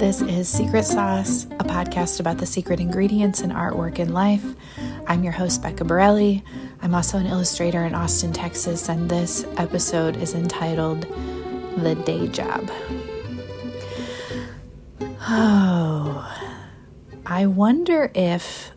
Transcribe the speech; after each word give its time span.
This 0.00 0.22
is 0.22 0.48
Secret 0.48 0.86
Sauce, 0.86 1.44
a 1.44 1.64
podcast 1.64 2.20
about 2.20 2.38
the 2.38 2.46
secret 2.46 2.80
ingredients 2.80 3.42
in 3.42 3.50
artwork 3.50 3.98
and 3.98 4.14
life. 4.14 4.42
I'm 5.06 5.22
your 5.22 5.34
host, 5.34 5.62
Becca 5.62 5.84
Borrelli. 5.84 6.42
I'm 6.80 6.94
also 6.94 7.18
an 7.18 7.26
illustrator 7.26 7.84
in 7.84 7.94
Austin, 7.94 8.32
Texas, 8.32 8.88
and 8.88 9.10
this 9.10 9.44
episode 9.58 10.16
is 10.16 10.32
entitled 10.32 11.02
The 11.76 11.96
Day 11.96 12.28
Job. 12.28 12.70
Oh, 15.28 16.34
I 17.26 17.44
wonder 17.44 18.10
if 18.14 18.70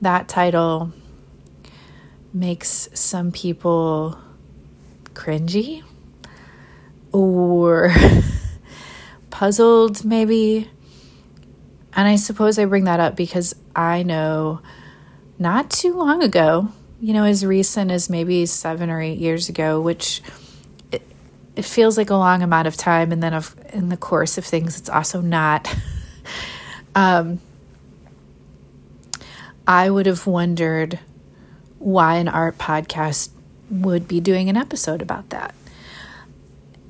that 0.00 0.28
title 0.28 0.92
makes 2.32 2.88
some 2.94 3.32
people 3.32 4.16
cringy 5.12 5.82
or 7.10 7.92
puzzled, 9.36 10.02
maybe. 10.02 10.66
And 11.92 12.08
I 12.08 12.16
suppose 12.16 12.58
I 12.58 12.64
bring 12.64 12.84
that 12.84 13.00
up 13.00 13.16
because 13.16 13.54
I 13.74 14.02
know 14.02 14.62
not 15.38 15.68
too 15.68 15.94
long 15.94 16.22
ago, 16.22 16.68
you 17.02 17.12
know, 17.12 17.24
as 17.24 17.44
recent 17.44 17.90
as 17.90 18.08
maybe 18.08 18.46
seven 18.46 18.88
or 18.88 18.98
eight 18.98 19.18
years 19.18 19.50
ago, 19.50 19.78
which 19.78 20.22
it, 20.90 21.02
it 21.54 21.66
feels 21.66 21.98
like 21.98 22.08
a 22.08 22.14
long 22.14 22.42
amount 22.42 22.66
of 22.66 22.78
time. 22.78 23.12
And 23.12 23.22
then 23.22 23.34
of, 23.34 23.54
in 23.74 23.90
the 23.90 23.98
course 23.98 24.38
of 24.38 24.44
things, 24.46 24.78
it's 24.78 24.88
also 24.88 25.20
not. 25.20 25.68
um, 26.94 27.38
I 29.66 29.90
would 29.90 30.06
have 30.06 30.26
wondered 30.26 30.98
why 31.78 32.16
an 32.16 32.28
art 32.28 32.56
podcast 32.56 33.28
would 33.68 34.08
be 34.08 34.18
doing 34.18 34.48
an 34.48 34.56
episode 34.56 35.02
about 35.02 35.28
that 35.28 35.54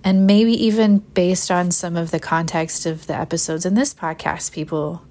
and 0.06 0.24
maybe 0.24 0.52
even 0.52 0.98
based 0.98 1.50
on 1.50 1.72
some 1.72 1.96
of 1.96 2.12
the 2.12 2.20
context 2.20 2.86
of 2.86 3.08
the 3.08 3.14
episodes 3.16 3.66
in 3.66 3.74
this 3.74 3.92
podcast, 3.92 4.52
people 4.52 5.02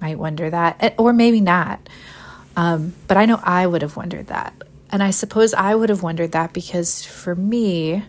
might 0.00 0.18
wonder 0.18 0.50
that, 0.50 0.76
eh, 0.80 0.90
or 0.98 1.12
maybe 1.12 1.40
not. 1.40 1.88
Um, 2.56 2.94
but 3.06 3.16
I 3.16 3.26
know 3.26 3.38
I 3.44 3.68
would 3.68 3.80
have 3.82 3.96
wondered 3.96 4.26
that. 4.26 4.60
And 4.90 5.04
I 5.04 5.10
suppose 5.12 5.54
I 5.54 5.76
would 5.76 5.88
have 5.88 6.02
wondered 6.02 6.32
that 6.32 6.52
because 6.52 7.04
for 7.04 7.36
me, 7.36 8.02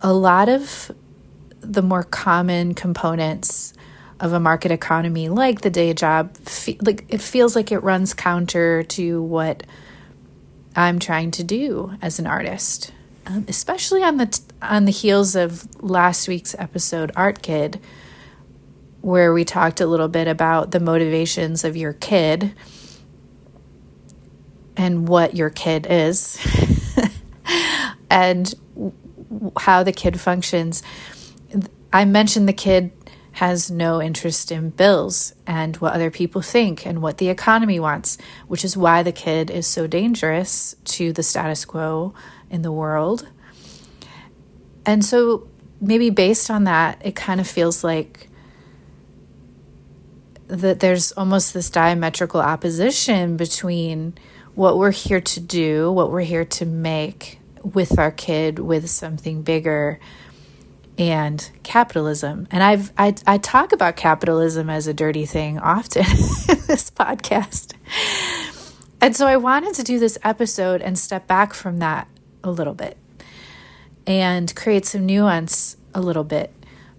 a 0.00 0.12
lot 0.12 0.48
of 0.48 0.90
the 1.60 1.82
more 1.82 2.02
common 2.02 2.74
components 2.74 3.74
of 4.18 4.32
a 4.32 4.40
market 4.40 4.72
economy, 4.72 5.28
like 5.28 5.60
the 5.60 5.70
day 5.70 5.94
job, 5.94 6.36
like 6.80 7.04
it 7.08 7.20
feels 7.20 7.54
like 7.54 7.70
it 7.70 7.78
runs 7.78 8.12
counter 8.12 8.82
to 8.82 9.22
what 9.22 9.62
I'm 10.74 10.98
trying 10.98 11.30
to 11.30 11.44
do 11.44 11.92
as 12.02 12.18
an 12.18 12.26
artist 12.26 12.90
um, 13.26 13.44
especially 13.48 14.02
on 14.02 14.16
the 14.16 14.26
t- 14.26 14.42
on 14.62 14.84
the 14.84 14.92
heels 14.92 15.34
of 15.34 15.68
last 15.82 16.28
week's 16.28 16.54
episode, 16.58 17.10
Art 17.16 17.42
Kid, 17.42 17.80
where 19.00 19.32
we 19.32 19.44
talked 19.44 19.80
a 19.80 19.86
little 19.86 20.08
bit 20.08 20.28
about 20.28 20.70
the 20.70 20.80
motivations 20.80 21.64
of 21.64 21.76
your 21.76 21.92
kid 21.92 22.54
and 24.76 25.08
what 25.08 25.34
your 25.34 25.50
kid 25.50 25.86
is, 25.90 26.38
and 28.10 28.54
how 29.58 29.82
the 29.82 29.92
kid 29.92 30.20
functions. 30.20 30.82
I 31.92 32.04
mentioned 32.04 32.48
the 32.48 32.52
kid 32.52 32.92
has 33.32 33.70
no 33.70 34.00
interest 34.00 34.50
in 34.50 34.70
bills 34.70 35.34
and 35.46 35.76
what 35.76 35.92
other 35.92 36.10
people 36.10 36.40
think 36.40 36.86
and 36.86 37.02
what 37.02 37.18
the 37.18 37.28
economy 37.28 37.78
wants, 37.78 38.16
which 38.46 38.64
is 38.64 38.76
why 38.76 39.02
the 39.02 39.12
kid 39.12 39.50
is 39.50 39.66
so 39.66 39.86
dangerous 39.86 40.74
to 40.84 41.12
the 41.12 41.22
status 41.22 41.64
quo 41.64 42.14
in 42.50 42.62
the 42.62 42.72
world. 42.72 43.28
And 44.84 45.04
so, 45.04 45.48
maybe 45.80 46.10
based 46.10 46.50
on 46.50 46.64
that, 46.64 47.00
it 47.04 47.16
kind 47.16 47.40
of 47.40 47.46
feels 47.46 47.82
like 47.82 48.28
that 50.48 50.80
there's 50.80 51.12
almost 51.12 51.54
this 51.54 51.70
diametrical 51.70 52.40
opposition 52.40 53.36
between 53.36 54.16
what 54.54 54.78
we're 54.78 54.92
here 54.92 55.20
to 55.20 55.40
do, 55.40 55.90
what 55.90 56.10
we're 56.10 56.20
here 56.20 56.44
to 56.44 56.64
make 56.64 57.40
with 57.62 57.98
our 57.98 58.10
kid, 58.10 58.58
with 58.58 58.88
something 58.88 59.42
bigger, 59.42 59.98
and 60.98 61.50
capitalism. 61.62 62.46
And 62.50 62.62
I've 62.62 62.92
I, 62.96 63.14
I 63.26 63.38
talk 63.38 63.72
about 63.72 63.96
capitalism 63.96 64.70
as 64.70 64.86
a 64.86 64.94
dirty 64.94 65.26
thing 65.26 65.58
often 65.58 66.02
in 66.06 66.62
this 66.66 66.90
podcast. 66.90 67.74
And 69.00 69.14
so 69.14 69.26
I 69.26 69.36
wanted 69.36 69.74
to 69.74 69.82
do 69.82 69.98
this 69.98 70.16
episode 70.24 70.80
and 70.80 70.98
step 70.98 71.26
back 71.26 71.52
from 71.52 71.80
that 71.80 72.08
a 72.42 72.50
little 72.50 72.74
bit 72.74 72.96
and 74.06 74.54
create 74.54 74.86
some 74.86 75.04
nuance 75.04 75.76
a 75.94 76.00
little 76.00 76.24
bit 76.24 76.52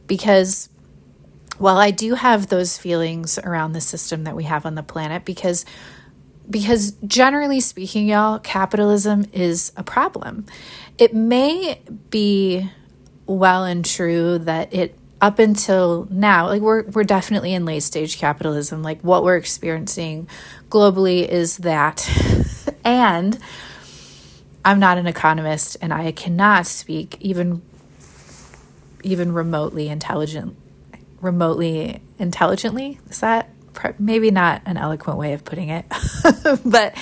because 0.08 0.70
while 1.58 1.78
I 1.78 1.92
do 1.92 2.14
have 2.16 2.48
those 2.48 2.78
feelings 2.78 3.40
around 3.40 3.74
the 3.74 3.82
system 3.82 4.24
that 4.26 4.36
we 4.36 4.44
have 4.44 4.66
on 4.66 4.76
the 4.76 4.84
planet 4.84 5.26
because 5.26 5.66
because 6.50 6.94
generally 7.06 7.60
speaking 7.60 8.08
y'all 8.08 8.40
capitalism 8.40 9.26
is 9.34 9.74
a 9.76 9.84
problem. 9.84 10.46
It 10.98 11.14
may 11.14 11.82
be 12.10 12.70
well 13.26 13.66
and 13.66 13.84
true 13.84 14.38
that 14.40 14.74
it 14.74 14.98
up 15.20 15.40
until 15.40 16.08
now 16.12 16.48
like 16.48 16.62
we're 16.62 16.84
we're 16.84 17.04
definitely 17.04 17.54
in 17.54 17.66
late 17.66 17.82
stage 17.82 18.18
capitalism 18.18 18.84
like 18.84 19.02
what 19.02 19.24
we're 19.24 19.36
experiencing 19.36 20.30
globally 20.70 21.28
is 21.28 21.58
that 21.58 22.08
and 22.86 23.40
I'm 24.68 24.80
not 24.80 24.98
an 24.98 25.08
economist 25.08 25.78
and 25.82 25.94
I 25.94 26.12
cannot 26.12 26.68
speak 26.68 27.16
even 27.22 27.62
even 29.02 29.32
remotely 29.32 29.88
intelligent 29.88 30.58
remotely 31.22 32.02
intelligently. 32.20 33.00
Is 33.10 33.22
that 33.22 33.50
maybe 33.98 34.30
not 34.30 34.62
an 34.66 34.76
eloquent 34.76 35.18
way 35.18 35.32
of 35.32 35.46
putting 35.46 35.70
it 35.70 35.86
but 36.66 36.94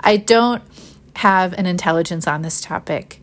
I 0.00 0.18
don't 0.18 0.62
have 1.14 1.54
an 1.54 1.64
intelligence 1.64 2.26
on 2.26 2.42
this 2.42 2.60
topic. 2.60 3.22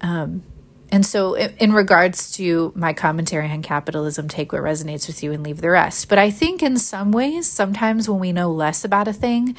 Um, 0.00 0.42
and 0.90 1.04
so, 1.04 1.34
in 1.36 1.72
regards 1.72 2.32
to 2.32 2.72
my 2.74 2.94
commentary 2.94 3.50
on 3.50 3.60
capitalism, 3.60 4.26
take 4.26 4.52
what 4.52 4.62
resonates 4.62 5.06
with 5.06 5.22
you 5.22 5.32
and 5.32 5.42
leave 5.42 5.60
the 5.60 5.70
rest. 5.70 6.08
But 6.08 6.18
I 6.18 6.30
think 6.30 6.62
in 6.62 6.78
some 6.78 7.12
ways, 7.12 7.46
sometimes 7.46 8.08
when 8.08 8.18
we 8.18 8.32
know 8.32 8.50
less 8.50 8.84
about 8.84 9.06
a 9.06 9.12
thing, 9.12 9.54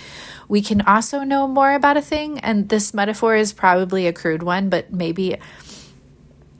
we 0.47 0.63
can 0.63 0.81
also 0.81 1.23
know 1.23 1.47
more 1.47 1.73
about 1.73 1.97
a 1.97 2.01
thing. 2.01 2.39
And 2.39 2.69
this 2.69 2.95
metaphor 2.95 3.35
is 3.35 3.53
probably 3.53 4.07
a 4.07 4.13
crude 4.13 4.41
one, 4.41 4.69
but 4.69 4.91
maybe 4.91 5.37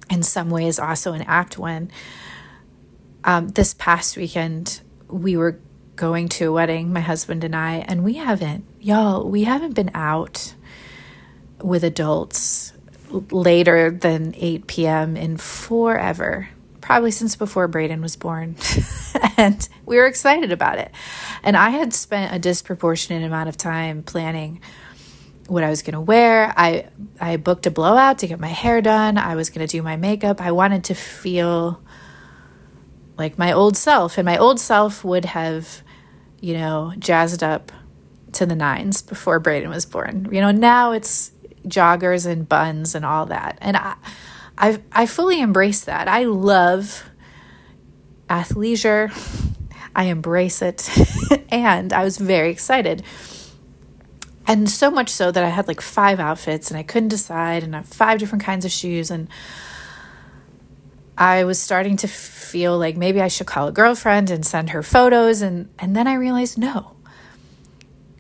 in 0.08 0.22
some 0.22 0.52
ways 0.52 0.78
also 0.78 1.14
an 1.14 1.24
apt 1.24 1.58
one. 1.58 1.90
Um, 3.24 3.50
this 3.50 3.74
past 3.74 4.18
weekend, 4.18 4.82
we 5.08 5.36
were 5.36 5.60
going 5.96 6.30
to 6.30 6.46
a 6.46 6.52
wedding, 6.52 6.94
my 6.94 7.02
husband 7.02 7.44
and 7.44 7.56
I, 7.56 7.78
and 7.88 8.04
we 8.04 8.14
haven't, 8.14 8.66
y'all, 8.80 9.28
we 9.28 9.44
haven't 9.44 9.74
been 9.74 9.92
out 9.96 10.54
with 11.62 11.84
adults 11.84 12.74
later 13.10 13.92
than 13.92 14.34
8 14.36 14.68
p.m. 14.68 15.18
in 15.18 15.38
forever, 15.38 16.50
probably 16.82 17.12
since 17.12 17.36
before 17.36 17.68
Braden 17.68 18.02
was 18.02 18.16
born. 18.16 18.56
and 19.38 19.68
we 19.86 19.98
were 19.98 20.06
excited 20.06 20.52
about 20.52 20.78
it. 20.78 20.92
And 21.44 21.58
I 21.58 21.70
had 21.70 21.94
spent 21.94 22.34
a 22.34 22.40
disproportionate 22.40 23.24
amount 23.24 23.50
of 23.50 23.58
time 23.58 24.04
planning 24.04 24.62
what 25.48 25.64
I 25.64 25.70
was 25.70 25.82
going 25.82 25.94
to 25.94 26.02
wear. 26.02 26.54
I 26.56 26.88
I 27.20 27.38
booked 27.38 27.66
a 27.66 27.72
blowout 27.72 28.20
to 28.20 28.28
get 28.28 28.40
my 28.40 28.48
hair 28.48 28.82
done. 28.82 29.18
I 29.18 29.36
was 29.36 29.50
going 29.50 29.66
to 29.66 29.72
do 29.72 29.82
my 29.82 29.96
makeup. 29.96 30.42
I 30.42 30.52
wanted 30.52 30.84
to 30.86 30.94
feel 30.94 31.82
like 33.18 33.38
my 33.38 33.52
old 33.52 33.76
self 33.76 34.18
and 34.18 34.26
my 34.26 34.38
old 34.38 34.60
self 34.60 35.04
would 35.04 35.26
have, 35.26 35.82
you 36.40 36.54
know, 36.54 36.94
jazzed 37.00 37.44
up 37.44 37.72
to 38.34 38.46
the 38.46 38.56
nines 38.56 39.02
before 39.02 39.40
Braden 39.40 39.70
was 39.70 39.86
born. 39.86 40.30
You 40.32 40.42
know, 40.42 40.52
now 40.52 40.92
it's 40.92 41.32
joggers 41.70 42.26
and 42.26 42.48
buns 42.48 42.96
and 42.96 43.06
all 43.06 43.26
that. 43.28 43.58
And 43.62 43.78
I, 43.78 43.96
I, 44.58 44.80
I 44.92 45.06
fully 45.06 45.40
embrace 45.40 45.82
that. 45.82 46.08
I 46.08 46.24
love 46.26 47.10
athleisure. 48.30 49.12
I 49.96 50.06
embrace 50.06 50.62
it. 50.62 50.90
and 51.50 51.94
I 51.94 52.04
was 52.04 52.18
very 52.18 52.52
excited. 52.52 53.04
And 54.48 54.70
so 54.70 54.90
much 54.90 55.10
so 55.10 55.32
that 55.32 55.44
I 55.44 55.50
had 55.50 55.68
like 55.68 55.82
five 55.82 56.20
outfits 56.20 56.72
and 56.72 56.78
I 56.78 56.84
couldn't 56.84 57.10
decide, 57.10 57.64
and 57.64 57.76
I 57.76 57.80
have 57.80 57.88
five 57.88 58.20
different 58.20 58.44
kinds 58.44 58.66
of 58.66 58.72
shoes. 58.72 59.12
And 59.12 59.28
I 61.18 61.44
was 61.44 61.62
starting 61.62 61.98
to 61.98 62.08
feel 62.08 62.78
like 62.78 62.98
maybe 62.98 63.22
I 63.22 63.28
should 63.28 63.48
call 63.48 63.68
a 63.68 63.72
girlfriend 63.72 64.32
and 64.32 64.46
send 64.46 64.72
her 64.72 64.82
photos. 64.82 65.42
And, 65.42 65.70
and 65.78 65.96
then 65.96 66.08
I 66.08 66.16
realized 66.16 66.58
no, 66.58 66.96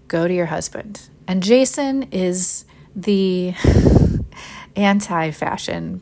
go 0.08 0.28
to 0.28 0.34
your 0.34 0.46
husband. 0.48 1.02
And 1.28 1.42
Jason 1.42 2.04
is 2.12 2.66
the 3.04 3.54
anti-fashion, 4.76 6.02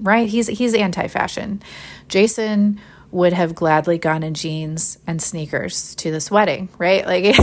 right? 0.00 0.28
He's 0.28 0.46
he's 0.48 0.74
anti-fashion. 0.74 1.62
Jason 2.08 2.80
would 3.10 3.32
have 3.32 3.54
gladly 3.54 3.96
gone 3.96 4.22
in 4.22 4.34
jeans 4.34 4.98
and 5.06 5.20
sneakers 5.22 5.94
to 5.94 6.10
this 6.10 6.30
wedding, 6.30 6.68
right? 6.78 7.06
Like 7.06 7.34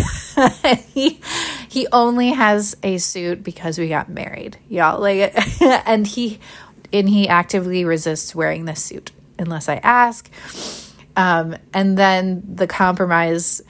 he 0.93 1.19
he 1.67 1.87
only 1.91 2.29
has 2.29 2.77
a 2.83 2.97
suit 2.99 3.43
because 3.43 3.79
we 3.79 3.89
got 3.89 4.07
married, 4.09 4.57
y'all. 4.69 4.99
Like 5.01 5.33
and 5.61 6.05
he 6.05 6.39
and 6.93 7.09
he 7.09 7.27
actively 7.27 7.83
resists 7.83 8.35
wearing 8.35 8.65
this 8.65 8.83
suit. 8.83 9.11
unless 9.39 9.67
I 9.69 9.75
ask. 9.77 10.29
Um, 11.17 11.55
and 11.73 11.97
then 11.97 12.43
the 12.55 12.67
compromise 12.67 13.61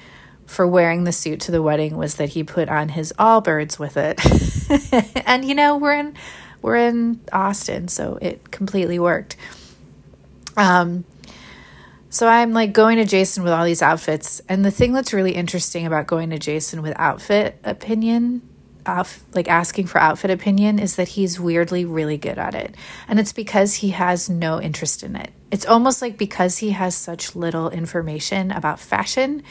for 0.45 0.67
wearing 0.67 1.03
the 1.03 1.11
suit 1.11 1.41
to 1.41 1.51
the 1.51 1.61
wedding 1.61 1.97
was 1.97 2.15
that 2.15 2.29
he 2.29 2.43
put 2.43 2.69
on 2.69 2.89
his 2.89 3.13
Allbirds 3.17 3.79
with 3.79 3.97
it. 3.97 5.23
and 5.27 5.45
you 5.45 5.55
know, 5.55 5.77
we're 5.77 5.95
in 5.95 6.15
we're 6.61 6.77
in 6.77 7.19
Austin, 7.31 7.87
so 7.87 8.17
it 8.21 8.51
completely 8.51 8.99
worked. 8.99 9.35
Um 10.57 11.05
so 12.09 12.27
I'm 12.29 12.53
like 12.53 12.71
going 12.71 12.97
to 12.97 13.03
Jason 13.03 13.43
with 13.43 13.51
all 13.51 13.65
these 13.65 13.81
outfits, 13.81 14.41
and 14.47 14.63
the 14.63 14.71
thing 14.71 14.93
that's 14.93 15.11
really 15.11 15.33
interesting 15.33 15.85
about 15.85 16.07
going 16.07 16.29
to 16.29 16.39
Jason 16.39 16.81
with 16.81 16.93
outfit 16.97 17.59
opinion 17.65 18.41
off 18.85 19.23
like 19.33 19.49
asking 19.49 19.87
for 19.87 19.99
outfit 19.99 20.31
opinion 20.31 20.79
is 20.79 20.95
that 20.95 21.09
he's 21.09 21.39
weirdly 21.39 21.85
really 21.85 22.17
good 22.17 22.37
at 22.37 22.55
it. 22.55 22.75
And 23.07 23.19
it's 23.19 23.33
because 23.33 23.75
he 23.75 23.89
has 23.89 24.29
no 24.29 24.61
interest 24.61 25.03
in 25.03 25.15
it. 25.15 25.31
It's 25.51 25.65
almost 25.65 26.01
like 26.01 26.17
because 26.17 26.59
he 26.59 26.71
has 26.71 26.95
such 26.95 27.35
little 27.35 27.69
information 27.69 28.51
about 28.51 28.79
fashion 28.79 29.43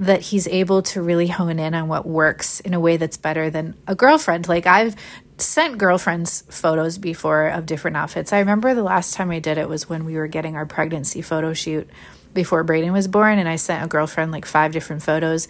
that 0.00 0.22
he's 0.22 0.48
able 0.48 0.80
to 0.80 1.02
really 1.02 1.26
hone 1.26 1.58
in 1.58 1.74
on 1.74 1.86
what 1.86 2.06
works 2.06 2.58
in 2.60 2.72
a 2.72 2.80
way 2.80 2.96
that's 2.96 3.18
better 3.18 3.50
than 3.50 3.76
a 3.86 3.94
girlfriend. 3.94 4.48
Like 4.48 4.66
I've 4.66 4.96
sent 5.36 5.76
girlfriends 5.76 6.42
photos 6.48 6.96
before 6.96 7.48
of 7.48 7.66
different 7.66 7.98
outfits. 7.98 8.32
I 8.32 8.38
remember 8.38 8.74
the 8.74 8.82
last 8.82 9.12
time 9.12 9.30
I 9.30 9.40
did 9.40 9.58
it 9.58 9.68
was 9.68 9.90
when 9.90 10.06
we 10.06 10.16
were 10.16 10.26
getting 10.26 10.56
our 10.56 10.64
pregnancy 10.64 11.20
photo 11.20 11.52
shoot 11.52 11.88
before 12.32 12.64
Braden 12.64 12.94
was 12.94 13.08
born 13.08 13.38
and 13.38 13.48
I 13.48 13.56
sent 13.56 13.84
a 13.84 13.88
girlfriend 13.88 14.32
like 14.32 14.46
five 14.46 14.72
different 14.72 15.02
photos 15.02 15.48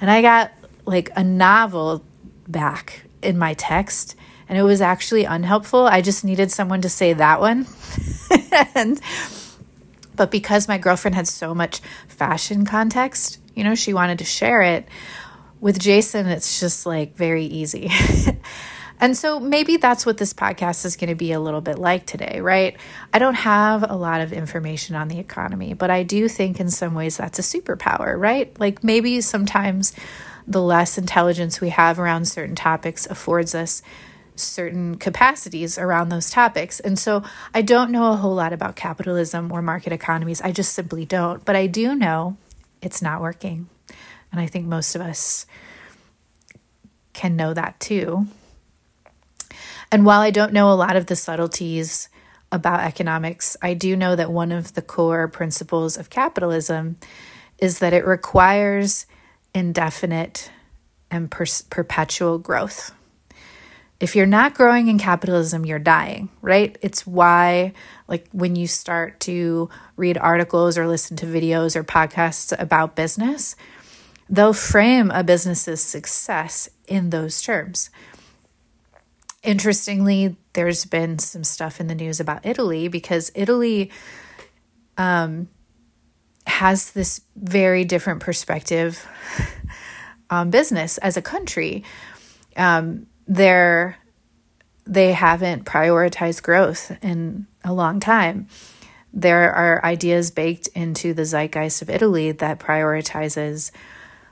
and 0.00 0.10
I 0.10 0.20
got 0.20 0.52
like 0.84 1.10
a 1.14 1.22
novel 1.22 2.04
back 2.48 3.04
in 3.22 3.38
my 3.38 3.54
text 3.54 4.16
and 4.48 4.58
it 4.58 4.64
was 4.64 4.80
actually 4.80 5.24
unhelpful. 5.24 5.86
I 5.86 6.00
just 6.00 6.24
needed 6.24 6.50
someone 6.50 6.80
to 6.80 6.88
say 6.88 7.12
that 7.12 7.40
one. 7.40 7.68
and 8.74 9.00
but 10.16 10.32
because 10.32 10.66
my 10.66 10.78
girlfriend 10.78 11.14
had 11.14 11.28
so 11.28 11.54
much 11.54 11.78
fashion 12.08 12.66
context, 12.66 13.38
you 13.54 13.64
know, 13.64 13.74
she 13.74 13.92
wanted 13.92 14.18
to 14.18 14.24
share 14.24 14.62
it 14.62 14.88
with 15.62 15.78
Jason, 15.78 16.26
it's 16.26 16.58
just 16.58 16.84
like 16.84 17.16
very 17.16 17.44
easy. 17.44 17.88
and 19.00 19.16
so 19.16 19.38
maybe 19.38 19.76
that's 19.76 20.04
what 20.04 20.18
this 20.18 20.34
podcast 20.34 20.84
is 20.84 20.96
going 20.96 21.08
to 21.08 21.14
be 21.14 21.30
a 21.30 21.38
little 21.38 21.60
bit 21.60 21.78
like 21.78 22.04
today, 22.04 22.40
right? 22.40 22.76
I 23.14 23.20
don't 23.20 23.34
have 23.34 23.88
a 23.88 23.94
lot 23.94 24.20
of 24.20 24.32
information 24.32 24.96
on 24.96 25.06
the 25.06 25.20
economy, 25.20 25.72
but 25.72 25.88
I 25.88 26.02
do 26.02 26.28
think 26.28 26.58
in 26.58 26.68
some 26.68 26.94
ways 26.94 27.16
that's 27.16 27.38
a 27.38 27.42
superpower, 27.42 28.18
right? 28.18 28.58
Like 28.58 28.82
maybe 28.82 29.20
sometimes 29.20 29.94
the 30.48 30.60
less 30.60 30.98
intelligence 30.98 31.60
we 31.60 31.68
have 31.68 32.00
around 32.00 32.26
certain 32.26 32.56
topics 32.56 33.06
affords 33.06 33.54
us 33.54 33.82
certain 34.34 34.96
capacities 34.96 35.78
around 35.78 36.08
those 36.08 36.28
topics. 36.28 36.80
And 36.80 36.98
so 36.98 37.22
I 37.54 37.62
don't 37.62 37.92
know 37.92 38.12
a 38.12 38.16
whole 38.16 38.34
lot 38.34 38.52
about 38.52 38.74
capitalism 38.74 39.52
or 39.52 39.62
market 39.62 39.92
economies. 39.92 40.40
I 40.40 40.50
just 40.50 40.72
simply 40.72 41.04
don't. 41.04 41.44
But 41.44 41.54
I 41.54 41.68
do 41.68 41.94
know 41.94 42.36
it's 42.82 43.00
not 43.00 43.20
working. 43.20 43.68
And 44.30 44.40
I 44.40 44.46
think 44.46 44.66
most 44.66 44.94
of 44.94 45.00
us 45.00 45.46
can 47.12 47.36
know 47.36 47.54
that 47.54 47.78
too. 47.80 48.26
And 49.90 50.04
while 50.06 50.20
I 50.20 50.30
don't 50.30 50.52
know 50.52 50.72
a 50.72 50.74
lot 50.74 50.96
of 50.96 51.06
the 51.06 51.16
subtleties 51.16 52.08
about 52.50 52.80
economics, 52.80 53.56
I 53.62 53.74
do 53.74 53.96
know 53.96 54.16
that 54.16 54.32
one 54.32 54.52
of 54.52 54.74
the 54.74 54.82
core 54.82 55.28
principles 55.28 55.96
of 55.96 56.10
capitalism 56.10 56.96
is 57.58 57.78
that 57.78 57.92
it 57.92 58.06
requires 58.06 59.06
indefinite 59.54 60.50
and 61.10 61.30
per- 61.30 61.44
perpetual 61.70 62.38
growth. 62.38 62.92
If 64.02 64.16
you're 64.16 64.26
not 64.26 64.54
growing 64.54 64.88
in 64.88 64.98
capitalism, 64.98 65.64
you're 65.64 65.78
dying, 65.78 66.28
right? 66.40 66.76
It's 66.82 67.06
why, 67.06 67.72
like, 68.08 68.26
when 68.32 68.56
you 68.56 68.66
start 68.66 69.20
to 69.20 69.70
read 69.96 70.18
articles 70.18 70.76
or 70.76 70.88
listen 70.88 71.16
to 71.18 71.26
videos 71.26 71.76
or 71.76 71.84
podcasts 71.84 72.52
about 72.60 72.96
business, 72.96 73.54
they'll 74.28 74.54
frame 74.54 75.12
a 75.12 75.22
business's 75.22 75.80
success 75.80 76.68
in 76.88 77.10
those 77.10 77.40
terms. 77.40 77.90
Interestingly, 79.44 80.34
there's 80.54 80.84
been 80.84 81.20
some 81.20 81.44
stuff 81.44 81.78
in 81.78 81.86
the 81.86 81.94
news 81.94 82.18
about 82.18 82.44
Italy 82.44 82.88
because 82.88 83.30
Italy 83.36 83.88
um, 84.98 85.48
has 86.48 86.90
this 86.90 87.20
very 87.36 87.84
different 87.84 88.18
perspective 88.18 89.06
on 90.28 90.50
business 90.50 90.98
as 90.98 91.16
a 91.16 91.22
country. 91.22 91.84
Um, 92.56 93.06
they're 93.26 93.98
they 94.84 95.12
haven't 95.12 95.64
prioritized 95.64 96.42
growth 96.42 96.96
in 97.02 97.46
a 97.62 97.72
long 97.72 98.00
time. 98.00 98.48
There 99.12 99.52
are 99.52 99.84
ideas 99.84 100.30
baked 100.30 100.68
into 100.68 101.14
the 101.14 101.24
zeitgeist 101.24 101.82
of 101.82 101.90
Italy 101.90 102.32
that 102.32 102.58
prioritizes 102.58 103.70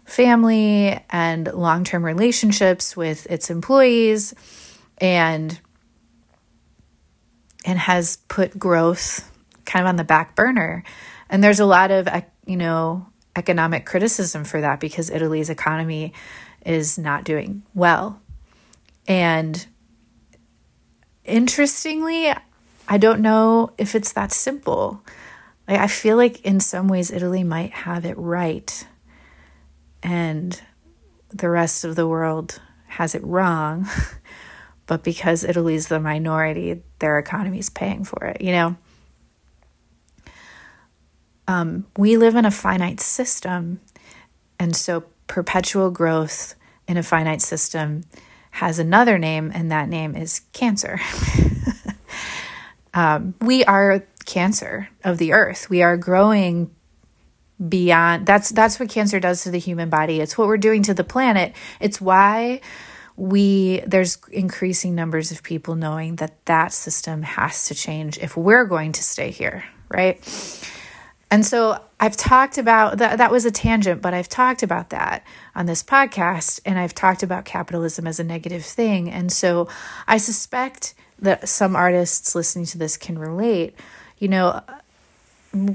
family 0.05 0.99
and 1.11 1.53
long 1.53 1.85
term 1.85 2.05
relationships 2.05 2.97
with 2.97 3.27
its 3.31 3.51
employees 3.51 4.35
and 4.99 5.61
and 7.65 7.79
has 7.79 8.17
put 8.29 8.59
growth 8.59 9.31
kind 9.67 9.85
of 9.85 9.89
on 9.89 9.97
the 9.97 10.05
back 10.05 10.35
burner 10.35 10.83
and 11.31 11.43
there's 11.43 11.61
a 11.61 11.65
lot 11.65 11.93
of, 11.93 12.09
you 12.45 12.57
know, 12.57 13.07
economic 13.37 13.87
criticism 13.87 14.45
for 14.45 14.61
that 14.61 14.81
because 14.81 15.09
Italy's 15.09 15.49
economy 15.49 16.13
is 16.67 16.99
not 16.99 17.25
doing 17.25 17.63
well. 17.73 18.21
And 19.07 19.67
interestingly, 21.25 22.33
I 22.89 22.99
don't 22.99 23.21
know 23.21 23.71
if 23.79 23.95
it's 23.95 24.13
that 24.13 24.33
simple. 24.33 25.03
Like, 25.69 25.79
I 25.79 25.87
feel 25.87 26.17
like 26.17 26.41
in 26.43 26.61
some 26.61 26.89
ways 26.89 27.11
Italy 27.11 27.45
might 27.45 27.73
have 27.73 28.05
it 28.05 28.19
right, 28.19 28.87
and 30.03 30.61
the 31.29 31.49
rest 31.49 31.85
of 31.85 31.97
the 31.97 32.09
world 32.09 32.61
has 32.89 33.15
it 33.15 33.25
wrong. 33.25 33.87
but 34.87 35.05
because 35.05 35.45
Italy's 35.45 35.89
the 35.89 36.01
minority, 36.01 36.83
their 36.99 37.19
economy 37.19 37.59
is 37.61 37.71
paying 37.71 38.05
for 38.05 38.25
it, 38.25 38.41
you 38.41 38.53
know? 38.53 38.77
um, 41.51 41.87
we 41.97 42.17
live 42.17 42.37
in 42.37 42.45
a 42.45 42.51
finite 42.51 43.01
system. 43.01 43.81
And 44.61 44.77
so 44.77 45.05
perpetual 45.27 45.91
growth 45.91 46.55
in 46.87 46.97
a 46.97 47.03
finite 47.03 47.43
system 47.43 48.05
has 48.51 48.79
another 48.79 49.19
name, 49.19 49.51
and 49.55 49.71
that 49.71 49.89
name 49.89 50.15
is 50.15 50.43
cancer. 50.53 51.01
um, 52.95 53.35
we 53.41 53.65
are 53.65 54.05
cancer 54.27 54.89
of 55.05 55.19
the 55.19 55.33
earth. 55.33 55.71
We 55.71 55.83
are 55.83 55.97
growing 55.97 56.71
beyond 57.69 58.25
that's 58.25 58.49
that's 58.51 58.81
what 58.81 58.89
cancer 58.89 59.21
does 59.21 59.43
to 59.43 59.51
the 59.51 59.59
human 59.59 59.91
body 59.91 60.21
it's 60.21 60.39
what 60.39 60.49
we're 60.49 60.57
doing 60.57 60.83
to 60.83 60.95
the 60.95 61.05
planet 61.05 61.55
it's 61.79 62.01
why 62.01 62.59
we 63.17 63.81
there's 63.87 64.17
increasing 64.33 64.95
numbers 64.95 65.31
of 65.31 65.43
people 65.43 65.75
knowing 65.75 66.17
that 66.17 66.43
that 66.47 66.73
system 66.73 67.21
has 67.21 67.67
to 67.69 67.75
change 67.75 68.17
if 68.19 68.35
we're 68.35 68.65
going 68.65 68.93
to 68.93 69.03
stay 69.03 69.31
here 69.31 69.63
right 69.91 70.25
and 71.31 71.47
so 71.47 71.81
I've 72.01 72.17
talked 72.17 72.59
about 72.59 72.99
that, 72.99 73.19
that 73.19 73.31
was 73.31 73.45
a 73.45 73.51
tangent, 73.51 74.03
but 74.03 74.15
I've 74.15 74.29
talked 74.29 74.63
about 74.63 74.91
that 74.91 75.25
on 75.55 75.67
this 75.67 75.83
podcast, 75.83 76.61
and 76.67 76.79
I've 76.79 76.95
talked 76.95 77.23
about 77.23 77.45
capitalism 77.45 78.07
as 78.07 78.19
a 78.19 78.25
negative 78.25 78.65
thing. 78.65 79.09
And 79.09 79.31
so 79.31 79.69
I 80.09 80.17
suspect 80.17 80.95
that 81.21 81.49
some 81.49 81.77
artists 81.77 82.35
listening 82.35 82.65
to 82.67 82.79
this 82.79 82.97
can 82.97 83.19
relate. 83.19 83.77
You 84.19 84.29
know, 84.29 84.63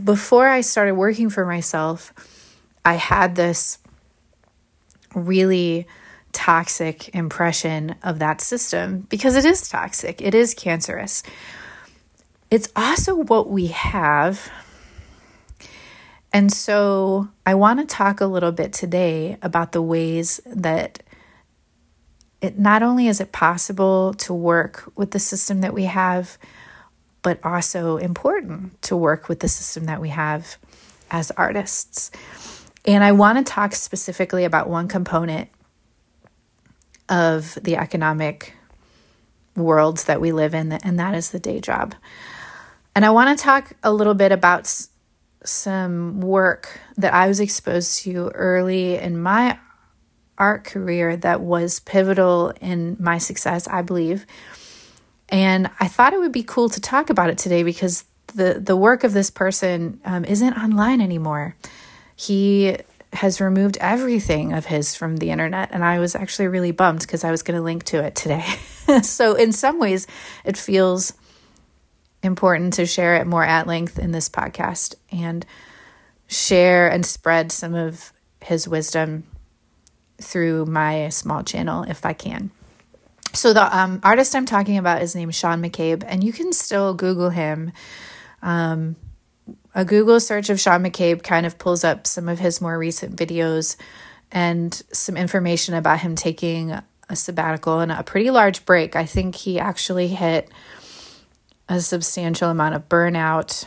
before 0.03 0.49
I 0.49 0.61
started 0.61 0.95
working 0.95 1.29
for 1.29 1.45
myself, 1.45 2.13
I 2.83 2.95
had 2.95 3.35
this 3.35 3.79
really 5.13 5.87
toxic 6.33 7.15
impression 7.15 7.95
of 8.03 8.19
that 8.19 8.41
system 8.41 9.07
because 9.09 9.37
it 9.37 9.45
is 9.45 9.69
toxic, 9.69 10.21
it 10.21 10.35
is 10.35 10.53
cancerous. 10.53 11.23
It's 12.51 12.69
also 12.75 13.15
what 13.15 13.49
we 13.49 13.67
have 13.67 14.51
and 16.35 16.51
so 16.51 17.29
I 17.45 17.55
want 17.55 17.79
to 17.79 17.85
talk 17.85 18.19
a 18.19 18.25
little 18.25 18.51
bit 18.51 18.73
today 18.73 19.37
about 19.41 19.71
the 19.71 19.81
ways 19.81 20.41
that 20.45 21.01
it 22.41 22.59
not 22.59 22.83
only 22.83 23.07
is 23.07 23.21
it 23.21 23.31
possible 23.31 24.13
to 24.15 24.33
work 24.33 24.91
with 24.97 25.11
the 25.11 25.19
system 25.19 25.61
that 25.61 25.73
we 25.73 25.85
have, 25.85 26.37
but 27.21 27.39
also 27.41 27.95
important 27.95 28.81
to 28.81 28.97
work 28.97 29.29
with 29.29 29.39
the 29.39 29.47
system 29.47 29.85
that 29.85 30.01
we 30.01 30.09
have 30.09 30.57
as 31.09 31.31
artists. 31.31 32.11
And 32.83 33.01
I 33.01 33.13
want 33.13 33.37
to 33.37 33.49
talk 33.49 33.73
specifically 33.73 34.43
about 34.43 34.67
one 34.67 34.89
component 34.89 35.47
of 37.07 37.57
the 37.61 37.77
economic 37.77 38.57
worlds 39.55 40.03
that 40.03 40.19
we 40.19 40.33
live 40.33 40.53
in, 40.53 40.73
and 40.73 40.99
that 40.99 41.15
is 41.15 41.31
the 41.31 41.39
day 41.39 41.61
job. 41.61 41.95
And 42.93 43.05
I 43.05 43.11
want 43.11 43.39
to 43.39 43.41
talk 43.41 43.71
a 43.83 43.93
little 43.93 44.15
bit 44.15 44.33
about 44.33 44.67
some 45.45 46.21
work 46.21 46.79
that 46.97 47.13
I 47.13 47.27
was 47.27 47.39
exposed 47.39 48.03
to 48.03 48.29
early 48.29 48.97
in 48.97 49.19
my 49.21 49.57
art 50.37 50.63
career 50.63 51.15
that 51.17 51.41
was 51.41 51.79
pivotal 51.79 52.53
in 52.61 52.97
my 52.99 53.17
success, 53.17 53.67
I 53.67 53.81
believe. 53.81 54.25
And 55.29 55.69
I 55.79 55.87
thought 55.87 56.13
it 56.13 56.19
would 56.19 56.31
be 56.31 56.43
cool 56.43 56.69
to 56.69 56.81
talk 56.81 57.09
about 57.09 57.29
it 57.29 57.37
today 57.37 57.63
because 57.63 58.05
the 58.33 58.59
the 58.59 58.75
work 58.75 59.03
of 59.03 59.13
this 59.13 59.29
person 59.29 59.99
um, 60.05 60.25
isn't 60.25 60.53
online 60.53 61.01
anymore. 61.01 61.55
He 62.15 62.77
has 63.13 63.39
removed 63.39 63.77
everything 63.79 64.53
of 64.53 64.65
his 64.65 64.93
from 64.93 65.17
the 65.17 65.31
internet, 65.31 65.69
and 65.71 65.83
I 65.83 65.99
was 65.99 66.15
actually 66.15 66.47
really 66.47 66.71
bummed 66.71 66.99
because 66.99 67.23
I 67.23 67.31
was 67.31 67.43
going 67.43 67.57
to 67.57 67.63
link 67.63 67.83
to 67.85 68.03
it 68.03 68.15
today. 68.15 68.45
so, 69.01 69.35
in 69.35 69.51
some 69.51 69.79
ways, 69.79 70.05
it 70.43 70.57
feels 70.57 71.13
important 72.25 72.73
to 72.73 72.85
share 72.85 73.15
it 73.15 73.27
more 73.27 73.43
at 73.43 73.67
length 73.67 73.97
in 73.97 74.11
this 74.11 74.29
podcast 74.29 74.95
and 75.11 75.45
share 76.27 76.89
and 76.89 77.05
spread 77.05 77.51
some 77.51 77.73
of 77.73 78.11
his 78.41 78.67
wisdom 78.67 79.23
through 80.21 80.65
my 80.65 81.09
small 81.09 81.43
channel 81.43 81.83
if 81.83 82.05
I 82.05 82.13
can. 82.13 82.51
So 83.33 83.53
the 83.53 83.77
um, 83.77 83.99
artist 84.03 84.33
I'm 84.33 84.45
talking 84.45 84.77
about 84.77 85.01
is 85.01 85.15
named 85.15 85.35
Sean 85.35 85.61
McCabe, 85.61 86.03
and 86.07 86.23
you 86.23 86.31
can 86.31 86.53
still 86.53 86.93
Google 86.93 87.29
him. 87.29 87.73
Um, 88.41 88.95
a 89.73 89.83
Google 89.83 90.19
search 90.21 90.49
of 90.49 90.59
Sean 90.59 90.83
McCabe 90.83 91.21
kind 91.21 91.45
of 91.45 91.57
pulls 91.57 91.83
up 91.83 92.07
some 92.07 92.29
of 92.29 92.39
his 92.39 92.61
more 92.61 92.77
recent 92.77 93.17
videos 93.17 93.75
and 94.31 94.73
some 94.91 95.17
information 95.17 95.75
about 95.75 95.99
him 95.99 96.15
taking 96.15 96.71
a 96.71 97.15
sabbatical 97.15 97.81
and 97.81 97.91
a 97.91 98.03
pretty 98.03 98.31
large 98.31 98.65
break. 98.65 98.95
I 98.95 99.05
think 99.05 99.35
he 99.35 99.59
actually 99.59 100.07
hit 100.07 100.49
a 101.67 101.81
substantial 101.81 102.49
amount 102.49 102.75
of 102.75 102.87
burnout 102.89 103.65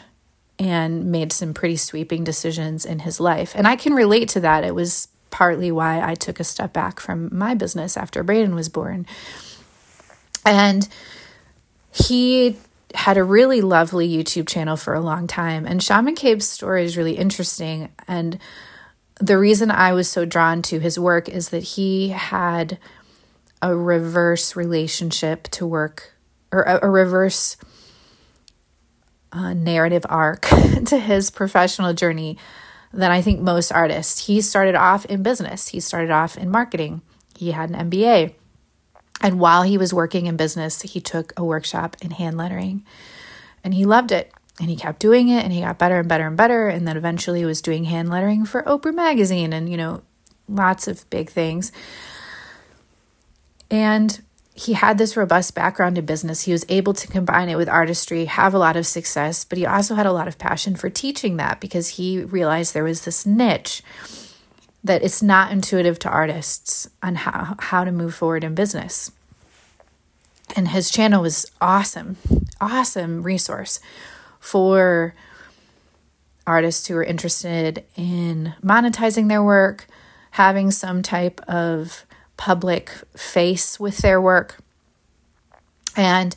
and 0.59 1.07
made 1.07 1.33
some 1.33 1.55
pretty 1.55 1.77
sweeping 1.77 2.25
decisions 2.25 2.85
in 2.85 3.01
his 3.01 3.21
life. 3.21 3.53
And 3.55 3.67
I 3.67 3.77
can 3.77 3.95
relate 3.95 4.29
to 4.31 4.41
that. 4.41 4.65
It 4.65 4.75
was 4.75 5.09
partly 5.31 5.71
why 5.71 6.01
I 6.01 6.15
took 6.15 6.41
a 6.41 6.45
step 6.45 6.73
back 6.73 7.01
from 7.01 7.29
my 7.37 7.55
business 7.55 7.97
after 7.97 8.23
Braden 8.23 8.55
was 8.55 8.69
born. 8.69 9.07
And 10.45 10.89
he 11.93 12.57
had 12.95 13.17
a 13.19 13.25
really 13.25 13.61
lovely 13.61 14.09
YouTube 14.09 14.49
channel 14.49 14.77
for 14.77 14.95
a 14.95 15.01
long 15.01 15.27
time. 15.27 15.67
And 15.67 15.83
Sean 15.83 16.07
McCabe's 16.07 16.49
story 16.49 16.85
is 16.85 16.97
really 16.97 17.17
interesting. 17.17 17.91
And 18.09 18.39
the 19.21 19.39
reason 19.39 19.71
I 19.71 19.93
was 19.93 20.11
so 20.11 20.25
drawn 20.25 20.63
to 20.63 20.81
his 20.81 20.99
work 20.99 21.29
is 21.29 21.51
that 21.51 21.63
he 21.63 22.09
had 22.11 22.79
a 23.61 23.75
reverse 23.75 24.57
relationship 24.57 25.45
to 25.49 25.67
work, 25.67 26.15
or 26.51 26.63
a, 26.63 26.87
a 26.87 26.89
reverse 26.89 27.57
uh, 29.33 29.55
narrative 29.55 30.07
arc 30.09 30.43
to 30.87 30.99
his 30.99 31.31
professional 31.31 31.95
journey 31.95 32.39
than 32.93 33.11
I 33.11 33.21
think 33.21 33.41
most 33.41 33.71
artists. 33.71 34.27
He 34.27 34.41
started 34.41 34.75
off 34.75 35.05
in 35.07 35.23
business, 35.23 35.69
he 35.69 35.81
started 35.81 36.11
off 36.11 36.37
in 36.37 36.51
marketing, 36.51 37.03
he 37.37 37.53
had 37.53 37.71
an 37.71 37.91
MBA. 37.91 38.35
And 39.21 39.41
while 39.41 39.63
he 39.63 39.77
was 39.77 39.93
working 39.93 40.27
in 40.27 40.37
business, 40.37 40.83
he 40.83 41.01
took 41.01 41.33
a 41.37 41.45
workshop 41.45 41.97
in 42.01 42.13
hand 42.13 42.37
lettering 42.37 42.85
and 43.65 43.75
he 43.75 43.85
loved 43.85 44.13
it. 44.13 44.33
And 44.61 44.69
he 44.71 44.77
kept 44.77 44.99
doing 44.99 45.29
it 45.29 45.45
and 45.45 45.53
he 45.53 45.61
got 45.61 45.79
better 45.79 46.01
and 46.01 46.09
better 46.09 46.27
and 46.27 46.37
better. 46.37 46.69
And 46.69 46.87
then 46.87 46.97
eventually 46.97 47.45
was 47.45 47.63
doing 47.63 47.85
hand 47.85 48.11
lettering 48.11 48.45
for 48.45 48.63
Oprah 48.65 48.95
Magazine 48.95 49.53
and, 49.53 49.69
you 49.69 49.77
know, 49.77 50.03
lots 50.49 50.89
of 50.89 51.09
big 51.11 51.31
things. 51.31 51.71
And 53.71 54.21
he 54.59 54.73
had 54.73 54.99
this 54.99 55.17
robust 55.17 55.55
background 55.55 55.97
in 55.99 56.05
business. 56.05 56.43
He 56.43 56.53
was 56.53 56.67
able 56.69 56.93
to 56.93 57.07
combine 57.07 57.49
it 57.49 57.57
with 57.57 57.69
artistry, 57.69 58.25
have 58.25 58.53
a 58.53 58.59
lot 58.59 58.77
of 58.77 58.89
success, 58.89 59.45
but 59.45 59.57
he 59.57 59.65
also 59.65 59.95
had 59.95 60.05
a 60.05 60.13
lot 60.13 60.27
of 60.27 60.37
passion 60.37 60.75
for 60.75 60.91
teaching 60.91 61.37
that 61.37 61.61
because 61.61 61.91
he 61.91 62.25
realized 62.25 62.75
there 62.75 62.83
was 62.83 63.05
this 63.05 63.25
niche 63.25 63.83
that 64.83 65.05
it's 65.05 65.23
not 65.23 65.53
intuitive 65.53 66.01
to 66.01 66.09
artists 66.09 66.89
on 67.05 67.15
how, 67.15 67.55
how 67.61 67.85
to 67.85 67.93
move 67.93 68.17
forward 68.17 68.43
in 68.43 68.57
business. 68.57 69.13
And 70.57 70.69
his 70.69 70.91
channel 70.91 71.23
was 71.23 71.49
awesome, 71.61 72.17
awesome 72.61 73.23
resource 73.23 73.79
for 74.41 75.15
artists 76.49 76.89
who 76.89 76.97
are 76.97 77.05
interested 77.05 77.85
in 77.95 78.55
monetizing 78.61 79.29
their 79.29 79.43
work, 79.43 79.87
having 80.33 80.73
some 80.73 81.03
type 81.03 81.41
of 81.43 82.05
public 82.39 82.91
face 83.15 83.79
with 83.79 83.99
their 83.99 84.19
work. 84.19 84.57
And 85.95 86.35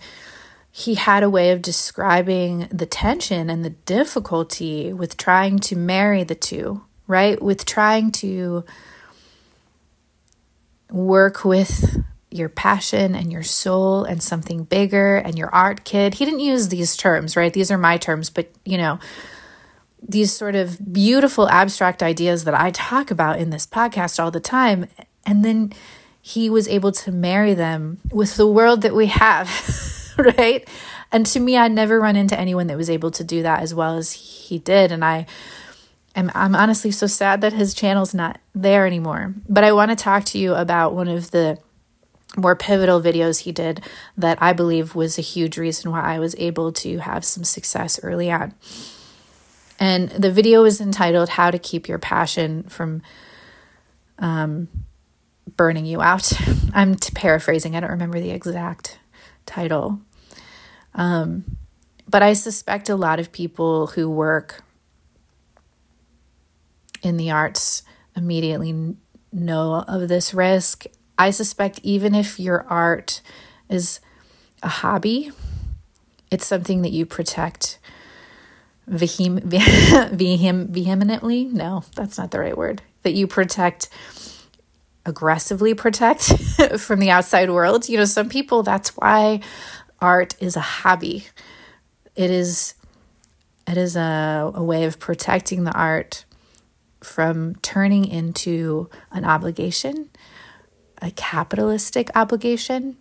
he 0.70 0.96
had 0.96 1.24
a 1.24 1.30
way 1.30 1.52
of 1.52 1.62
describing 1.62 2.68
the 2.72 2.86
tension 2.86 3.50
and 3.50 3.64
the 3.64 3.70
difficulty 3.70 4.92
with 4.92 5.16
trying 5.16 5.60
to 5.60 5.78
marry 5.78 6.24
the 6.24 6.36
two, 6.36 6.84
right? 7.08 7.42
With 7.42 7.66
trying 7.66 8.12
to 8.14 8.66
work 10.90 11.46
with 11.46 12.04
your 12.30 12.50
passion 12.50 13.14
and 13.14 13.32
your 13.32 13.44
soul 13.44 14.04
and 14.06 14.24
something 14.24 14.64
bigger 14.64 15.18
and 15.18 15.38
your 15.38 15.54
art 15.54 15.84
kid. 15.84 16.16
He 16.16 16.26
didn't 16.26 16.40
use 16.40 16.70
these 16.70 16.96
terms, 16.96 17.36
right? 17.36 17.54
These 17.54 17.72
are 17.72 17.78
my 17.78 17.98
terms, 17.98 18.30
but 18.30 18.50
you 18.64 18.78
know, 18.78 19.00
these 20.02 20.34
sort 20.34 20.56
of 20.56 20.94
beautiful 20.94 21.50
abstract 21.50 22.02
ideas 22.02 22.46
that 22.46 22.56
I 22.56 22.72
talk 22.72 23.12
about 23.12 23.40
in 23.40 23.50
this 23.50 23.68
podcast 23.68 24.22
all 24.22 24.32
the 24.32 24.40
time 24.40 24.88
and 25.26 25.44
then 25.44 25.74
he 26.22 26.50
was 26.50 26.68
able 26.68 26.92
to 26.92 27.12
marry 27.12 27.54
them 27.54 28.00
with 28.12 28.36
the 28.36 28.48
world 28.48 28.82
that 28.82 28.94
we 28.94 29.08
have, 29.08 29.50
right? 30.38 30.68
And 31.12 31.26
to 31.28 31.40
me, 31.40 31.58
I 31.58 31.68
never 31.68 32.00
run 32.00 32.16
into 32.16 32.40
anyone 32.40 32.68
that 32.68 32.78
was 32.78 32.90
able 32.90 33.12
to 33.12 33.24
do 33.24 33.42
that 33.44 33.62
as 33.62 33.74
well 33.74 33.98
as 33.98 34.12
he 34.12 34.60
did. 34.60 34.92
And 34.92 35.04
I 35.04 35.26
am 36.16 36.32
I'm 36.36 36.56
honestly 36.56 36.92
so 36.92 37.08
sad 37.08 37.42
that 37.42 37.54
his 37.54 37.74
channel's 37.74 38.14
not 38.14 38.40
there 38.54 38.86
anymore. 38.86 39.34
But 39.50 39.64
I 39.64 39.72
want 39.74 39.90
to 39.92 39.96
talk 39.96 40.24
to 40.26 40.38
you 40.38 40.54
about 40.54 40.94
one 40.94 41.08
of 41.08 41.32
the 41.32 41.58
more 42.38 42.56
pivotal 42.56 43.02
videos 43.02 43.42
he 43.42 43.52
did 43.52 43.82
that 44.18 44.42
I 44.42 44.54
believe 44.54 44.96
was 44.96 45.18
a 45.18 45.22
huge 45.22 45.58
reason 45.58 45.92
why 45.92 46.02
I 46.02 46.20
was 46.20 46.36
able 46.38 46.72
to 46.74 47.00
have 47.00 47.26
some 47.26 47.44
success 47.44 48.00
early 48.04 48.32
on. 48.32 48.54
And 49.80 50.10
the 50.12 50.32
video 50.32 50.64
is 50.64 50.80
entitled 50.80 51.30
How 51.30 51.52
to 51.52 51.60
Keep 51.60 51.90
Your 51.90 51.98
Passion 51.98 52.64
from 52.64 53.02
um, 54.20 54.70
burning 55.58 55.86
you 55.86 56.02
out. 56.02 56.32
I'm 56.74 56.96
paraphrasing, 56.96 57.76
I 57.76 57.80
don't 57.80 57.92
remember 57.92 58.20
the 58.20 58.32
exact 58.32 59.00
title. 59.46 60.00
Um, 60.94 61.58
but 62.10 62.22
I 62.22 62.34
suspect 62.34 62.90
a 62.90 62.96
lot 62.96 63.20
of 63.20 63.32
people 63.32 63.88
who 63.88 64.10
work 64.10 64.64
in 67.02 67.18
the 67.18 67.32
arts 67.32 67.84
immediately 68.16 68.96
know 69.32 69.86
of 69.88 70.08
this 70.08 70.34
risk. 70.34 70.86
I 71.18 71.32
suspect 71.32 71.80
even 71.84 72.14
if 72.14 72.40
your 72.40 72.66
art 72.68 73.22
is 73.70 74.00
a 74.62 74.68
hobby, 74.68 75.32
it's 76.30 76.46
something 76.46 76.82
that 76.82 76.92
you 76.92 77.06
protect 77.06 77.80
vehem- 78.90 79.40
vehem- 79.50 80.68
vehemently. 80.68 81.46
No, 81.46 81.84
that's 81.96 82.18
not 82.18 82.32
the 82.32 82.40
right 82.40 82.58
word. 82.58 82.82
That 83.04 83.14
you 83.14 83.28
protect 83.28 83.90
aggressively 85.06 85.74
protect 85.74 86.24
from 86.80 87.00
the 87.00 87.10
outside 87.10 87.50
world. 87.50 87.90
You 87.90 87.98
know, 87.98 88.06
some 88.06 88.30
people, 88.30 88.64
that's 88.64 88.90
why 88.98 89.42
art 90.00 90.36
is 90.40 90.56
a 90.56 90.62
hobby. 90.62 91.26
It 92.16 92.32
is 92.32 92.76
it 93.68 93.78
is 93.78 93.96
a, 93.96 94.52
a 94.54 94.64
way 94.64 94.84
of 94.86 95.00
protecting 95.00 95.64
the 95.64 95.72
art 95.72 96.26
from 97.00 97.56
turning 97.56 98.06
into 98.06 98.90
an 99.12 99.24
obligation, 99.24 100.10
a 101.02 101.12
capitalistic 101.12 102.10
obligation. 102.16 102.98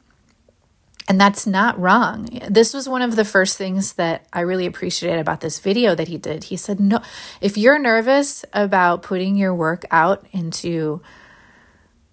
And 1.09 1.21
that's 1.21 1.47
not 1.47 1.79
wrong. 1.79 2.29
This 2.49 2.73
was 2.73 2.89
one 2.89 3.03
of 3.03 3.17
the 3.17 3.25
first 3.25 3.59
things 3.59 3.95
that 3.95 4.27
I 4.33 4.41
really 4.41 4.67
appreciated 4.67 5.19
about 5.19 5.41
this 5.41 5.59
video 5.59 5.95
that 5.97 6.07
he 6.07 6.19
did. 6.19 6.45
He 6.45 6.57
said, 6.57 6.79
No, 6.79 7.01
if 7.41 7.59
you're 7.59 7.79
nervous 7.79 8.45
about 8.53 9.03
putting 9.03 9.37
your 9.37 9.55
work 9.55 9.85
out 9.91 10.25
into 10.31 11.03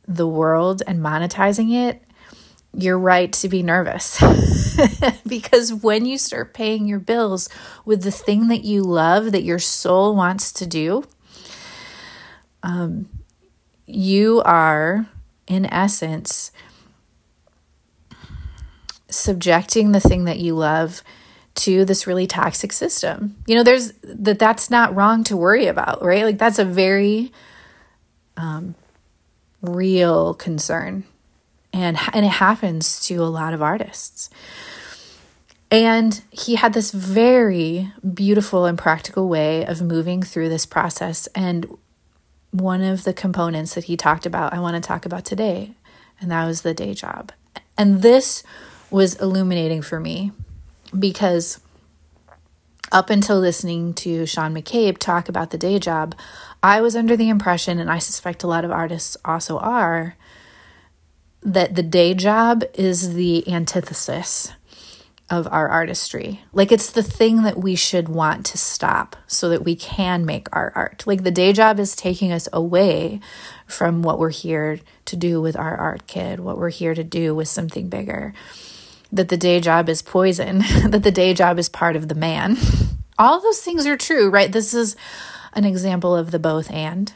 the 0.07 0.27
world 0.27 0.81
and 0.87 0.99
monetizing 0.99 1.73
it, 1.73 2.01
you're 2.73 2.99
right 2.99 3.31
to 3.33 3.49
be 3.49 3.63
nervous. 3.63 4.21
because 5.27 5.73
when 5.73 6.05
you 6.05 6.17
start 6.17 6.53
paying 6.53 6.85
your 6.85 6.99
bills 6.99 7.49
with 7.85 8.03
the 8.03 8.11
thing 8.11 8.47
that 8.47 8.63
you 8.63 8.83
love, 8.83 9.31
that 9.31 9.43
your 9.43 9.59
soul 9.59 10.15
wants 10.15 10.51
to 10.53 10.67
do, 10.67 11.03
um, 12.63 13.09
you 13.85 14.41
are, 14.45 15.07
in 15.47 15.65
essence, 15.65 16.51
subjecting 19.09 19.91
the 19.91 19.99
thing 19.99 20.25
that 20.25 20.39
you 20.39 20.53
love 20.53 21.01
to 21.55 21.85
this 21.85 22.05
really 22.05 22.27
toxic 22.27 22.71
system. 22.71 23.35
You 23.47 23.55
know, 23.55 23.63
there's 23.63 23.93
that 24.03 24.37
that's 24.37 24.69
not 24.69 24.95
wrong 24.95 25.23
to 25.25 25.37
worry 25.37 25.67
about, 25.67 26.03
right? 26.03 26.23
Like 26.23 26.37
that's 26.37 26.59
a 26.59 26.65
very 26.65 27.31
um, 28.35 28.75
real 29.67 30.33
concern. 30.33 31.03
And, 31.74 31.97
and 32.13 32.25
it 32.25 32.29
happens 32.29 33.00
to 33.07 33.15
a 33.15 33.25
lot 33.25 33.53
of 33.53 33.62
artists. 33.62 34.29
And 35.69 36.21
he 36.31 36.55
had 36.55 36.74
this 36.74 36.91
very 36.91 37.91
beautiful 38.13 38.65
and 38.65 38.77
practical 38.77 39.27
way 39.27 39.65
of 39.65 39.81
moving 39.81 40.24
through 40.24 40.50
this 40.50 40.65
process. 40.65 41.27
And 41.36 41.67
one 42.51 42.81
of 42.81 43.03
the 43.03 43.13
components 43.13 43.75
that 43.75 43.86
he 43.86 43.97
talked 43.97 44.25
about, 44.25 44.53
I 44.53 44.59
want 44.59 44.81
to 44.81 44.88
talk 44.88 45.05
about 45.05 45.25
today, 45.25 45.74
and 46.21 46.31
that 46.31 46.45
was 46.45 46.62
the 46.62 46.74
day 46.74 46.93
job. 46.93 47.31
And 47.77 48.01
this 48.01 48.43
was 48.89 49.15
illuminating 49.15 49.81
for 49.81 50.00
me 50.00 50.31
because 50.97 51.59
up 52.91 53.10
until 53.10 53.39
listening 53.39 53.94
to 53.96 54.25
Sean 54.25 54.53
McCabe 54.53 54.98
talk 54.98 55.29
about 55.29 55.51
the 55.51 55.58
day 55.58 55.79
job, 55.79 56.15
I 56.63 56.82
was 56.82 56.96
under 56.96 57.15
the 57.15 57.29
impression, 57.29 57.79
and 57.79 57.91
I 57.91 58.00
suspect 58.00 58.44
a 58.44 58.48
lot 58.48 58.65
of 58.65 58.72
artists 58.72 59.17
also 59.25 59.58
are, 59.60 60.15
that 61.41 61.75
the 61.75 61.84
day 61.84 62.13
job 62.13 62.63
is 62.74 63.13
the 63.13 63.48
antithesis 63.51 64.53
of 65.29 65.48
our 65.48 65.67
artistry. 65.67 66.41
Like 66.53 66.72
it's 66.72 66.89
the 66.89 67.03
thing 67.03 67.44
that 67.44 67.58
we 67.58 67.75
should 67.75 68.08
want 68.08 68.46
to 68.48 68.58
stop 68.58 69.15
so 69.27 69.50
that 69.50 69.63
we 69.63 69.75
can 69.75 70.25
make 70.25 70.48
our 70.56 70.72
art. 70.74 71.03
Like 71.06 71.24
the 71.24 71.32
day 71.32 71.51
job 71.51 71.79
is 71.79 71.96
taking 71.96 72.32
us 72.32 72.48
away 72.53 73.20
from 73.65 74.03
what 74.03 74.20
we're 74.20 74.29
here 74.29 74.79
to 75.06 75.15
do 75.17 75.41
with 75.41 75.58
our 75.58 75.75
art 75.75 76.08
kid, 76.08 76.39
what 76.39 76.58
we're 76.58 76.70
here 76.70 76.96
to 76.96 77.03
do 77.03 77.36
with 77.36 77.50
something 77.50 77.89
bigger. 77.89 78.34
That 79.11 79.29
the 79.29 79.37
day 79.37 79.59
job 79.59 79.89
is 79.89 80.01
poison, 80.01 80.59
that 80.87 81.03
the 81.03 81.11
day 81.11 81.33
job 81.33 81.59
is 81.59 81.69
part 81.69 81.95
of 81.95 82.07
the 82.07 82.15
man. 82.15 82.57
All 83.17 83.39
those 83.39 83.61
things 83.61 83.87
are 83.87 83.97
true, 83.97 84.29
right? 84.29 84.51
This 84.51 84.73
is 84.73 84.95
an 85.53 85.65
example 85.65 86.15
of 86.15 86.31
the 86.31 86.39
both 86.39 86.69
and. 86.71 87.13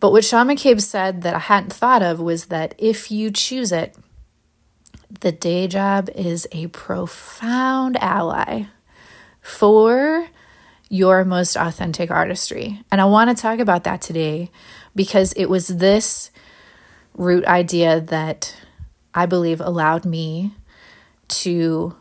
But 0.00 0.12
what 0.12 0.24
Sean 0.24 0.48
McCabe 0.48 0.80
said 0.80 1.22
that 1.22 1.34
I 1.34 1.38
hadn't 1.38 1.72
thought 1.72 2.02
of 2.02 2.20
was 2.20 2.46
that 2.46 2.74
if 2.78 3.10
you 3.10 3.30
choose 3.30 3.72
it, 3.72 3.96
the 5.20 5.32
day 5.32 5.66
job 5.68 6.10
is 6.14 6.46
a 6.52 6.66
profound 6.68 7.96
ally 7.98 8.64
for 9.40 10.28
your 10.88 11.24
most 11.24 11.56
authentic 11.56 12.10
artistry. 12.10 12.82
And 12.90 13.00
I 13.00 13.06
want 13.06 13.34
to 13.34 13.40
talk 13.40 13.58
about 13.58 13.84
that 13.84 14.02
today 14.02 14.50
because 14.94 15.32
it 15.32 15.46
was 15.46 15.68
this 15.68 16.30
root 17.14 17.44
idea 17.46 18.00
that 18.00 18.54
I 19.16 19.26
believe 19.26 19.60
allowed 19.60 20.04
me 20.04 20.52
to 21.28 21.96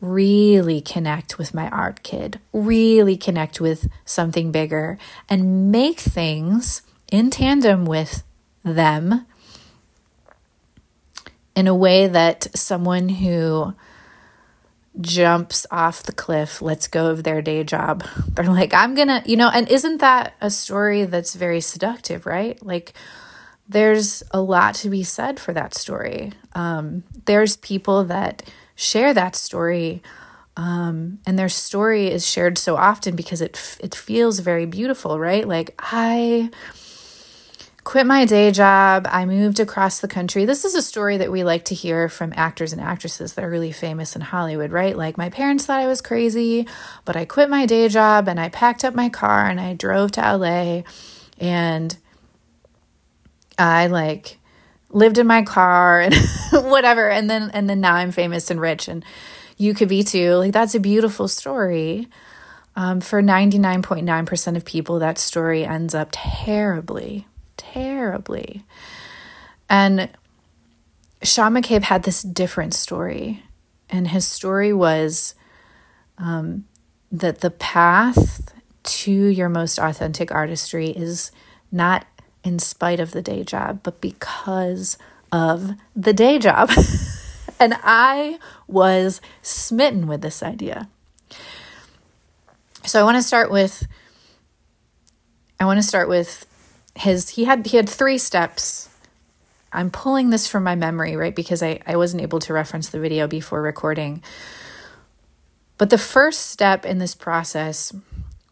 really 0.00 0.80
connect 0.80 1.36
with 1.36 1.52
my 1.52 1.68
art 1.68 2.02
kid, 2.02 2.38
really 2.52 3.16
connect 3.16 3.60
with 3.60 3.88
something 4.04 4.52
bigger, 4.52 4.96
and 5.28 5.70
make 5.72 5.98
things 5.98 6.82
in 7.10 7.30
tandem 7.30 7.84
with 7.84 8.22
them 8.64 9.26
in 11.54 11.66
a 11.66 11.74
way 11.74 12.06
that 12.06 12.46
someone 12.56 13.08
who 13.08 13.74
jumps 15.00 15.66
off 15.70 16.02
the 16.02 16.12
cliff, 16.12 16.62
lets 16.62 16.86
go 16.86 17.10
of 17.10 17.24
their 17.24 17.42
day 17.42 17.64
job. 17.64 18.04
They're 18.28 18.44
like, 18.44 18.72
I'm 18.72 18.94
gonna, 18.94 19.22
you 19.26 19.36
know, 19.36 19.50
and 19.52 19.68
isn't 19.68 19.98
that 19.98 20.34
a 20.40 20.50
story 20.50 21.04
that's 21.04 21.34
very 21.34 21.60
seductive, 21.60 22.24
right? 22.24 22.64
Like, 22.64 22.92
there's 23.68 24.22
a 24.30 24.40
lot 24.40 24.74
to 24.76 24.90
be 24.90 25.02
said 25.02 25.38
for 25.40 25.52
that 25.52 25.74
story. 25.74 26.32
Um, 26.54 27.04
there's 27.24 27.56
people 27.56 28.04
that 28.04 28.42
share 28.74 29.14
that 29.14 29.36
story, 29.36 30.02
um, 30.56 31.18
and 31.26 31.38
their 31.38 31.48
story 31.48 32.08
is 32.08 32.26
shared 32.28 32.58
so 32.58 32.76
often 32.76 33.16
because 33.16 33.40
it 33.40 33.78
it 33.80 33.94
feels 33.94 34.40
very 34.40 34.66
beautiful, 34.66 35.18
right? 35.18 35.46
Like 35.46 35.74
I 35.78 36.50
quit 37.84 38.06
my 38.06 38.24
day 38.24 38.50
job. 38.50 39.06
I 39.10 39.24
moved 39.24 39.58
across 39.58 39.98
the 39.98 40.08
country. 40.08 40.44
This 40.44 40.64
is 40.64 40.74
a 40.74 40.82
story 40.82 41.16
that 41.16 41.32
we 41.32 41.42
like 41.42 41.64
to 41.66 41.74
hear 41.74 42.08
from 42.08 42.32
actors 42.36 42.72
and 42.72 42.80
actresses 42.80 43.34
that 43.34 43.44
are 43.44 43.50
really 43.50 43.72
famous 43.72 44.14
in 44.14 44.22
Hollywood, 44.22 44.70
right? 44.70 44.96
Like, 44.96 45.18
my 45.18 45.30
parents 45.30 45.66
thought 45.66 45.80
I 45.80 45.88
was 45.88 46.00
crazy, 46.00 46.66
but 47.04 47.16
I 47.16 47.24
quit 47.24 47.50
my 47.50 47.66
day 47.66 47.88
job 47.88 48.28
and 48.28 48.38
I 48.38 48.48
packed 48.48 48.84
up 48.84 48.94
my 48.94 49.08
car 49.08 49.46
and 49.46 49.60
I 49.60 49.74
drove 49.74 50.12
to 50.12 50.20
LA 50.20 50.82
and 51.38 51.96
I 53.62 53.86
like 53.86 54.38
lived 54.90 55.18
in 55.18 55.26
my 55.26 55.42
car 55.42 56.00
and 56.00 56.14
whatever. 56.52 57.08
And 57.08 57.30
then, 57.30 57.50
and 57.54 57.68
then 57.68 57.80
now 57.80 57.94
I'm 57.94 58.12
famous 58.12 58.50
and 58.50 58.60
rich 58.60 58.88
and 58.88 59.04
you 59.56 59.74
could 59.74 59.88
be 59.88 60.02
too. 60.02 60.34
Like, 60.34 60.52
that's 60.52 60.74
a 60.74 60.80
beautiful 60.80 61.28
story. 61.28 62.08
Um, 62.74 63.00
for 63.00 63.22
99.9% 63.22 64.56
of 64.56 64.64
people, 64.64 64.98
that 64.98 65.18
story 65.18 65.64
ends 65.64 65.94
up 65.94 66.08
terribly 66.12 67.26
terribly. 67.72 68.64
And 69.68 70.10
Sean 71.22 71.54
McCabe 71.54 71.82
had 71.82 72.02
this 72.02 72.22
different 72.22 72.74
story. 72.74 73.42
And 73.88 74.08
his 74.08 74.26
story 74.26 74.72
was 74.72 75.34
um, 76.18 76.64
that 77.10 77.40
the 77.40 77.50
path 77.50 78.52
to 78.82 79.12
your 79.12 79.48
most 79.48 79.78
authentic 79.78 80.32
artistry 80.32 80.90
is 80.90 81.30
not 81.70 82.06
in 82.44 82.58
spite 82.58 83.00
of 83.00 83.12
the 83.12 83.22
day 83.22 83.44
job, 83.44 83.80
but 83.82 84.00
because 84.00 84.98
of 85.30 85.72
the 85.94 86.12
day 86.12 86.38
job. 86.38 86.70
and 87.60 87.76
I 87.82 88.38
was 88.66 89.20
smitten 89.42 90.06
with 90.06 90.20
this 90.20 90.42
idea. 90.42 90.88
So 92.84 93.00
I 93.00 93.04
want 93.04 93.16
to 93.16 93.22
start 93.22 93.50
with 93.50 93.86
I 95.60 95.64
want 95.64 95.78
to 95.78 95.86
start 95.86 96.08
with 96.08 96.46
his 96.94 97.30
he 97.30 97.44
had 97.44 97.66
he 97.66 97.76
had 97.76 97.88
three 97.88 98.18
steps 98.18 98.88
i'm 99.72 99.90
pulling 99.90 100.30
this 100.30 100.46
from 100.46 100.62
my 100.62 100.74
memory 100.74 101.16
right 101.16 101.34
because 101.34 101.62
i 101.62 101.80
i 101.86 101.96
wasn't 101.96 102.20
able 102.20 102.38
to 102.38 102.52
reference 102.52 102.90
the 102.90 103.00
video 103.00 103.26
before 103.26 103.62
recording 103.62 104.22
but 105.78 105.90
the 105.90 105.98
first 105.98 106.50
step 106.50 106.84
in 106.84 106.98
this 106.98 107.14
process 107.14 107.92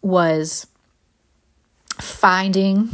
was 0.01 0.67
finding 1.99 2.89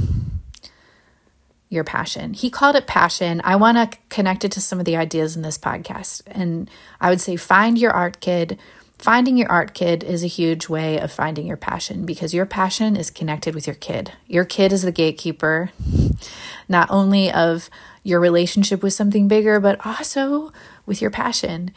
your 1.69 1.85
passion. 1.85 2.33
He 2.33 2.51
called 2.51 2.77
it 2.77 2.87
passion. 2.87 3.41
I 3.45 3.57
want 3.57 3.77
to 3.77 3.99
connect 4.09 4.45
it 4.45 4.53
to 4.53 4.61
some 4.61 4.79
of 4.79 4.85
the 4.85 4.97
ideas 4.97 5.37
in 5.37 5.43
this 5.43 5.59
podcast. 5.59 6.23
And 6.27 6.71
I 7.01 7.11
would 7.11 7.21
say 7.21 7.37
find 7.37 7.77
your 7.79 7.93
art 7.93 8.21
kid, 8.21 8.59
Finding 8.99 9.37
your 9.37 9.51
art 9.51 9.75
kid 9.75 10.03
is 10.03 10.25
a 10.25 10.29
huge 10.29 10.71
way 10.71 10.99
of 10.99 11.13
finding 11.13 11.47
your 11.47 11.59
passion 11.59 12.07
because 12.07 12.33
your 12.33 12.47
passion 12.47 12.97
is 12.97 13.11
connected 13.11 13.55
with 13.55 13.67
your 13.67 13.77
kid. 13.77 14.13
Your 14.27 14.47
kid 14.47 14.73
is 14.73 14.83
the 14.83 14.93
gatekeeper, 14.93 15.71
not 16.69 16.91
only 16.91 17.31
of 17.31 17.69
your 18.03 18.21
relationship 18.21 18.83
with 18.83 18.95
something 18.95 19.29
bigger, 19.29 19.61
but 19.61 19.85
also 19.85 20.51
with 20.87 21.03
your 21.03 21.11
passion. 21.11 21.73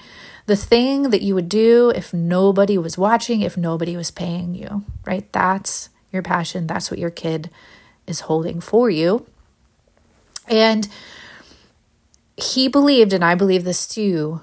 The 0.45 0.55
thing 0.55 1.09
that 1.09 1.21
you 1.21 1.35
would 1.35 1.49
do 1.49 1.91
if 1.93 2.13
nobody 2.13 2.77
was 2.77 2.97
watching, 2.97 3.41
if 3.41 3.57
nobody 3.57 3.97
was 3.97 4.11
paying 4.11 4.55
you, 4.55 4.85
right? 5.05 5.29
That's 5.33 5.89
your 6.13 6.23
passion. 6.23 6.67
That's 6.67 6.89
what 6.89 6.99
your 6.99 7.11
kid 7.11 7.49
is 8.07 8.21
holding 8.21 8.61
for 8.61 8.89
you. 8.89 9.25
And 10.49 10.87
he 12.37 12.67
believed, 12.67 13.13
and 13.13 13.23
I 13.23 13.35
believe 13.35 13.63
this 13.63 13.87
too, 13.87 14.41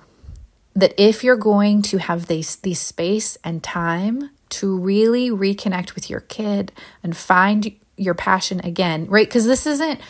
that 0.75 0.95
if 0.99 1.25
you're 1.25 1.37
going 1.37 1.83
to 1.83 1.99
have 1.99 2.27
this, 2.27 2.57
this 2.57 2.81
space 2.81 3.39
and 3.43 3.63
time 3.63 4.31
to 4.49 4.77
really 4.79 5.31
reconnect 5.31 5.95
with 5.95 6.09
your 6.09 6.21
kid 6.21 6.73
and 7.03 7.17
find 7.17 7.75
your 7.97 8.15
passion 8.15 8.61
again, 8.61 9.07
right? 9.07 9.27
Because 9.27 9.47
this 9.47 9.67
isn't 9.67 10.01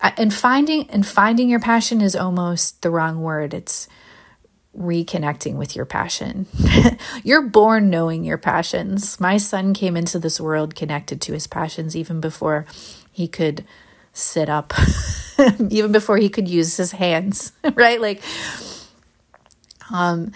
uh, 0.00 0.10
and 0.16 0.32
finding 0.32 0.88
and 0.90 1.06
finding 1.06 1.48
your 1.48 1.60
passion 1.60 2.00
is 2.00 2.16
almost 2.16 2.82
the 2.82 2.90
wrong 2.90 3.22
word. 3.22 3.54
It's 3.54 3.88
reconnecting 4.76 5.56
with 5.56 5.74
your 5.74 5.86
passion. 5.86 6.46
You're 7.24 7.42
born 7.42 7.88
knowing 7.88 8.24
your 8.24 8.38
passions. 8.38 9.18
My 9.18 9.38
son 9.38 9.72
came 9.72 9.96
into 9.96 10.18
this 10.18 10.38
world 10.38 10.74
connected 10.74 11.20
to 11.22 11.32
his 11.32 11.46
passions 11.46 11.96
even 11.96 12.20
before 12.20 12.66
he 13.10 13.26
could 13.26 13.64
sit 14.16 14.48
up, 14.48 14.72
even 15.70 15.92
before 15.92 16.16
he 16.16 16.28
could 16.28 16.48
use 16.48 16.76
his 16.76 16.92
hands, 16.92 17.52
right? 17.74 18.00
Like 18.00 18.22
um, 19.90 20.32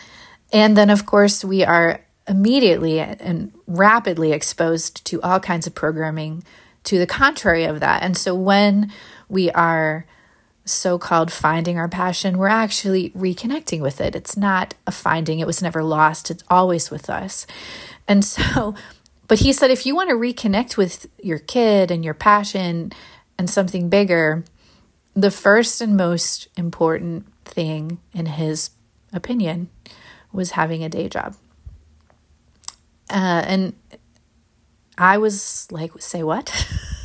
and 0.52 0.76
then, 0.76 0.90
of 0.90 1.06
course, 1.06 1.44
we 1.44 1.64
are 1.64 2.04
immediately 2.28 3.00
and 3.00 3.52
rapidly 3.66 4.32
exposed 4.32 5.04
to 5.06 5.20
all 5.22 5.40
kinds 5.40 5.66
of 5.66 5.74
programming 5.74 6.44
to 6.84 6.98
the 6.98 7.06
contrary 7.06 7.64
of 7.64 7.80
that. 7.80 8.02
And 8.02 8.16
so, 8.16 8.34
when 8.34 8.92
we 9.28 9.50
are 9.50 10.06
so 10.64 10.98
called 10.98 11.32
finding 11.32 11.78
our 11.78 11.88
passion, 11.88 12.38
we're 12.38 12.48
actually 12.48 13.10
reconnecting 13.10 13.80
with 13.80 14.00
it. 14.00 14.14
It's 14.14 14.36
not 14.36 14.74
a 14.86 14.92
finding, 14.92 15.40
it 15.40 15.46
was 15.46 15.62
never 15.62 15.82
lost, 15.82 16.30
it's 16.30 16.44
always 16.48 16.90
with 16.90 17.10
us. 17.10 17.46
And 18.06 18.24
so, 18.24 18.74
but 19.26 19.40
he 19.40 19.52
said 19.52 19.70
if 19.70 19.86
you 19.86 19.94
want 19.94 20.10
to 20.10 20.16
reconnect 20.16 20.76
with 20.76 21.08
your 21.22 21.38
kid 21.38 21.90
and 21.90 22.04
your 22.04 22.14
passion 22.14 22.92
and 23.40 23.48
something 23.48 23.88
bigger, 23.88 24.44
the 25.14 25.30
first 25.30 25.80
and 25.80 25.96
most 25.96 26.48
important 26.58 27.26
thing 27.46 27.98
in 28.12 28.26
his 28.26 28.72
opinion 29.14 29.70
was 30.30 30.50
having 30.50 30.84
a 30.84 30.90
day 30.90 31.08
job. 31.08 31.34
Uh, 33.08 33.42
and 33.46 33.72
I 34.98 35.16
was 35.16 35.66
like, 35.70 35.92
say 36.02 36.22
what? 36.22 36.52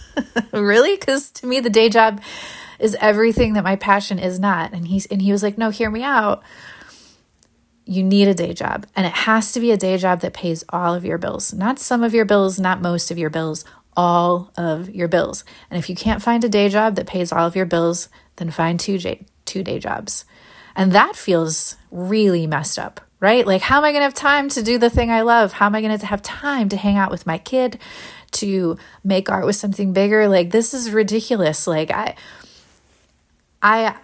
really? 0.52 0.98
Because 0.98 1.32
to 1.32 1.48
me, 1.48 1.62
the 1.62 1.69
day 1.69 1.88
job 1.88 2.21
is 2.80 2.98
everything 3.00 3.54
that 3.54 3.63
my 3.63 3.78
passion 3.78 4.19
is 4.19 4.38
not. 4.38 4.74
And 4.74 4.89
he's 4.89 5.06
and 5.06 5.21
he 5.21 5.32
was 5.32 5.41
like, 5.41 5.58
no, 5.58 5.69
hear 5.69 5.89
me 5.89 6.04
out. 6.04 6.43
You 7.86 8.04
need 8.04 8.28
a 8.28 8.34
day 8.34 8.54
job, 8.54 8.88
and 8.95 9.06
it 9.06 9.13
has 9.13 9.54
to 9.54 9.60
be 9.62 9.71
a 9.71 9.78
day 9.78 9.98
job 9.98 10.19
that 10.21 10.34
pays 10.34 10.65
all 10.69 10.95
of 10.95 11.06
your 11.06 11.19
bills, 11.19 11.54
not 11.54 11.80
some 11.80 12.04
of 12.04 12.13
your 12.15 12.26
bills, 12.26 12.60
not 12.60 12.82
most 12.82 13.10
of 13.10 13.17
your 13.17 13.30
bills, 13.30 13.63
all 13.95 14.51
of 14.58 14.89
your 14.89 15.08
bills. 15.08 15.43
And 15.69 15.77
if 15.77 15.89
you 15.89 15.95
can't 15.95 16.21
find 16.21 16.43
a 16.43 16.49
day 16.49 16.69
job 16.69 16.95
that 16.95 17.08
pays 17.08 17.31
all 17.31 17.47
of 17.47 17.55
your 17.55 17.65
bills, 17.65 18.10
then 18.38 18.51
find 18.51 18.79
two 18.79 18.99
two 19.45 19.63
day 19.63 19.79
jobs. 19.79 20.25
And 20.75 20.91
that 20.91 21.15
feels 21.15 21.77
really 21.89 22.47
messed 22.47 22.77
up, 22.77 22.99
right? 23.19 23.47
Like, 23.47 23.62
how 23.62 23.77
am 23.77 23.86
I 23.86 23.91
going 23.91 24.01
to 24.01 24.05
have 24.05 24.13
time 24.13 24.49
to 24.49 24.62
do 24.62 24.77
the 24.77 24.89
thing 24.89 25.10
I 25.10 25.21
love? 25.21 25.53
How 25.53 25.67
am 25.67 25.75
I 25.75 25.81
going 25.81 25.97
to 25.97 26.05
have 26.05 26.21
time 26.21 26.67
to 26.69 26.77
hang 26.77 26.97
out 26.97 27.12
with 27.12 27.25
my 27.25 27.38
kid, 27.38 27.79
to 28.31 28.77
make 29.03 29.29
art 29.29 29.45
with 29.45 29.55
something 29.55 29.93
bigger? 29.93 30.27
Like, 30.27 30.51
this 30.51 30.73
is 30.73 30.91
ridiculous. 30.91 31.65
Like, 31.65 31.91
I, 31.91 32.15
I, 33.62 33.95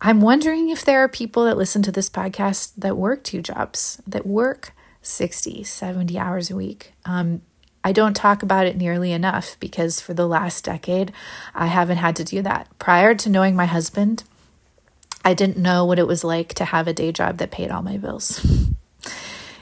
I'm 0.00 0.22
wondering 0.22 0.70
if 0.70 0.84
there 0.86 1.00
are 1.00 1.08
people 1.08 1.44
that 1.44 1.58
listen 1.58 1.82
to 1.82 1.92
this 1.92 2.08
podcast 2.08 2.72
that 2.78 2.96
work 2.96 3.22
two 3.22 3.42
jobs, 3.42 4.00
that 4.06 4.26
work 4.26 4.72
60, 5.02 5.64
70 5.64 6.18
hours 6.18 6.50
a 6.50 6.56
week. 6.56 6.92
Um, 7.04 7.42
I 7.84 7.92
don't 7.92 8.16
talk 8.16 8.42
about 8.42 8.66
it 8.66 8.78
nearly 8.78 9.12
enough 9.12 9.56
because 9.60 10.00
for 10.00 10.14
the 10.14 10.26
last 10.26 10.64
decade, 10.64 11.12
I 11.54 11.66
haven't 11.66 11.98
had 11.98 12.16
to 12.16 12.24
do 12.24 12.40
that. 12.40 12.66
Prior 12.78 13.14
to 13.14 13.28
knowing 13.28 13.54
my 13.54 13.66
husband, 13.66 14.24
I 15.22 15.34
didn't 15.34 15.58
know 15.58 15.84
what 15.84 15.98
it 15.98 16.06
was 16.06 16.24
like 16.24 16.54
to 16.54 16.64
have 16.64 16.88
a 16.88 16.94
day 16.94 17.12
job 17.12 17.36
that 17.38 17.50
paid 17.50 17.70
all 17.70 17.82
my 17.82 17.98
bills. 17.98 18.44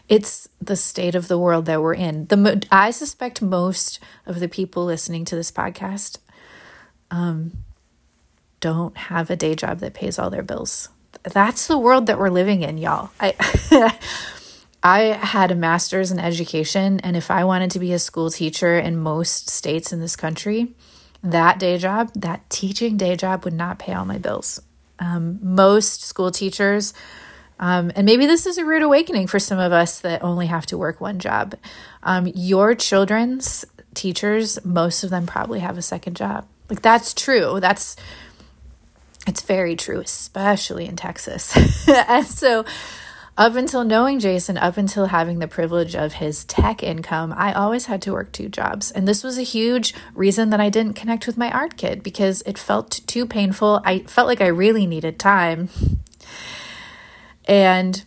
it's 0.08 0.48
the 0.60 0.76
state 0.76 1.16
of 1.16 1.26
the 1.26 1.38
world 1.38 1.66
that 1.66 1.82
we're 1.82 1.94
in. 1.94 2.26
The 2.26 2.64
I 2.70 2.92
suspect 2.92 3.42
most 3.42 3.98
of 4.24 4.38
the 4.38 4.48
people 4.48 4.84
listening 4.84 5.24
to 5.24 5.36
this 5.36 5.50
podcast 5.50 6.18
um, 7.10 7.64
don't 8.60 8.96
have 8.96 9.30
a 9.30 9.36
day 9.36 9.56
job 9.56 9.80
that 9.80 9.94
pays 9.94 10.18
all 10.18 10.30
their 10.30 10.44
bills. 10.44 10.88
That's 11.24 11.66
the 11.66 11.78
world 11.78 12.06
that 12.06 12.18
we're 12.18 12.30
living 12.30 12.62
in, 12.62 12.78
y'all. 12.78 13.10
I 13.20 13.34
I 14.82 15.00
had 15.00 15.50
a 15.50 15.54
master's 15.54 16.10
in 16.10 16.18
education, 16.18 17.00
and 17.00 17.16
if 17.16 17.30
I 17.30 17.44
wanted 17.44 17.70
to 17.72 17.78
be 17.78 17.92
a 17.92 17.98
school 17.98 18.30
teacher 18.30 18.76
in 18.78 18.96
most 18.96 19.48
states 19.48 19.92
in 19.92 20.00
this 20.00 20.16
country, 20.16 20.74
that 21.22 21.58
day 21.58 21.78
job, 21.78 22.10
that 22.14 22.48
teaching 22.50 22.96
day 22.96 23.14
job, 23.14 23.44
would 23.44 23.54
not 23.54 23.78
pay 23.78 23.92
all 23.92 24.04
my 24.04 24.18
bills. 24.18 24.60
Um, 24.98 25.38
most 25.40 26.02
school 26.02 26.30
teachers, 26.30 26.94
um, 27.60 27.92
and 27.94 28.04
maybe 28.04 28.26
this 28.26 28.44
is 28.44 28.58
a 28.58 28.64
rude 28.64 28.82
awakening 28.82 29.28
for 29.28 29.38
some 29.38 29.60
of 29.60 29.70
us 29.70 30.00
that 30.00 30.24
only 30.24 30.46
have 30.46 30.66
to 30.66 30.76
work 30.78 31.00
one 31.00 31.20
job. 31.20 31.54
Um, 32.02 32.30
your 32.34 32.74
children's 32.74 33.64
teachers, 33.94 34.64
most 34.64 35.04
of 35.04 35.10
them 35.10 35.26
probably 35.26 35.60
have 35.60 35.78
a 35.78 35.82
second 35.82 36.16
job. 36.16 36.46
Like 36.68 36.82
that's 36.82 37.14
true. 37.14 37.60
That's 37.60 37.94
it's 39.28 39.42
very 39.42 39.76
true, 39.76 40.00
especially 40.00 40.86
in 40.86 40.96
Texas. 40.96 41.56
and 41.88 42.26
so 42.26 42.64
up 43.36 43.56
until 43.56 43.82
knowing 43.82 44.20
Jason, 44.20 44.58
up 44.58 44.76
until 44.76 45.06
having 45.06 45.38
the 45.38 45.48
privilege 45.48 45.96
of 45.96 46.14
his 46.14 46.44
tech 46.44 46.82
income, 46.82 47.32
I 47.34 47.52
always 47.52 47.86
had 47.86 48.02
to 48.02 48.12
work 48.12 48.30
two 48.30 48.48
jobs. 48.48 48.90
And 48.90 49.08
this 49.08 49.24
was 49.24 49.38
a 49.38 49.42
huge 49.42 49.94
reason 50.14 50.50
that 50.50 50.60
I 50.60 50.68
didn't 50.68 50.94
connect 50.94 51.26
with 51.26 51.38
my 51.38 51.50
art 51.50 51.78
kid 51.78 52.02
because 52.02 52.42
it 52.42 52.58
felt 52.58 53.00
too 53.06 53.26
painful. 53.26 53.80
I 53.84 54.00
felt 54.00 54.28
like 54.28 54.42
I 54.42 54.48
really 54.48 54.86
needed 54.86 55.18
time. 55.18 55.70
And 57.46 58.04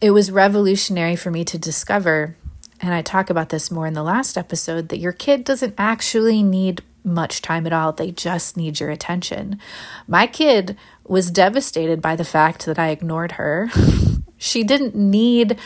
it 0.00 0.12
was 0.12 0.30
revolutionary 0.30 1.16
for 1.16 1.30
me 1.30 1.44
to 1.44 1.58
discover, 1.58 2.36
and 2.80 2.94
I 2.94 3.02
talk 3.02 3.28
about 3.28 3.50
this 3.50 3.70
more 3.70 3.86
in 3.86 3.94
the 3.94 4.02
last 4.02 4.38
episode, 4.38 4.88
that 4.88 4.98
your 4.98 5.12
kid 5.12 5.44
doesn't 5.44 5.74
actually 5.76 6.42
need 6.42 6.82
much 7.04 7.42
time 7.42 7.66
at 7.66 7.72
all. 7.72 7.92
They 7.92 8.10
just 8.10 8.56
need 8.56 8.80
your 8.80 8.90
attention. 8.90 9.60
My 10.08 10.26
kid 10.26 10.76
was 11.06 11.30
devastated 11.30 12.00
by 12.00 12.16
the 12.16 12.24
fact 12.24 12.64
that 12.64 12.78
I 12.78 12.88
ignored 12.88 13.32
her. 13.32 13.70
She 14.44 14.62
didn't 14.62 14.94
need 14.94 15.58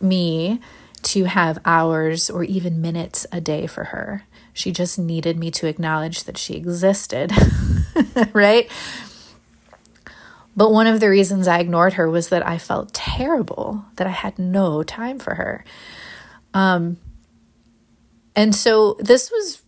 me 0.00 0.58
to 1.02 1.24
have 1.24 1.58
hours 1.66 2.30
or 2.30 2.44
even 2.44 2.80
minutes 2.80 3.26
a 3.30 3.42
day 3.42 3.66
for 3.66 3.84
her. 3.84 4.24
She 4.54 4.72
just 4.72 4.98
needed 4.98 5.38
me 5.38 5.50
to 5.50 5.66
acknowledge 5.66 6.24
that 6.24 6.38
she 6.38 6.54
existed, 6.54 7.30
right? 8.32 8.70
But 10.56 10.72
one 10.72 10.86
of 10.86 10.98
the 10.98 11.10
reasons 11.10 11.46
I 11.46 11.58
ignored 11.58 11.92
her 11.92 12.08
was 12.08 12.30
that 12.30 12.44
I 12.46 12.56
felt 12.56 12.94
terrible, 12.94 13.84
that 13.96 14.06
I 14.06 14.10
had 14.10 14.38
no 14.38 14.82
time 14.82 15.18
for 15.18 15.34
her. 15.34 15.62
Um, 16.54 16.96
and 18.34 18.54
so 18.54 18.96
this 18.98 19.30
was 19.30 19.60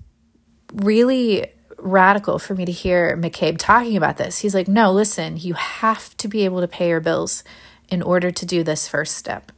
really 0.72 1.50
radical 1.76 2.38
for 2.38 2.54
me 2.54 2.64
to 2.64 2.72
hear 2.72 3.14
McCabe 3.14 3.58
talking 3.58 3.98
about 3.98 4.16
this. 4.16 4.38
He's 4.38 4.54
like, 4.54 4.68
no, 4.68 4.90
listen, 4.90 5.36
you 5.36 5.52
have 5.52 6.16
to 6.16 6.28
be 6.28 6.46
able 6.46 6.62
to 6.62 6.68
pay 6.68 6.88
your 6.88 7.00
bills 7.00 7.44
in 7.88 8.02
order 8.02 8.30
to 8.30 8.46
do 8.46 8.62
this 8.62 8.88
first 8.88 9.16
step. 9.16 9.52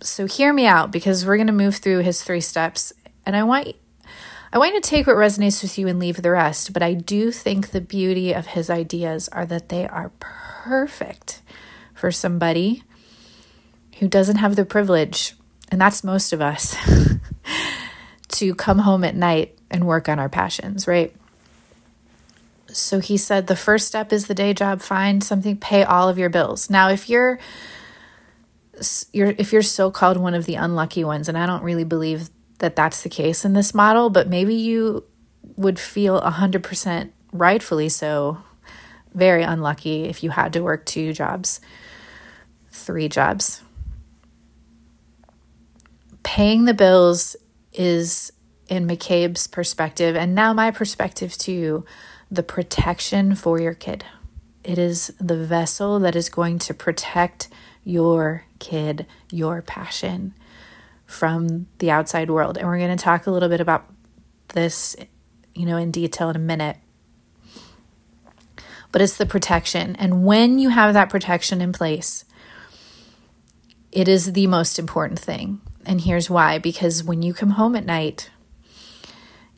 So 0.00 0.26
hear 0.26 0.52
me 0.52 0.66
out 0.66 0.90
because 0.90 1.24
we're 1.24 1.36
going 1.36 1.46
to 1.46 1.52
move 1.52 1.76
through 1.76 2.00
his 2.00 2.22
three 2.22 2.40
steps 2.40 2.92
and 3.24 3.34
I 3.36 3.42
want 3.42 3.74
I 4.52 4.58
want 4.58 4.74
you 4.74 4.80
to 4.80 4.88
take 4.88 5.06
what 5.06 5.16
resonates 5.16 5.62
with 5.62 5.76
you 5.76 5.88
and 5.88 5.98
leave 5.98 6.22
the 6.22 6.30
rest, 6.30 6.72
but 6.72 6.82
I 6.82 6.94
do 6.94 7.30
think 7.32 7.70
the 7.70 7.80
beauty 7.80 8.32
of 8.32 8.46
his 8.46 8.70
ideas 8.70 9.28
are 9.28 9.44
that 9.44 9.68
they 9.68 9.86
are 9.86 10.12
perfect 10.18 11.42
for 11.92 12.12
somebody 12.12 12.84
who 13.98 14.08
doesn't 14.08 14.36
have 14.36 14.56
the 14.56 14.64
privilege, 14.64 15.34
and 15.70 15.80
that's 15.80 16.04
most 16.04 16.32
of 16.32 16.40
us, 16.40 16.76
to 18.28 18.54
come 18.54 18.78
home 18.78 19.02
at 19.04 19.16
night 19.16 19.58
and 19.70 19.86
work 19.86 20.08
on 20.08 20.18
our 20.18 20.28
passions, 20.28 20.86
right? 20.86 21.14
So 22.76 23.00
he 23.00 23.16
said 23.16 23.46
the 23.46 23.56
first 23.56 23.86
step 23.86 24.12
is 24.12 24.26
the 24.26 24.34
day 24.34 24.52
job, 24.54 24.80
find 24.80 25.22
something, 25.22 25.56
pay 25.56 25.82
all 25.82 26.08
of 26.08 26.18
your 26.18 26.28
bills. 26.28 26.70
Now, 26.70 26.88
if 26.88 27.08
you're 27.08 27.38
you're 29.12 29.34
if 29.38 29.52
you're 29.52 29.62
so 29.62 29.90
called 29.90 30.18
one 30.18 30.34
of 30.34 30.44
the 30.44 30.54
unlucky 30.56 31.02
ones 31.02 31.28
and 31.28 31.38
I 31.38 31.46
don't 31.46 31.62
really 31.62 31.84
believe 31.84 32.28
that 32.58 32.76
that's 32.76 33.02
the 33.02 33.08
case 33.08 33.44
in 33.44 33.54
this 33.54 33.74
model, 33.74 34.10
but 34.10 34.28
maybe 34.28 34.54
you 34.54 35.04
would 35.56 35.78
feel 35.78 36.20
100% 36.20 37.10
rightfully 37.32 37.88
so 37.88 38.38
very 39.14 39.42
unlucky 39.42 40.04
if 40.04 40.22
you 40.22 40.30
had 40.30 40.52
to 40.52 40.60
work 40.60 40.84
two 40.84 41.12
jobs, 41.12 41.60
three 42.70 43.08
jobs. 43.08 43.62
Paying 46.22 46.64
the 46.64 46.74
bills 46.74 47.36
is 47.72 48.32
in 48.68 48.86
McCabe's 48.86 49.46
perspective 49.46 50.16
and 50.16 50.34
now 50.34 50.52
my 50.52 50.70
perspective 50.70 51.36
too 51.36 51.84
the 52.30 52.42
protection 52.42 53.34
for 53.34 53.60
your 53.60 53.74
kid. 53.74 54.04
It 54.64 54.78
is 54.78 55.12
the 55.20 55.36
vessel 55.36 56.00
that 56.00 56.16
is 56.16 56.28
going 56.28 56.58
to 56.60 56.74
protect 56.74 57.48
your 57.84 58.44
kid, 58.58 59.06
your 59.30 59.62
passion 59.62 60.34
from 61.06 61.68
the 61.78 61.90
outside 61.90 62.30
world. 62.30 62.58
And 62.58 62.66
we're 62.66 62.78
going 62.78 62.96
to 62.96 63.02
talk 63.02 63.26
a 63.26 63.30
little 63.30 63.48
bit 63.48 63.60
about 63.60 63.88
this, 64.54 64.96
you 65.54 65.64
know, 65.64 65.76
in 65.76 65.92
detail 65.92 66.30
in 66.30 66.36
a 66.36 66.40
minute. 66.40 66.78
But 68.90 69.02
it's 69.02 69.16
the 69.16 69.26
protection. 69.26 69.94
And 69.96 70.24
when 70.24 70.58
you 70.58 70.70
have 70.70 70.94
that 70.94 71.10
protection 71.10 71.60
in 71.60 71.72
place, 71.72 72.24
it 73.92 74.08
is 74.08 74.32
the 74.32 74.46
most 74.46 74.78
important 74.78 75.18
thing. 75.18 75.60
And 75.84 76.00
here's 76.00 76.28
why 76.28 76.58
because 76.58 77.04
when 77.04 77.22
you 77.22 77.32
come 77.32 77.50
home 77.50 77.76
at 77.76 77.86
night, 77.86 78.30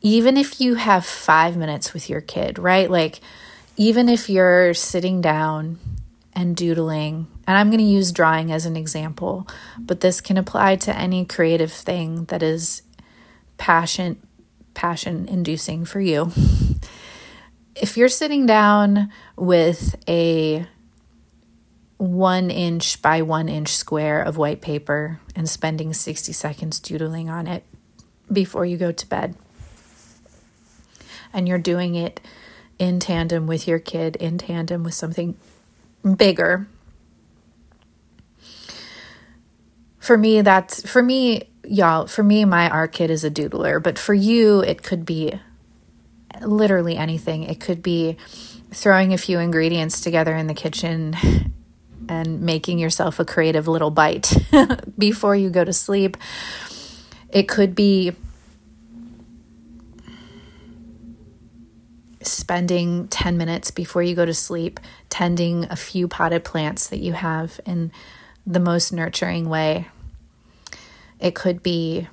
even 0.01 0.37
if 0.37 0.61
you 0.61 0.75
have 0.75 1.05
five 1.05 1.57
minutes 1.57 1.93
with 1.93 2.09
your 2.09 2.21
kid, 2.21 2.57
right? 2.57 2.89
Like, 2.89 3.19
even 3.75 4.09
if 4.09 4.29
you're 4.29 4.73
sitting 4.73 5.21
down 5.21 5.79
and 6.33 6.55
doodling, 6.55 7.27
and 7.47 7.57
I'm 7.57 7.69
going 7.69 7.79
to 7.79 7.83
use 7.83 8.11
drawing 8.11 8.51
as 8.51 8.65
an 8.65 8.75
example, 8.75 9.47
but 9.77 10.01
this 10.01 10.21
can 10.21 10.37
apply 10.37 10.77
to 10.77 10.95
any 10.95 11.25
creative 11.25 11.71
thing 11.71 12.25
that 12.25 12.43
is 12.43 12.83
passion 13.57 14.21
passion 14.73 15.27
inducing 15.27 15.85
for 15.85 15.99
you. 15.99 16.31
If 17.81 17.95
you're 17.95 18.09
sitting 18.09 18.45
down 18.45 19.09
with 19.37 19.95
a 20.05 20.67
one 21.95 22.51
inch 22.51 23.01
by 23.01 23.21
one 23.21 23.47
inch 23.47 23.69
square 23.69 24.21
of 24.21 24.35
white 24.35 24.59
paper 24.59 25.21
and 25.33 25.49
spending 25.49 25.93
60 25.93 26.33
seconds 26.33 26.81
doodling 26.81 27.29
on 27.29 27.47
it 27.47 27.63
before 28.29 28.65
you 28.65 28.75
go 28.75 28.91
to 28.91 29.07
bed, 29.07 29.35
and 31.33 31.47
you're 31.47 31.57
doing 31.57 31.95
it 31.95 32.19
in 32.77 32.99
tandem 32.99 33.47
with 33.47 33.67
your 33.67 33.79
kid, 33.79 34.15
in 34.15 34.37
tandem 34.37 34.83
with 34.83 34.93
something 34.93 35.35
bigger. 36.15 36.67
For 39.99 40.17
me, 40.17 40.41
that's 40.41 40.89
for 40.89 41.03
me, 41.03 41.49
y'all, 41.63 42.07
for 42.07 42.23
me, 42.23 42.45
my 42.45 42.69
art 42.69 42.93
kid 42.93 43.11
is 43.11 43.23
a 43.23 43.29
doodler, 43.29 43.81
but 43.83 43.99
for 43.99 44.13
you, 44.13 44.61
it 44.61 44.81
could 44.81 45.05
be 45.05 45.39
literally 46.41 46.97
anything. 46.97 47.43
It 47.43 47.59
could 47.59 47.83
be 47.83 48.17
throwing 48.71 49.13
a 49.13 49.17
few 49.17 49.39
ingredients 49.39 50.01
together 50.01 50.35
in 50.35 50.47
the 50.47 50.53
kitchen 50.53 51.15
and 52.07 52.41
making 52.41 52.79
yourself 52.79 53.19
a 53.19 53.25
creative 53.25 53.67
little 53.67 53.91
bite 53.91 54.35
before 54.97 55.35
you 55.35 55.49
go 55.49 55.63
to 55.63 55.73
sleep. 55.73 56.17
It 57.29 57.47
could 57.47 57.75
be 57.75 58.13
spending 62.21 63.07
10 63.07 63.37
minutes 63.37 63.71
before 63.71 64.03
you 64.03 64.15
go 64.15 64.25
to 64.25 64.33
sleep 64.33 64.79
tending 65.09 65.65
a 65.65 65.75
few 65.75 66.07
potted 66.07 66.43
plants 66.43 66.87
that 66.87 66.99
you 66.99 67.13
have 67.13 67.59
in 67.65 67.91
the 68.45 68.59
most 68.59 68.91
nurturing 68.91 69.47
way. 69.47 69.87
It 71.19 71.35
could 71.35 71.63
be 71.63 72.07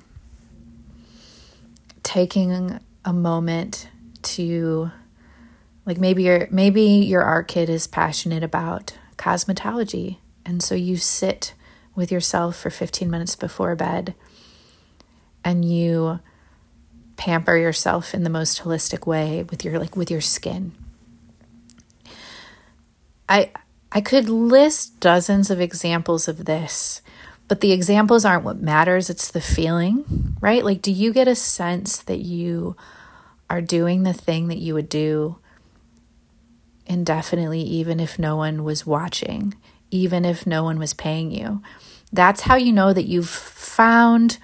taking 2.03 2.79
a 3.03 3.13
moment 3.13 3.89
to 4.21 4.91
like 5.85 5.97
maybe 5.97 6.23
your 6.23 6.47
maybe 6.51 6.83
your 6.83 7.21
art 7.21 7.47
kid 7.47 7.69
is 7.69 7.87
passionate 7.87 8.43
about 8.43 8.93
cosmetology 9.17 10.17
And 10.45 10.63
so 10.63 10.75
you 10.75 10.95
sit 10.95 11.53
with 11.95 12.11
yourself 12.11 12.55
for 12.55 12.69
15 12.69 13.09
minutes 13.09 13.35
before 13.35 13.75
bed 13.75 14.13
and 15.43 15.65
you 15.65 16.19
pamper 17.17 17.57
yourself 17.57 18.13
in 18.13 18.23
the 18.23 18.29
most 18.29 18.61
holistic 18.61 19.05
way 19.05 19.43
with 19.43 19.65
your 19.65 19.77
like 19.79 19.95
with 19.95 20.09
your 20.09 20.21
skin. 20.21 20.71
I 23.27 23.51
I 23.91 24.01
could 24.01 24.29
list 24.29 24.99
dozens 24.99 25.49
of 25.49 25.59
examples 25.59 26.27
of 26.27 26.45
this, 26.45 27.01
but 27.47 27.61
the 27.61 27.71
examples 27.71 28.23
aren't 28.23 28.43
what 28.43 28.61
matters, 28.61 29.09
it's 29.09 29.31
the 29.31 29.41
feeling, 29.41 30.37
right? 30.39 30.63
Like 30.63 30.81
do 30.81 30.91
you 30.91 31.11
get 31.11 31.27
a 31.27 31.35
sense 31.35 31.97
that 32.03 32.19
you 32.19 32.77
are 33.49 33.61
doing 33.61 34.03
the 34.03 34.13
thing 34.13 34.47
that 34.47 34.59
you 34.59 34.73
would 34.73 34.89
do 34.89 35.39
indefinitely 36.85 37.61
even 37.61 37.99
if 37.99 38.17
no 38.17 38.37
one 38.37 38.63
was 38.63 38.85
watching, 38.85 39.55
even 39.91 40.23
if 40.23 40.45
no 40.45 40.63
one 40.63 40.77
was 40.79 40.93
paying 40.93 41.31
you? 41.31 41.61
That's 42.13 42.41
how 42.41 42.55
you 42.55 42.71
know 42.71 42.93
that 42.93 43.07
you've 43.07 43.27
found 43.29 44.37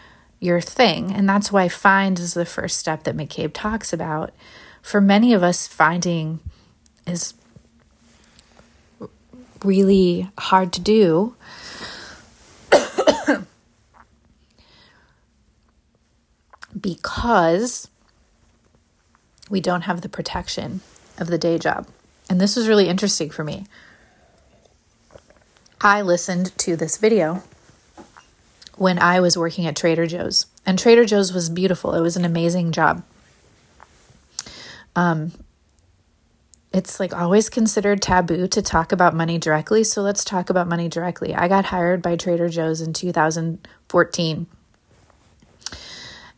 your 0.44 0.60
thing. 0.60 1.12
And 1.14 1.28
that's 1.28 1.52
why 1.52 1.70
find 1.70 2.20
is 2.20 2.34
the 2.34 2.46
first 2.46 2.78
step 2.78 3.04
that 3.04 3.16
McCabe 3.16 3.54
talks 3.54 3.94
about. 3.94 4.34
For 4.82 5.00
many 5.00 5.34
of 5.34 5.42
us, 5.42 5.68
finding 5.68 6.42
is 7.08 7.34
really 9.64 10.28
hard 10.38 10.74
to 10.74 10.82
do. 10.82 11.36
because 16.80 17.88
we 19.50 19.62
don't 19.62 19.84
have 19.84 20.02
the 20.02 20.10
protection 20.10 20.82
of 21.18 21.28
the 21.28 21.38
day 21.38 21.58
job. 21.58 21.88
And 22.30 22.42
this 22.42 22.58
was 22.58 22.68
really 22.68 22.90
interesting 22.90 23.30
for 23.30 23.46
me. 23.46 23.66
I 25.80 26.02
listened 26.02 26.58
to 26.60 26.76
this 26.76 26.98
video 26.98 27.44
when 28.84 29.00
I 29.00 29.22
was 29.22 29.38
working 29.38 29.66
at 29.66 29.78
Trader 29.78 30.06
Joe's. 30.06 30.46
And 30.66 30.78
Trader 30.78 31.06
Joe's 31.06 31.32
was 31.32 31.50
beautiful. 31.50 31.94
It 31.96 32.02
was 32.02 32.18
an 32.18 32.26
amazing 32.26 32.74
job. 32.74 33.02
Um 34.94 35.32
it's 36.74 37.00
like 37.00 37.14
always 37.14 37.50
considered 37.50 38.02
taboo 38.02 38.48
to 38.48 38.62
talk 38.62 38.92
about 38.92 39.16
money 39.16 39.38
directly, 39.38 39.84
so 39.84 40.02
let's 40.02 40.26
talk 40.26 40.50
about 40.50 40.68
money 40.68 40.90
directly. 40.90 41.34
I 41.34 41.48
got 41.48 41.66
hired 41.66 42.02
by 42.02 42.18
Trader 42.18 42.50
Joe's 42.50 42.82
in 42.82 42.94
2014. 42.94 44.48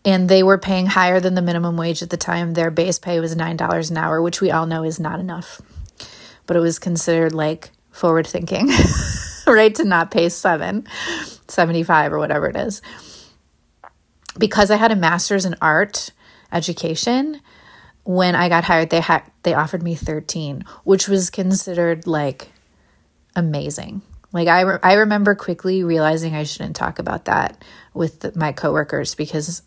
And 0.04 0.30
they 0.30 0.44
were 0.44 0.58
paying 0.58 0.88
higher 0.88 1.20
than 1.20 1.34
the 1.36 1.42
minimum 1.42 1.78
wage 1.78 2.04
at 2.04 2.10
the 2.12 2.18
time. 2.18 2.54
Their 2.54 2.70
base 2.70 3.00
pay 3.00 3.20
was 3.20 3.34
$9 3.34 3.90
an 3.90 3.98
hour, 3.98 4.22
which 4.22 4.42
we 4.42 4.52
all 4.52 4.68
know 4.68 4.84
is 4.84 5.00
not 5.00 5.22
enough. 5.22 5.62
But 6.46 6.58
it 6.58 6.60
was 6.60 6.78
considered 6.80 7.34
like 7.34 7.72
forward 7.92 8.28
thinking, 8.28 8.70
right? 9.52 9.74
To 9.76 9.84
not 9.84 10.12
pay 10.12 10.30
seven. 10.30 10.88
75 11.48 12.14
or 12.14 12.20
whatever 12.20 12.48
it 12.48 12.56
is. 12.56 12.82
Because 14.38 14.72
I 14.72 14.76
had 14.76 14.92
a 14.92 14.96
master's 14.96 15.46
in 15.46 15.56
art 15.62 16.12
education, 16.52 17.42
when 18.04 18.36
I 18.36 18.50
got 18.50 18.64
hired, 18.64 18.90
they 18.92 19.02
had 19.02 19.24
they 19.44 19.54
offered 19.54 19.84
me 19.84 19.96
13, 19.96 20.64
which 20.84 21.08
was 21.08 21.30
considered 21.30 22.06
like 22.08 22.50
amazing. 23.36 24.02
Like 24.32 24.48
I 24.48 24.62
re- 24.62 24.80
I 24.84 24.94
remember 24.94 25.36
quickly 25.36 25.84
realizing 25.84 26.36
I 26.36 26.44
shouldn't 26.44 26.76
talk 26.76 27.00
about 27.00 27.26
that 27.26 27.64
with 27.94 28.20
the, 28.20 28.32
my 28.36 28.52
coworkers 28.52 29.16
because 29.16 29.64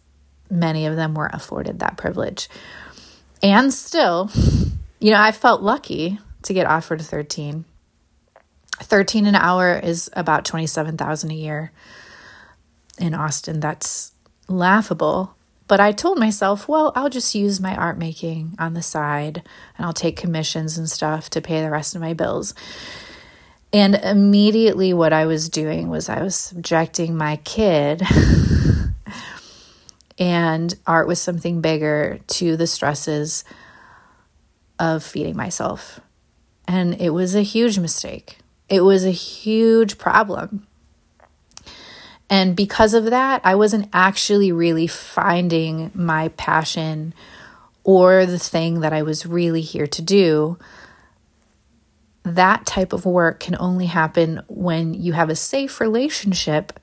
many 0.50 0.86
of 0.86 0.96
them 0.96 1.14
weren't 1.14 1.34
afforded 1.34 1.80
that 1.80 1.96
privilege. 1.96 2.48
And 3.42 3.72
still, 3.72 4.30
you 5.00 5.10
know, 5.10 5.20
I 5.20 5.32
felt 5.32 5.62
lucky 5.62 6.18
to 6.42 6.54
get 6.54 6.66
offered 6.66 7.02
13. 7.02 7.64
13 8.80 9.26
an 9.26 9.34
hour 9.34 9.78
is 9.78 10.10
about 10.14 10.44
27,000 10.44 11.30
a 11.30 11.34
year 11.34 11.72
in 12.98 13.14
Austin. 13.14 13.60
That's 13.60 14.12
laughable. 14.48 15.34
But 15.66 15.80
I 15.80 15.92
told 15.92 16.18
myself, 16.18 16.66
well, 16.66 16.92
I'll 16.96 17.10
just 17.10 17.34
use 17.34 17.60
my 17.60 17.76
art 17.76 17.98
making 17.98 18.56
on 18.58 18.72
the 18.72 18.82
side 18.82 19.42
and 19.76 19.86
I'll 19.86 19.92
take 19.92 20.16
commissions 20.16 20.78
and 20.78 20.88
stuff 20.88 21.28
to 21.30 21.42
pay 21.42 21.60
the 21.60 21.70
rest 21.70 21.94
of 21.94 22.00
my 22.00 22.14
bills. 22.14 22.54
And 23.70 23.96
immediately, 23.96 24.94
what 24.94 25.12
I 25.12 25.26
was 25.26 25.50
doing 25.50 25.90
was 25.90 26.08
I 26.08 26.22
was 26.22 26.34
subjecting 26.34 27.14
my 27.14 27.36
kid, 27.36 28.02
and 30.18 30.74
art 30.86 31.06
was 31.06 31.20
something 31.20 31.60
bigger, 31.60 32.18
to 32.28 32.56
the 32.56 32.66
stresses 32.66 33.44
of 34.78 35.04
feeding 35.04 35.36
myself. 35.36 36.00
And 36.66 36.98
it 36.98 37.10
was 37.10 37.34
a 37.34 37.42
huge 37.42 37.78
mistake. 37.78 38.38
It 38.68 38.82
was 38.82 39.04
a 39.04 39.10
huge 39.10 39.98
problem. 39.98 40.66
And 42.30 42.54
because 42.54 42.92
of 42.92 43.06
that, 43.06 43.40
I 43.44 43.54
wasn't 43.54 43.88
actually 43.92 44.52
really 44.52 44.86
finding 44.86 45.90
my 45.94 46.28
passion 46.28 47.14
or 47.84 48.26
the 48.26 48.38
thing 48.38 48.80
that 48.80 48.92
I 48.92 49.02
was 49.02 49.24
really 49.24 49.62
here 49.62 49.86
to 49.86 50.02
do. 50.02 50.58
That 52.24 52.66
type 52.66 52.92
of 52.92 53.06
work 53.06 53.40
can 53.40 53.56
only 53.58 53.86
happen 53.86 54.42
when 54.46 54.92
you 54.92 55.14
have 55.14 55.30
a 55.30 55.36
safe 55.36 55.80
relationship 55.80 56.78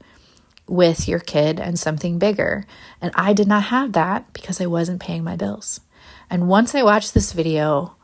with 0.68 1.08
your 1.08 1.20
kid 1.20 1.60
and 1.60 1.78
something 1.78 2.18
bigger. 2.18 2.66
And 3.00 3.12
I 3.14 3.34
did 3.34 3.48
not 3.48 3.66
have 3.66 3.94
that 3.94 4.34
because 4.34 4.60
I 4.60 4.66
wasn't 4.66 5.02
paying 5.02 5.24
my 5.24 5.36
bills. 5.36 5.80
And 6.28 6.50
once 6.50 6.74
I 6.74 6.82
watched 6.82 7.14
this 7.14 7.34
video, 7.34 7.95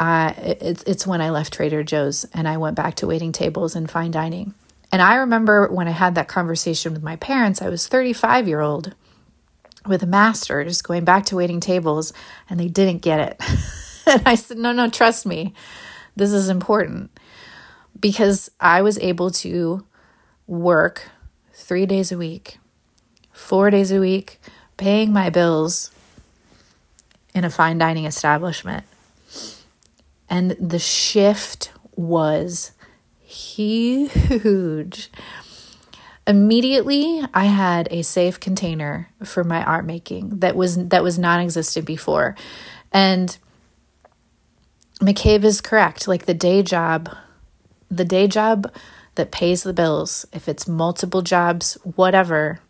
uh, 0.00 0.32
it, 0.38 0.82
it's 0.86 1.06
when 1.06 1.20
I 1.20 1.28
left 1.28 1.52
Trader 1.52 1.84
Joe's 1.84 2.24
and 2.32 2.48
I 2.48 2.56
went 2.56 2.74
back 2.74 2.94
to 2.96 3.06
waiting 3.06 3.32
tables 3.32 3.76
and 3.76 3.88
fine 3.88 4.10
dining. 4.10 4.54
And 4.90 5.02
I 5.02 5.16
remember 5.16 5.68
when 5.68 5.86
I 5.86 5.92
had 5.92 6.14
that 6.14 6.26
conversation 6.26 6.94
with 6.94 7.02
my 7.02 7.16
parents, 7.16 7.60
I 7.60 7.68
was 7.68 7.86
35 7.86 8.48
year 8.48 8.60
old 8.60 8.94
with 9.86 10.02
a 10.02 10.06
master's 10.06 10.80
going 10.80 11.04
back 11.04 11.26
to 11.26 11.36
waiting 11.36 11.60
tables 11.60 12.14
and 12.48 12.58
they 12.58 12.66
didn't 12.66 13.02
get 13.02 13.20
it. 13.20 13.40
and 14.06 14.22
I 14.26 14.36
said, 14.36 14.56
no, 14.56 14.72
no, 14.72 14.88
trust 14.88 15.26
me. 15.26 15.52
This 16.16 16.32
is 16.32 16.48
important 16.48 17.10
because 18.00 18.50
I 18.58 18.80
was 18.80 18.98
able 19.00 19.30
to 19.32 19.84
work 20.46 21.10
three 21.52 21.84
days 21.84 22.10
a 22.10 22.16
week, 22.16 22.58
four 23.32 23.68
days 23.68 23.92
a 23.92 24.00
week, 24.00 24.40
paying 24.78 25.12
my 25.12 25.28
bills 25.28 25.90
in 27.34 27.44
a 27.44 27.50
fine 27.50 27.76
dining 27.76 28.06
establishment 28.06 28.84
and 30.30 30.52
the 30.52 30.78
shift 30.78 31.72
was 31.96 32.72
huge. 33.18 35.10
Immediately, 36.26 37.22
I 37.34 37.46
had 37.46 37.88
a 37.90 38.02
safe 38.02 38.38
container 38.38 39.10
for 39.24 39.42
my 39.42 39.64
art 39.64 39.84
making 39.84 40.38
that 40.38 40.54
was 40.54 40.88
that 40.88 41.02
was 41.02 41.18
non-existent 41.18 41.84
before. 41.84 42.36
And 42.92 43.36
McCabe 45.00 45.42
is 45.44 45.60
correct. 45.60 46.06
Like 46.06 46.26
the 46.26 46.34
day 46.34 46.62
job, 46.62 47.14
the 47.90 48.04
day 48.04 48.28
job 48.28 48.72
that 49.16 49.32
pays 49.32 49.64
the 49.64 49.72
bills, 49.72 50.24
if 50.32 50.48
it's 50.48 50.68
multiple 50.68 51.22
jobs, 51.22 51.76
whatever, 51.82 52.60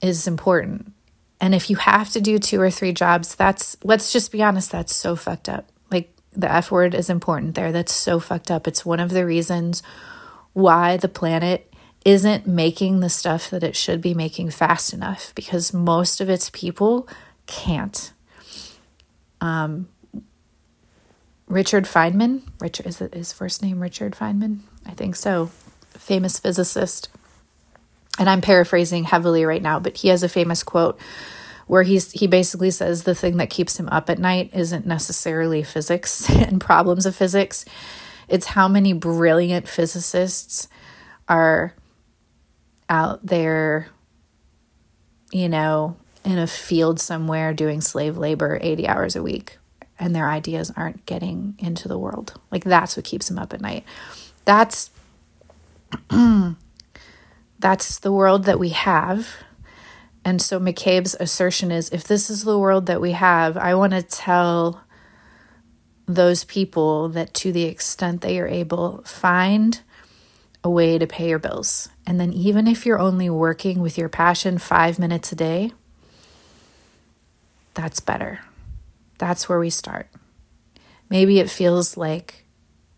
is 0.00 0.26
important. 0.26 0.92
And 1.40 1.54
if 1.54 1.68
you 1.68 1.76
have 1.76 2.10
to 2.10 2.20
do 2.20 2.38
two 2.38 2.60
or 2.60 2.70
three 2.70 2.92
jobs, 2.92 3.34
that's, 3.34 3.76
let's 3.84 4.12
just 4.12 4.32
be 4.32 4.42
honest, 4.42 4.72
that's 4.72 4.96
so 4.96 5.14
fucked 5.14 5.48
up 5.48 5.70
the 6.32 6.50
F 6.50 6.70
word 6.70 6.94
is 6.94 7.10
important 7.10 7.54
there. 7.54 7.72
That's 7.72 7.92
so 7.92 8.20
fucked 8.20 8.50
up. 8.50 8.66
It's 8.66 8.84
one 8.84 9.00
of 9.00 9.10
the 9.10 9.26
reasons 9.26 9.82
why 10.52 10.96
the 10.96 11.08
planet 11.08 11.72
isn't 12.04 12.46
making 12.46 13.00
the 13.00 13.10
stuff 13.10 13.50
that 13.50 13.62
it 13.62 13.76
should 13.76 14.00
be 14.00 14.14
making 14.14 14.50
fast 14.50 14.92
enough 14.92 15.32
because 15.34 15.74
most 15.74 16.20
of 16.20 16.28
its 16.28 16.50
people 16.50 17.08
can't. 17.46 18.12
Um, 19.40 19.88
Richard 21.46 21.84
Feynman, 21.84 22.42
Richard 22.60 22.86
is 22.86 23.00
it 23.00 23.14
his 23.14 23.32
first 23.32 23.62
name 23.62 23.80
Richard 23.80 24.14
Feynman? 24.14 24.60
I 24.86 24.92
think 24.92 25.16
so. 25.16 25.50
Famous 25.90 26.38
physicist. 26.38 27.08
And 28.18 28.28
I'm 28.28 28.40
paraphrasing 28.40 29.04
heavily 29.04 29.44
right 29.44 29.62
now, 29.62 29.78
but 29.78 29.98
he 29.98 30.08
has 30.08 30.22
a 30.22 30.28
famous 30.28 30.62
quote 30.62 30.98
where 31.68 31.84
he's 31.84 32.10
he 32.12 32.26
basically 32.26 32.70
says 32.70 33.04
the 33.04 33.14
thing 33.14 33.36
that 33.36 33.50
keeps 33.50 33.78
him 33.78 33.88
up 33.90 34.10
at 34.10 34.18
night 34.18 34.50
isn't 34.52 34.86
necessarily 34.86 35.62
physics 35.62 36.28
and 36.34 36.60
problems 36.60 37.06
of 37.06 37.14
physics. 37.14 37.64
It's 38.26 38.46
how 38.46 38.66
many 38.68 38.92
brilliant 38.92 39.68
physicists 39.68 40.68
are 41.28 41.74
out 42.88 43.24
there, 43.24 43.88
you 45.30 45.48
know, 45.48 45.96
in 46.24 46.38
a 46.38 46.46
field 46.46 46.98
somewhere 46.98 47.54
doing 47.54 47.80
slave 47.80 48.16
labor 48.16 48.58
80 48.60 48.88
hours 48.88 49.14
a 49.14 49.22
week 49.22 49.58
and 49.98 50.14
their 50.14 50.28
ideas 50.28 50.72
aren't 50.76 51.04
getting 51.06 51.54
into 51.58 51.88
the 51.88 51.98
world. 51.98 52.40
Like 52.50 52.64
that's 52.64 52.96
what 52.96 53.04
keeps 53.04 53.30
him 53.30 53.38
up 53.38 53.52
at 53.52 53.60
night. 53.60 53.84
That's 54.44 54.90
that's 57.58 57.98
the 57.98 58.12
world 58.12 58.44
that 58.44 58.58
we 58.58 58.70
have 58.70 59.28
and 60.28 60.42
so 60.42 60.60
McCabe's 60.60 61.16
assertion 61.18 61.72
is 61.72 61.88
if 61.88 62.04
this 62.04 62.28
is 62.28 62.44
the 62.44 62.58
world 62.58 62.84
that 62.84 63.00
we 63.00 63.12
have, 63.12 63.56
I 63.56 63.74
want 63.74 63.94
to 63.94 64.02
tell 64.02 64.84
those 66.04 66.44
people 66.44 67.08
that, 67.08 67.32
to 67.32 67.50
the 67.50 67.62
extent 67.64 68.20
they 68.20 68.38
are 68.38 68.46
able, 68.46 69.02
find 69.06 69.80
a 70.62 70.68
way 70.68 70.98
to 70.98 71.06
pay 71.06 71.30
your 71.30 71.38
bills. 71.38 71.88
And 72.06 72.20
then, 72.20 72.34
even 72.34 72.66
if 72.66 72.84
you're 72.84 72.98
only 72.98 73.30
working 73.30 73.80
with 73.80 73.96
your 73.96 74.10
passion 74.10 74.58
five 74.58 74.98
minutes 74.98 75.32
a 75.32 75.34
day, 75.34 75.72
that's 77.72 78.00
better. 78.00 78.40
That's 79.16 79.48
where 79.48 79.58
we 79.58 79.70
start. 79.70 80.10
Maybe 81.08 81.38
it 81.38 81.48
feels 81.48 81.96
like 81.96 82.44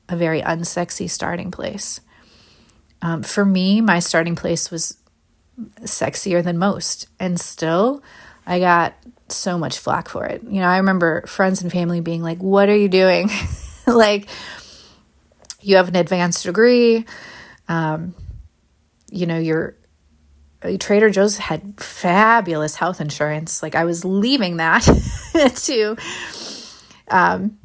a 0.09 0.17
very 0.17 0.43
unsexy 0.43 1.09
starting 1.09 1.53
place. 1.53 2.01
Um, 3.03 3.23
for 3.23 3.45
me, 3.45 3.81
my 3.81 4.01
starting 4.01 4.35
place 4.35 4.73
was 4.73 4.97
sexier 5.83 6.43
than 6.43 6.59
most. 6.59 7.07
And 7.19 7.41
still, 7.41 8.03
I 8.47 8.59
got 8.59 8.95
so 9.29 9.59
much 9.59 9.79
flack 9.79 10.09
for 10.09 10.27
it. 10.27 10.43
You 10.43 10.61
know, 10.61 10.69
I 10.69 10.79
remember 10.79 11.27
friends 11.27 11.63
and 11.63 11.71
family 11.71 12.01
being 12.01 12.23
like, 12.23 12.39
What 12.39 12.69
are 12.69 12.77
you 12.77 12.89
doing? 12.89 13.31
like, 13.87 14.29
you 15.61 15.77
have 15.77 15.89
an 15.89 15.97
advanced 15.97 16.45
degree. 16.45 17.05
Um, 17.69 18.15
you 19.11 19.27
know, 19.27 19.39
your 19.39 19.77
Trader 20.79 21.09
Joe's 21.09 21.39
had 21.39 21.81
fabulous 21.81 22.77
health 22.77 23.01
insurance. 23.01 23.63
Like 23.63 23.75
I 23.75 23.85
was 23.85 24.05
leaving 24.05 24.59
that 24.59 24.83
to 25.65 25.97
um, 27.09 27.59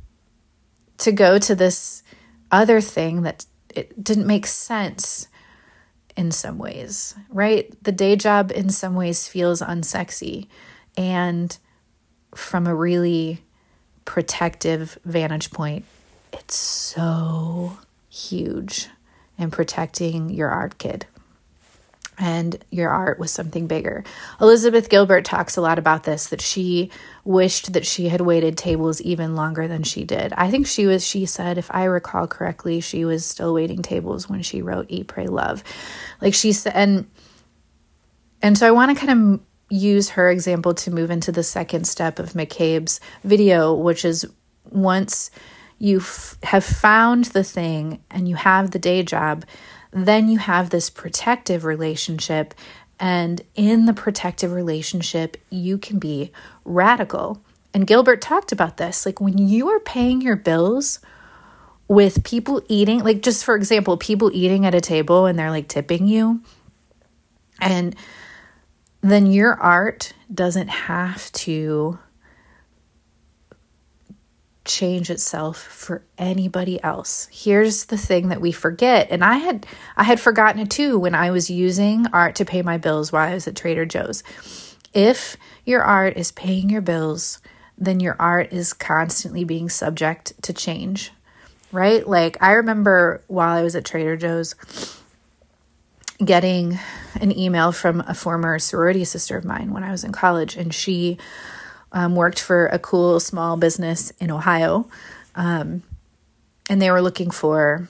to 0.99 1.11
go 1.11 1.37
to 1.37 1.55
this 1.55 2.03
other 2.51 2.79
thing 2.79 3.23
that 3.23 3.45
it 3.75 4.01
didn't 4.01 4.27
make 4.27 4.47
sense 4.47 5.27
in 6.15 6.31
some 6.31 6.57
ways, 6.57 7.15
right? 7.29 7.71
The 7.83 7.91
day 7.91 8.15
job 8.15 8.51
in 8.51 8.69
some 8.69 8.95
ways 8.95 9.27
feels 9.27 9.61
unsexy. 9.61 10.47
And 10.97 11.57
from 12.33 12.67
a 12.67 12.75
really 12.75 13.43
protective 14.05 14.97
vantage 15.03 15.51
point, 15.51 15.85
it's 16.31 16.55
so 16.55 17.79
huge 18.09 18.89
in 19.37 19.51
protecting 19.51 20.29
your 20.29 20.49
art 20.49 20.77
kid 20.77 21.05
and 22.17 22.63
your 22.71 22.89
art 22.89 23.19
was 23.19 23.31
something 23.31 23.67
bigger. 23.67 24.03
Elizabeth 24.39 24.89
Gilbert 24.89 25.25
talks 25.25 25.57
a 25.57 25.61
lot 25.61 25.77
about 25.77 26.03
this 26.03 26.27
that 26.27 26.41
she 26.41 26.89
wished 27.23 27.73
that 27.73 27.85
she 27.85 28.09
had 28.09 28.21
waited 28.21 28.57
tables 28.57 29.01
even 29.01 29.35
longer 29.35 29.67
than 29.67 29.83
she 29.83 30.03
did. 30.03 30.33
I 30.33 30.49
think 30.49 30.67
she 30.67 30.85
was 30.85 31.05
she 31.05 31.25
said 31.25 31.57
if 31.57 31.73
I 31.73 31.85
recall 31.85 32.27
correctly 32.27 32.79
she 32.79 33.05
was 33.05 33.25
still 33.25 33.53
waiting 33.53 33.81
tables 33.81 34.29
when 34.29 34.41
she 34.41 34.61
wrote 34.61 34.85
Eat 34.89 35.07
Pray 35.07 35.27
Love. 35.27 35.63
Like 36.21 36.33
she 36.33 36.51
said 36.51 36.73
and 36.75 37.09
and 38.41 38.57
so 38.57 38.67
I 38.67 38.71
want 38.71 38.97
to 38.97 39.05
kind 39.05 39.33
of 39.33 39.39
use 39.69 40.09
her 40.09 40.29
example 40.29 40.73
to 40.75 40.91
move 40.91 41.09
into 41.09 41.31
the 41.31 41.43
second 41.43 41.85
step 41.85 42.19
of 42.19 42.33
McCabe's 42.33 42.99
video 43.23 43.73
which 43.73 44.05
is 44.05 44.25
once 44.69 45.31
you 45.77 45.99
f- 45.99 46.37
have 46.43 46.63
found 46.63 47.25
the 47.25 47.43
thing 47.43 48.01
and 48.09 48.29
you 48.29 48.35
have 48.35 48.71
the 48.71 48.79
day 48.79 49.03
job 49.03 49.43
then 49.95 50.27
you 50.27 50.37
have 50.39 50.69
this 50.69 50.89
protective 50.89 51.63
relationship. 51.63 52.53
And 52.99 53.41
in 53.55 53.85
the 53.85 53.93
protective 53.93 54.51
relationship, 54.51 55.37
you 55.49 55.77
can 55.77 55.99
be 55.99 56.31
radical. 56.65 57.41
And 57.73 57.87
Gilbert 57.87 58.21
talked 58.21 58.51
about 58.51 58.75
this. 58.77 59.05
Like 59.05 59.21
when 59.21 59.37
you 59.37 59.69
are 59.69 59.79
paying 59.79 60.21
your 60.21 60.35
bills 60.35 60.99
with 61.87 62.25
people 62.25 62.61
eating, 62.67 63.03
like 63.03 63.21
just 63.21 63.45
for 63.45 63.55
example, 63.55 63.95
people 63.95 64.31
eating 64.33 64.65
at 64.65 64.75
a 64.75 64.81
table 64.81 65.25
and 65.25 65.39
they're 65.39 65.49
like 65.49 65.69
tipping 65.69 66.07
you, 66.07 66.41
and 67.61 67.95
then 69.01 69.27
your 69.27 69.53
art 69.53 70.11
doesn't 70.33 70.67
have 70.67 71.31
to 71.31 71.99
change 74.65 75.09
itself 75.09 75.57
for 75.57 76.03
anybody 76.17 76.83
else. 76.83 77.27
Here's 77.31 77.85
the 77.85 77.97
thing 77.97 78.29
that 78.29 78.41
we 78.41 78.51
forget 78.51 79.07
and 79.11 79.23
I 79.23 79.37
had 79.37 79.65
I 79.95 80.03
had 80.03 80.19
forgotten 80.19 80.61
it 80.61 80.69
too 80.69 80.99
when 80.99 81.15
I 81.15 81.31
was 81.31 81.49
using 81.49 82.07
art 82.11 82.35
to 82.35 82.45
pay 82.45 82.61
my 82.61 82.77
bills 82.77 83.11
while 83.11 83.29
I 83.29 83.33
was 83.33 83.47
at 83.47 83.55
Trader 83.55 83.85
Joe's. 83.85 84.23
If 84.93 85.37
your 85.65 85.83
art 85.83 86.17
is 86.17 86.31
paying 86.31 86.69
your 86.69 86.81
bills, 86.81 87.41
then 87.77 87.99
your 87.99 88.15
art 88.19 88.51
is 88.51 88.73
constantly 88.73 89.43
being 89.43 89.69
subject 89.69 90.33
to 90.43 90.53
change. 90.53 91.11
Right? 91.71 92.07
Like 92.07 92.41
I 92.41 92.53
remember 92.53 93.23
while 93.27 93.57
I 93.57 93.61
was 93.61 93.75
at 93.75 93.85
Trader 93.85 94.17
Joe's 94.17 94.55
getting 96.23 96.79
an 97.15 97.37
email 97.37 97.71
from 97.71 98.01
a 98.07 98.13
former 98.13 98.57
sorority 98.57 99.03
sister 99.03 99.37
of 99.37 99.45
mine 99.45 99.71
when 99.71 99.83
I 99.83 99.91
was 99.91 100.03
in 100.03 100.11
college 100.11 100.55
and 100.55 100.73
she 100.73 101.17
um, 101.91 102.15
worked 102.15 102.39
for 102.39 102.67
a 102.67 102.79
cool 102.79 103.19
small 103.19 103.57
business 103.57 104.11
in 104.19 104.31
Ohio. 104.31 104.87
Um, 105.35 105.83
and 106.69 106.81
they 106.81 106.91
were 106.91 107.01
looking 107.01 107.31
for 107.31 107.87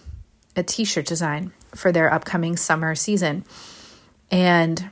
a 0.55 0.63
t 0.63 0.85
shirt 0.85 1.05
design 1.05 1.51
for 1.73 1.91
their 1.91 2.13
upcoming 2.13 2.57
summer 2.57 2.95
season. 2.95 3.45
And 4.31 4.89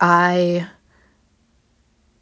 I 0.00 0.68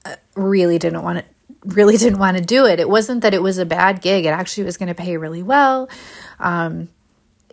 uh, 0.04 0.16
really 0.34 0.78
didn't 0.78 1.02
want 1.02 1.18
to 1.18 1.24
really 1.64 1.96
didn't 1.98 2.18
want 2.18 2.36
to 2.36 2.42
do 2.42 2.66
it. 2.66 2.80
It 2.80 2.88
wasn't 2.88 3.22
that 3.22 3.34
it 3.34 3.42
was 3.42 3.58
a 3.58 3.66
bad 3.66 4.02
gig. 4.02 4.24
It 4.24 4.30
actually 4.30 4.64
was 4.64 4.76
going 4.76 4.88
to 4.88 4.94
pay 4.94 5.16
really 5.16 5.42
well. 5.42 5.88
Um, 6.38 6.88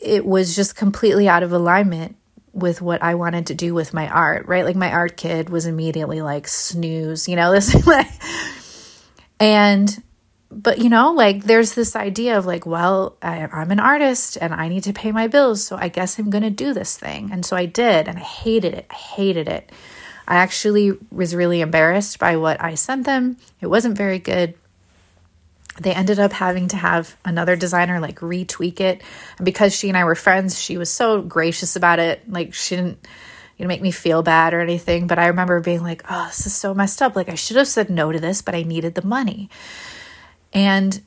it 0.01 0.25
was 0.25 0.55
just 0.55 0.75
completely 0.75 1.27
out 1.27 1.43
of 1.43 1.51
alignment 1.51 2.15
with 2.53 2.81
what 2.81 3.03
I 3.03 3.15
wanted 3.15 3.47
to 3.47 3.55
do 3.55 3.73
with 3.73 3.93
my 3.93 4.07
art, 4.07 4.47
right? 4.47 4.65
Like 4.65 4.75
my 4.75 4.91
art 4.91 5.17
kid 5.17 5.49
was 5.49 5.65
immediately 5.65 6.21
like 6.21 6.47
snooze, 6.47 7.27
you 7.27 7.35
know, 7.35 7.51
this 7.53 7.85
like 7.85 8.07
and 9.39 10.03
but 10.51 10.79
you 10.79 10.89
know, 10.89 11.13
like 11.13 11.43
there's 11.43 11.73
this 11.73 11.95
idea 11.95 12.38
of 12.38 12.45
like, 12.45 12.65
well, 12.65 13.17
I, 13.21 13.47
I'm 13.51 13.71
an 13.71 13.79
artist 13.79 14.38
and 14.41 14.53
I 14.53 14.67
need 14.67 14.83
to 14.83 14.93
pay 14.93 15.12
my 15.12 15.27
bills, 15.27 15.63
so 15.63 15.77
I 15.77 15.89
guess 15.89 16.17
I'm 16.17 16.29
to 16.31 16.49
do 16.49 16.73
this 16.73 16.97
thing. 16.97 17.29
And 17.31 17.45
so 17.45 17.55
I 17.55 17.65
did, 17.65 18.07
and 18.07 18.17
I 18.17 18.21
hated 18.21 18.73
it. 18.73 18.88
I 18.89 18.95
hated 18.95 19.47
it. 19.47 19.71
I 20.27 20.35
actually 20.35 20.93
was 21.12 21.35
really 21.35 21.62
embarrassed 21.62 22.19
by 22.19 22.38
what 22.38 22.62
I 22.62 22.75
sent 22.75 23.05
them. 23.05 23.38
It 23.62 23.67
wasn't 23.67 23.97
very 23.97 24.19
good 24.19 24.55
they 25.79 25.93
ended 25.93 26.19
up 26.19 26.33
having 26.33 26.67
to 26.69 26.77
have 26.77 27.15
another 27.25 27.55
designer 27.55 27.99
like 27.99 28.19
retweak 28.19 28.79
it. 28.79 29.01
And 29.37 29.45
because 29.45 29.75
she 29.75 29.87
and 29.87 29.97
I 29.97 30.03
were 30.03 30.15
friends, 30.15 30.59
she 30.59 30.77
was 30.77 30.89
so 30.89 31.21
gracious 31.21 31.75
about 31.75 31.99
it. 31.99 32.29
Like 32.29 32.53
she 32.53 32.75
didn't 32.75 33.05
you 33.57 33.65
know 33.65 33.67
make 33.67 33.81
me 33.81 33.91
feel 33.91 34.23
bad 34.23 34.53
or 34.53 34.61
anything, 34.61 35.07
but 35.07 35.19
I 35.19 35.27
remember 35.27 35.59
being 35.59 35.83
like, 35.83 36.03
"Oh, 36.09 36.27
this 36.27 36.45
is 36.45 36.53
so 36.53 36.73
messed 36.73 37.01
up. 37.01 37.15
Like 37.15 37.29
I 37.29 37.35
should 37.35 37.57
have 37.57 37.67
said 37.67 37.89
no 37.89 38.11
to 38.11 38.19
this, 38.19 38.41
but 38.41 38.55
I 38.55 38.63
needed 38.63 38.95
the 38.95 39.05
money." 39.05 39.49
And 40.53 41.01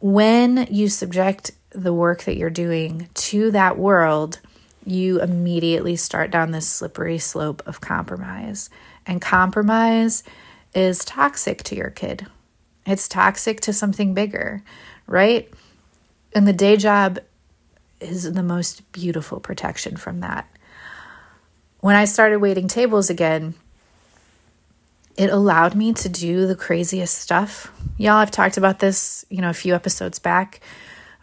when 0.00 0.68
you 0.70 0.88
subject 0.88 1.52
the 1.70 1.92
work 1.92 2.24
that 2.24 2.36
you're 2.36 2.50
doing 2.50 3.08
to 3.14 3.50
that 3.50 3.76
world, 3.76 4.38
you 4.84 5.20
immediately 5.20 5.96
start 5.96 6.30
down 6.30 6.52
this 6.52 6.68
slippery 6.68 7.18
slope 7.18 7.62
of 7.66 7.80
compromise. 7.80 8.70
And 9.06 9.20
compromise 9.20 10.22
is 10.74 11.04
toxic 11.04 11.62
to 11.64 11.74
your 11.74 11.90
kid 11.90 12.26
it's 12.86 13.08
toxic 13.08 13.60
to 13.60 13.72
something 13.72 14.14
bigger, 14.14 14.62
right? 15.06 15.48
And 16.34 16.46
the 16.46 16.52
day 16.52 16.76
job 16.76 17.18
is 18.00 18.30
the 18.32 18.42
most 18.42 18.90
beautiful 18.92 19.40
protection 19.40 19.96
from 19.96 20.20
that. 20.20 20.48
When 21.80 21.96
I 21.96 22.04
started 22.04 22.38
waiting 22.38 22.68
tables 22.68 23.10
again, 23.10 23.54
it 25.16 25.30
allowed 25.30 25.74
me 25.74 25.92
to 25.92 26.08
do 26.08 26.46
the 26.46 26.56
craziest 26.56 27.16
stuff. 27.16 27.72
Y'all, 27.96 28.14
I've 28.14 28.30
talked 28.30 28.56
about 28.56 28.80
this, 28.80 29.24
you 29.30 29.40
know, 29.40 29.50
a 29.50 29.54
few 29.54 29.74
episodes 29.74 30.18
back. 30.18 30.60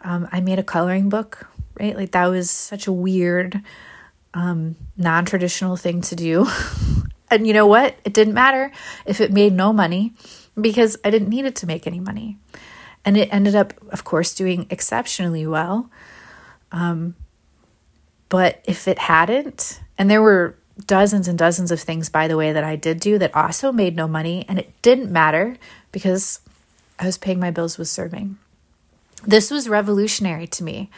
Um, 0.02 0.28
I 0.32 0.40
made 0.40 0.58
a 0.58 0.64
coloring 0.64 1.08
book, 1.08 1.46
right? 1.78 1.94
Like 1.94 2.12
that 2.12 2.26
was 2.26 2.50
such 2.50 2.86
a 2.86 2.92
weird, 2.92 3.60
um, 4.34 4.76
non 4.96 5.24
traditional 5.24 5.76
thing 5.76 6.00
to 6.02 6.16
do. 6.16 6.46
and 7.30 7.46
you 7.46 7.52
know 7.52 7.66
what? 7.66 7.96
It 8.04 8.14
didn't 8.14 8.34
matter 8.34 8.72
if 9.04 9.20
it 9.20 9.32
made 9.32 9.52
no 9.52 9.72
money 9.72 10.14
because 10.60 10.96
I 11.04 11.10
didn't 11.10 11.28
need 11.28 11.44
it 11.44 11.56
to 11.56 11.66
make 11.66 11.86
any 11.86 12.00
money. 12.00 12.38
And 13.04 13.16
it 13.16 13.32
ended 13.32 13.54
up, 13.54 13.74
of 13.92 14.04
course, 14.04 14.34
doing 14.34 14.66
exceptionally 14.70 15.46
well. 15.46 15.90
Um, 16.70 17.14
but 18.28 18.62
if 18.64 18.86
it 18.86 18.98
hadn't, 18.98 19.80
and 19.98 20.10
there 20.10 20.22
were 20.22 20.56
dozens 20.86 21.28
and 21.28 21.38
dozens 21.38 21.70
of 21.70 21.80
things, 21.80 22.08
by 22.08 22.28
the 22.28 22.36
way, 22.36 22.52
that 22.52 22.64
I 22.64 22.76
did 22.76 23.00
do 23.00 23.18
that 23.18 23.34
also 23.34 23.72
made 23.72 23.96
no 23.96 24.08
money, 24.08 24.44
and 24.48 24.58
it 24.58 24.72
didn't 24.82 25.10
matter 25.10 25.56
because 25.90 26.40
I 26.98 27.06
was 27.06 27.18
paying 27.18 27.40
my 27.40 27.50
bills 27.50 27.76
with 27.76 27.88
serving. 27.88 28.38
This 29.26 29.50
was 29.50 29.68
revolutionary 29.68 30.46
to 30.48 30.64
me. 30.64 30.90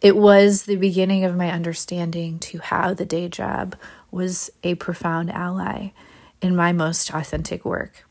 It 0.00 0.16
was 0.16 0.62
the 0.62 0.76
beginning 0.76 1.24
of 1.24 1.36
my 1.36 1.50
understanding 1.50 2.38
to 2.40 2.58
how 2.58 2.94
the 2.94 3.04
day 3.04 3.28
job 3.28 3.76
was 4.10 4.50
a 4.64 4.74
profound 4.76 5.30
ally 5.30 5.90
in 6.40 6.56
my 6.56 6.72
most 6.72 7.12
authentic 7.12 7.64
work. 7.64 8.04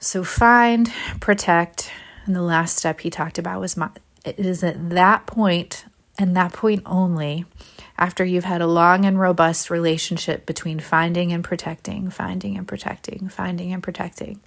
So 0.00 0.22
find, 0.22 0.92
protect, 1.20 1.90
and 2.24 2.34
the 2.34 2.42
last 2.42 2.76
step 2.76 3.00
he 3.00 3.10
talked 3.10 3.38
about 3.38 3.60
was 3.60 3.76
my, 3.76 3.90
it 4.24 4.38
is 4.38 4.62
at 4.62 4.90
that 4.90 5.26
point 5.26 5.84
and 6.18 6.36
that 6.36 6.52
point 6.52 6.82
only 6.86 7.44
after 7.96 8.24
you've 8.24 8.44
had 8.44 8.60
a 8.60 8.66
long 8.66 9.04
and 9.04 9.18
robust 9.18 9.70
relationship 9.70 10.46
between 10.46 10.78
finding 10.78 11.32
and 11.32 11.42
protecting, 11.42 12.10
finding 12.10 12.56
and 12.56 12.66
protecting, 12.66 13.28
finding 13.28 13.72
and 13.72 13.82
protecting, 13.82 14.40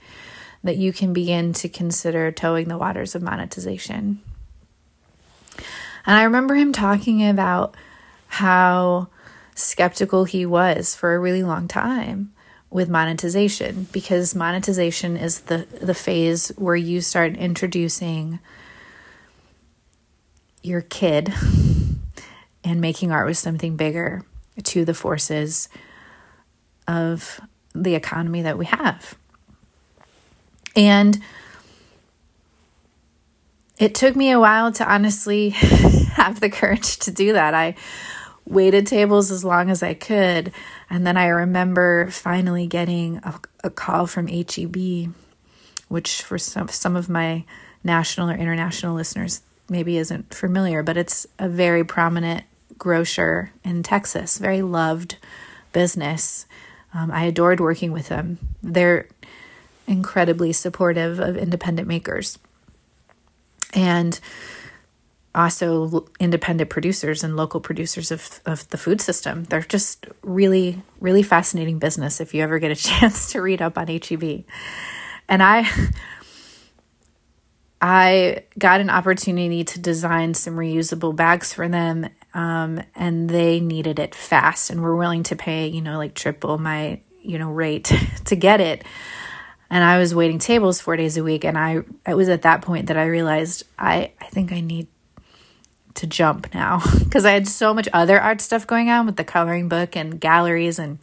that 0.63 0.77
you 0.77 0.93
can 0.93 1.11
begin 1.11 1.51
to 1.53 1.67
consider 1.67 2.31
towing 2.31 2.69
the 2.69 2.77
waters 2.77 3.13
of 3.13 3.21
monetization. 3.21 4.21
And 6.05 6.17
I 6.17 6.23
remember 6.23 6.55
him 6.55 6.71
talking 6.71 7.27
about 7.27 7.75
how 8.27 9.09
skeptical 9.53 10.23
he 10.23 10.45
was 10.45 10.95
for 10.95 11.13
a 11.13 11.19
really 11.19 11.43
long 11.43 11.67
time 11.67 12.31
with 12.71 12.89
monetization 12.89 13.85
because 13.91 14.33
monetization 14.33 15.17
is 15.17 15.41
the 15.41 15.67
the 15.81 15.93
phase 15.93 16.49
where 16.57 16.75
you 16.75 17.01
start 17.01 17.35
introducing 17.35 18.39
your 20.63 20.81
kid 20.81 21.33
and 22.63 22.81
making 22.81 23.11
art 23.11 23.27
with 23.27 23.37
something 23.37 23.75
bigger 23.75 24.23
to 24.63 24.85
the 24.85 24.93
forces 24.93 25.67
of 26.87 27.41
the 27.73 27.95
economy 27.95 28.41
that 28.41 28.57
we 28.57 28.65
have. 28.65 29.15
And 30.75 31.21
it 33.77 33.95
took 33.95 34.15
me 34.15 34.31
a 34.31 34.39
while 34.39 34.71
to 34.73 34.89
honestly 34.89 35.49
have 35.49 36.39
the 36.39 36.49
courage 36.49 36.97
to 36.99 37.11
do 37.11 37.33
that. 37.33 37.53
I 37.53 37.75
waited 38.45 38.87
tables 38.87 39.31
as 39.31 39.43
long 39.43 39.69
as 39.69 39.81
I 39.81 39.93
could. 39.93 40.51
And 40.91 41.07
then 41.07 41.15
I 41.15 41.27
remember 41.27 42.11
finally 42.11 42.67
getting 42.67 43.17
a, 43.23 43.39
a 43.63 43.69
call 43.69 44.07
from 44.07 44.27
HEB, 44.27 45.13
which 45.87 46.21
for 46.21 46.37
some, 46.37 46.67
some 46.67 46.97
of 46.97 47.07
my 47.07 47.45
national 47.81 48.29
or 48.29 48.35
international 48.35 48.93
listeners 48.93 49.41
maybe 49.69 49.97
isn't 49.97 50.33
familiar, 50.33 50.83
but 50.83 50.97
it's 50.97 51.25
a 51.39 51.47
very 51.47 51.85
prominent 51.85 52.43
grocer 52.77 53.53
in 53.63 53.83
Texas, 53.83 54.37
very 54.37 54.61
loved 54.61 55.15
business. 55.71 56.45
Um, 56.93 57.09
I 57.09 57.23
adored 57.23 57.61
working 57.61 57.93
with 57.93 58.09
them. 58.09 58.37
They're 58.61 59.07
incredibly 59.87 60.51
supportive 60.51 61.19
of 61.19 61.37
independent 61.37 61.87
makers. 61.87 62.37
And 63.73 64.19
also 65.33 66.07
independent 66.19 66.69
producers 66.69 67.23
and 67.23 67.35
local 67.35 67.61
producers 67.61 68.11
of, 68.11 68.41
of 68.45 68.67
the 68.69 68.77
food 68.77 68.99
system. 68.99 69.45
They're 69.45 69.61
just 69.61 70.05
really, 70.21 70.81
really 70.99 71.23
fascinating 71.23 71.79
business 71.79 72.19
if 72.19 72.33
you 72.33 72.43
ever 72.43 72.59
get 72.59 72.71
a 72.71 72.75
chance 72.75 73.31
to 73.31 73.41
read 73.41 73.61
up 73.61 73.77
on 73.77 73.87
HEB. 73.87 74.43
And 75.29 75.41
I 75.41 75.67
I 77.81 78.43
got 78.59 78.79
an 78.79 78.91
opportunity 78.91 79.63
to 79.63 79.79
design 79.79 80.35
some 80.35 80.55
reusable 80.55 81.15
bags 81.15 81.51
for 81.51 81.67
them, 81.67 82.07
um, 82.33 82.83
and 82.95 83.27
they 83.27 83.59
needed 83.59 83.97
it 83.97 84.13
fast 84.13 84.69
and 84.69 84.81
were 84.81 84.95
willing 84.95 85.23
to 85.23 85.35
pay, 85.35 85.67
you 85.67 85.81
know, 85.81 85.97
like 85.97 86.13
triple 86.13 86.59
my, 86.59 87.01
you 87.23 87.39
know, 87.39 87.49
rate 87.49 87.85
to 88.25 88.35
get 88.35 88.61
it. 88.61 88.83
And 89.71 89.83
I 89.83 89.97
was 89.97 90.13
waiting 90.13 90.37
tables 90.37 90.79
four 90.79 90.95
days 90.95 91.17
a 91.17 91.23
week, 91.23 91.43
and 91.43 91.57
I 91.57 91.79
it 92.05 92.13
was 92.13 92.29
at 92.29 92.43
that 92.43 92.61
point 92.61 92.87
that 92.87 92.97
I 92.97 93.05
realized 93.05 93.63
I 93.79 94.11
I 94.19 94.25
think 94.25 94.51
I 94.51 94.59
need 94.59 94.87
to 95.95 96.07
jump 96.07 96.53
now 96.53 96.81
because 96.99 97.25
I 97.25 97.31
had 97.31 97.47
so 97.47 97.73
much 97.73 97.87
other 97.93 98.19
art 98.19 98.41
stuff 98.41 98.67
going 98.67 98.89
on 98.89 99.05
with 99.05 99.15
the 99.15 99.23
coloring 99.23 99.69
book 99.69 99.95
and 99.95 100.19
galleries 100.19 100.79
and 100.79 100.99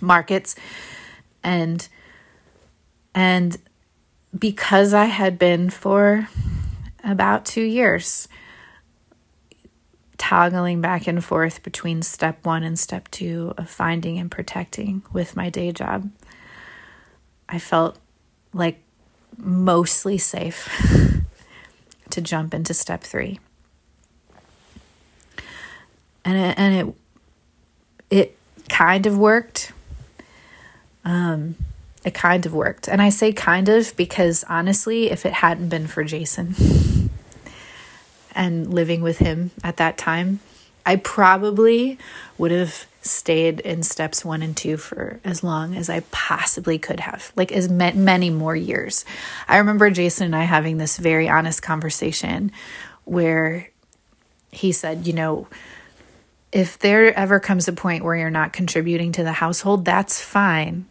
markets. 0.00 0.56
And 1.42 1.86
and 3.14 3.56
because 4.38 4.94
I 4.94 5.06
had 5.06 5.38
been 5.38 5.70
for 5.70 6.28
about 7.02 7.44
2 7.44 7.62
years 7.62 8.28
toggling 10.18 10.80
back 10.80 11.06
and 11.06 11.24
forth 11.24 11.62
between 11.62 12.02
step 12.02 12.44
1 12.44 12.62
and 12.62 12.78
step 12.78 13.10
2 13.10 13.54
of 13.56 13.68
finding 13.68 14.18
and 14.18 14.30
protecting 14.30 15.02
with 15.12 15.34
my 15.34 15.48
day 15.48 15.72
job 15.72 16.10
I 17.48 17.58
felt 17.58 17.98
like 18.52 18.80
mostly 19.36 20.18
safe 20.18 20.68
to 22.10 22.20
jump 22.20 22.54
into 22.54 22.74
step 22.74 23.02
3 23.02 23.40
and 26.24 26.36
it, 26.36 26.58
and 26.58 26.74
it 26.74 26.94
it 28.10 28.36
kind 28.68 29.06
of 29.06 29.18
worked. 29.18 29.72
Um, 31.04 31.56
it 32.04 32.14
kind 32.14 32.44
of 32.46 32.54
worked, 32.54 32.88
and 32.88 33.02
I 33.02 33.10
say 33.10 33.32
kind 33.32 33.68
of 33.68 33.96
because 33.96 34.44
honestly, 34.48 35.10
if 35.10 35.26
it 35.26 35.34
hadn't 35.34 35.68
been 35.68 35.86
for 35.86 36.04
Jason 36.04 36.54
and 38.32 38.72
living 38.72 39.02
with 39.02 39.18
him 39.18 39.50
at 39.62 39.76
that 39.78 39.98
time, 39.98 40.40
I 40.86 40.96
probably 40.96 41.98
would 42.38 42.50
have 42.50 42.86
stayed 43.02 43.60
in 43.60 43.82
steps 43.82 44.24
one 44.24 44.42
and 44.42 44.56
two 44.56 44.76
for 44.76 45.20
as 45.24 45.42
long 45.42 45.74
as 45.74 45.88
I 45.88 46.00
possibly 46.10 46.78
could 46.78 47.00
have, 47.00 47.32
like 47.34 47.50
as 47.52 47.68
many 47.68 48.30
more 48.30 48.56
years. 48.56 49.04
I 49.48 49.58
remember 49.58 49.90
Jason 49.90 50.26
and 50.26 50.36
I 50.36 50.42
having 50.42 50.78
this 50.78 50.98
very 50.98 51.28
honest 51.28 51.62
conversation 51.62 52.52
where 53.04 53.68
he 54.50 54.72
said, 54.72 55.06
you 55.06 55.12
know, 55.12 55.48
if 56.52 56.78
there 56.78 57.16
ever 57.16 57.38
comes 57.38 57.68
a 57.68 57.72
point 57.72 58.04
where 58.04 58.16
you're 58.16 58.30
not 58.30 58.52
contributing 58.52 59.12
to 59.12 59.22
the 59.22 59.32
household, 59.32 59.84
that's 59.84 60.20
fine. 60.20 60.86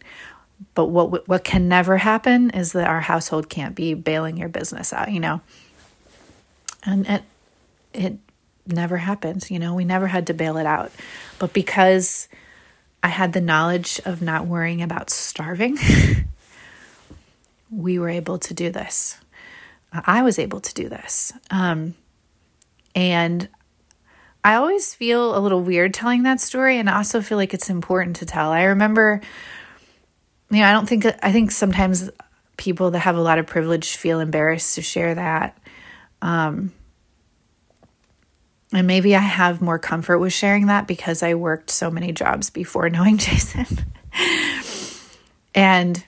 But 0.74 0.86
what 0.86 1.28
what 1.28 1.44
can 1.44 1.68
never 1.68 1.98
happen 1.98 2.50
is 2.50 2.72
that 2.72 2.88
our 2.88 3.00
household 3.00 3.48
can't 3.48 3.74
be 3.74 3.94
bailing 3.94 4.36
your 4.36 4.48
business 4.48 4.92
out, 4.92 5.10
you 5.10 5.20
know. 5.20 5.40
And 6.84 7.06
it 7.06 7.22
it 7.92 8.18
never 8.66 8.98
happened, 8.98 9.50
you 9.50 9.58
know. 9.58 9.74
We 9.74 9.84
never 9.84 10.06
had 10.06 10.26
to 10.28 10.34
bail 10.34 10.56
it 10.56 10.66
out. 10.66 10.92
But 11.38 11.52
because 11.52 12.28
I 13.02 13.08
had 13.08 13.32
the 13.32 13.40
knowledge 13.40 14.00
of 14.04 14.20
not 14.20 14.46
worrying 14.46 14.82
about 14.82 15.10
starving, 15.10 15.78
we 17.70 17.98
were 17.98 18.10
able 18.10 18.38
to 18.38 18.54
do 18.54 18.70
this. 18.70 19.18
I 19.92 20.22
was 20.22 20.38
able 20.38 20.60
to 20.60 20.74
do 20.74 20.88
this. 20.88 21.32
Um, 21.50 21.94
and 22.94 23.48
I 24.42 24.54
always 24.54 24.94
feel 24.94 25.36
a 25.36 25.40
little 25.40 25.60
weird 25.60 25.92
telling 25.92 26.22
that 26.22 26.40
story 26.40 26.78
and 26.78 26.88
I 26.88 26.96
also 26.96 27.20
feel 27.20 27.36
like 27.38 27.54
it's 27.54 27.70
important 27.70 28.16
to 28.16 28.26
tell. 28.26 28.50
I 28.50 28.64
remember 28.64 29.20
you 30.50 30.58
know, 30.58 30.64
I 30.64 30.72
don't 30.72 30.88
think 30.88 31.06
I 31.22 31.30
think 31.32 31.50
sometimes 31.50 32.10
people 32.56 32.90
that 32.90 33.00
have 33.00 33.16
a 33.16 33.20
lot 33.20 33.38
of 33.38 33.46
privilege 33.46 33.96
feel 33.96 34.20
embarrassed 34.20 34.74
to 34.74 34.82
share 34.82 35.14
that. 35.14 35.58
Um 36.22 36.72
and 38.72 38.86
maybe 38.86 39.16
I 39.16 39.20
have 39.20 39.60
more 39.60 39.78
comfort 39.78 40.18
with 40.18 40.32
sharing 40.32 40.66
that 40.66 40.86
because 40.86 41.22
I 41.22 41.34
worked 41.34 41.70
so 41.70 41.90
many 41.90 42.12
jobs 42.12 42.50
before 42.50 42.88
knowing 42.90 43.18
Jason. 43.18 43.66
and 45.54 46.04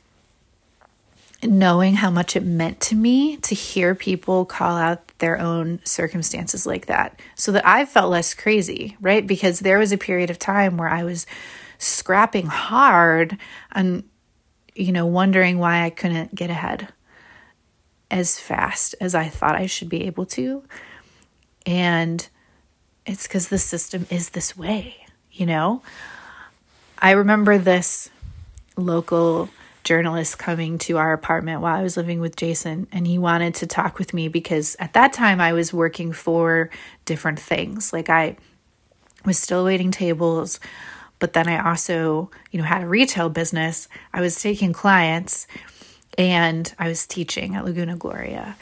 knowing 1.42 1.94
how 1.94 2.10
much 2.10 2.36
it 2.36 2.44
meant 2.44 2.80
to 2.80 2.94
me 2.94 3.36
to 3.38 3.54
hear 3.54 3.94
people 3.94 4.44
call 4.44 4.76
out 4.76 5.06
their 5.18 5.38
own 5.38 5.80
circumstances 5.84 6.66
like 6.66 6.86
that 6.86 7.18
so 7.34 7.52
that 7.52 7.66
I 7.66 7.84
felt 7.84 8.10
less 8.10 8.34
crazy, 8.34 8.96
right? 9.00 9.26
Because 9.26 9.60
there 9.60 9.78
was 9.78 9.92
a 9.92 9.98
period 9.98 10.30
of 10.30 10.38
time 10.38 10.76
where 10.76 10.88
I 10.88 11.04
was 11.04 11.26
scrapping 11.78 12.46
hard 12.46 13.36
and, 13.72 14.04
you 14.74 14.92
know, 14.92 15.06
wondering 15.06 15.58
why 15.58 15.84
I 15.84 15.90
couldn't 15.90 16.34
get 16.34 16.50
ahead 16.50 16.88
as 18.10 18.38
fast 18.38 18.94
as 19.00 19.14
I 19.14 19.28
thought 19.28 19.56
I 19.56 19.66
should 19.66 19.88
be 19.88 20.04
able 20.04 20.26
to. 20.26 20.62
And 21.66 22.28
it's 23.04 23.26
because 23.26 23.48
the 23.48 23.58
system 23.58 24.06
is 24.10 24.30
this 24.30 24.56
way, 24.56 24.96
you 25.32 25.46
know? 25.46 25.82
I 26.98 27.12
remember 27.12 27.58
this 27.58 28.10
local 28.76 29.48
journalist 29.84 30.38
coming 30.38 30.78
to 30.78 30.98
our 30.98 31.12
apartment 31.12 31.60
while 31.60 31.76
I 31.78 31.82
was 31.82 31.96
living 31.96 32.20
with 32.20 32.36
Jason, 32.36 32.86
and 32.92 33.06
he 33.06 33.18
wanted 33.18 33.54
to 33.56 33.66
talk 33.66 33.98
with 33.98 34.14
me 34.14 34.28
because 34.28 34.76
at 34.78 34.92
that 34.94 35.12
time 35.12 35.40
I 35.40 35.52
was 35.52 35.72
working 35.72 36.12
for 36.12 36.70
different 37.04 37.40
things. 37.40 37.92
Like 37.92 38.10
I 38.10 38.36
was 39.24 39.38
still 39.38 39.64
waiting 39.64 39.90
tables, 39.90 40.60
but 41.18 41.32
then 41.32 41.48
I 41.48 41.68
also, 41.70 42.30
you 42.50 42.58
know, 42.58 42.64
had 42.64 42.82
a 42.82 42.88
retail 42.88 43.28
business. 43.28 43.88
I 44.12 44.20
was 44.20 44.40
taking 44.40 44.72
clients 44.72 45.46
and 46.18 46.72
I 46.78 46.88
was 46.88 47.06
teaching 47.06 47.54
at 47.54 47.64
Laguna 47.64 47.96
Gloria. 47.96 48.56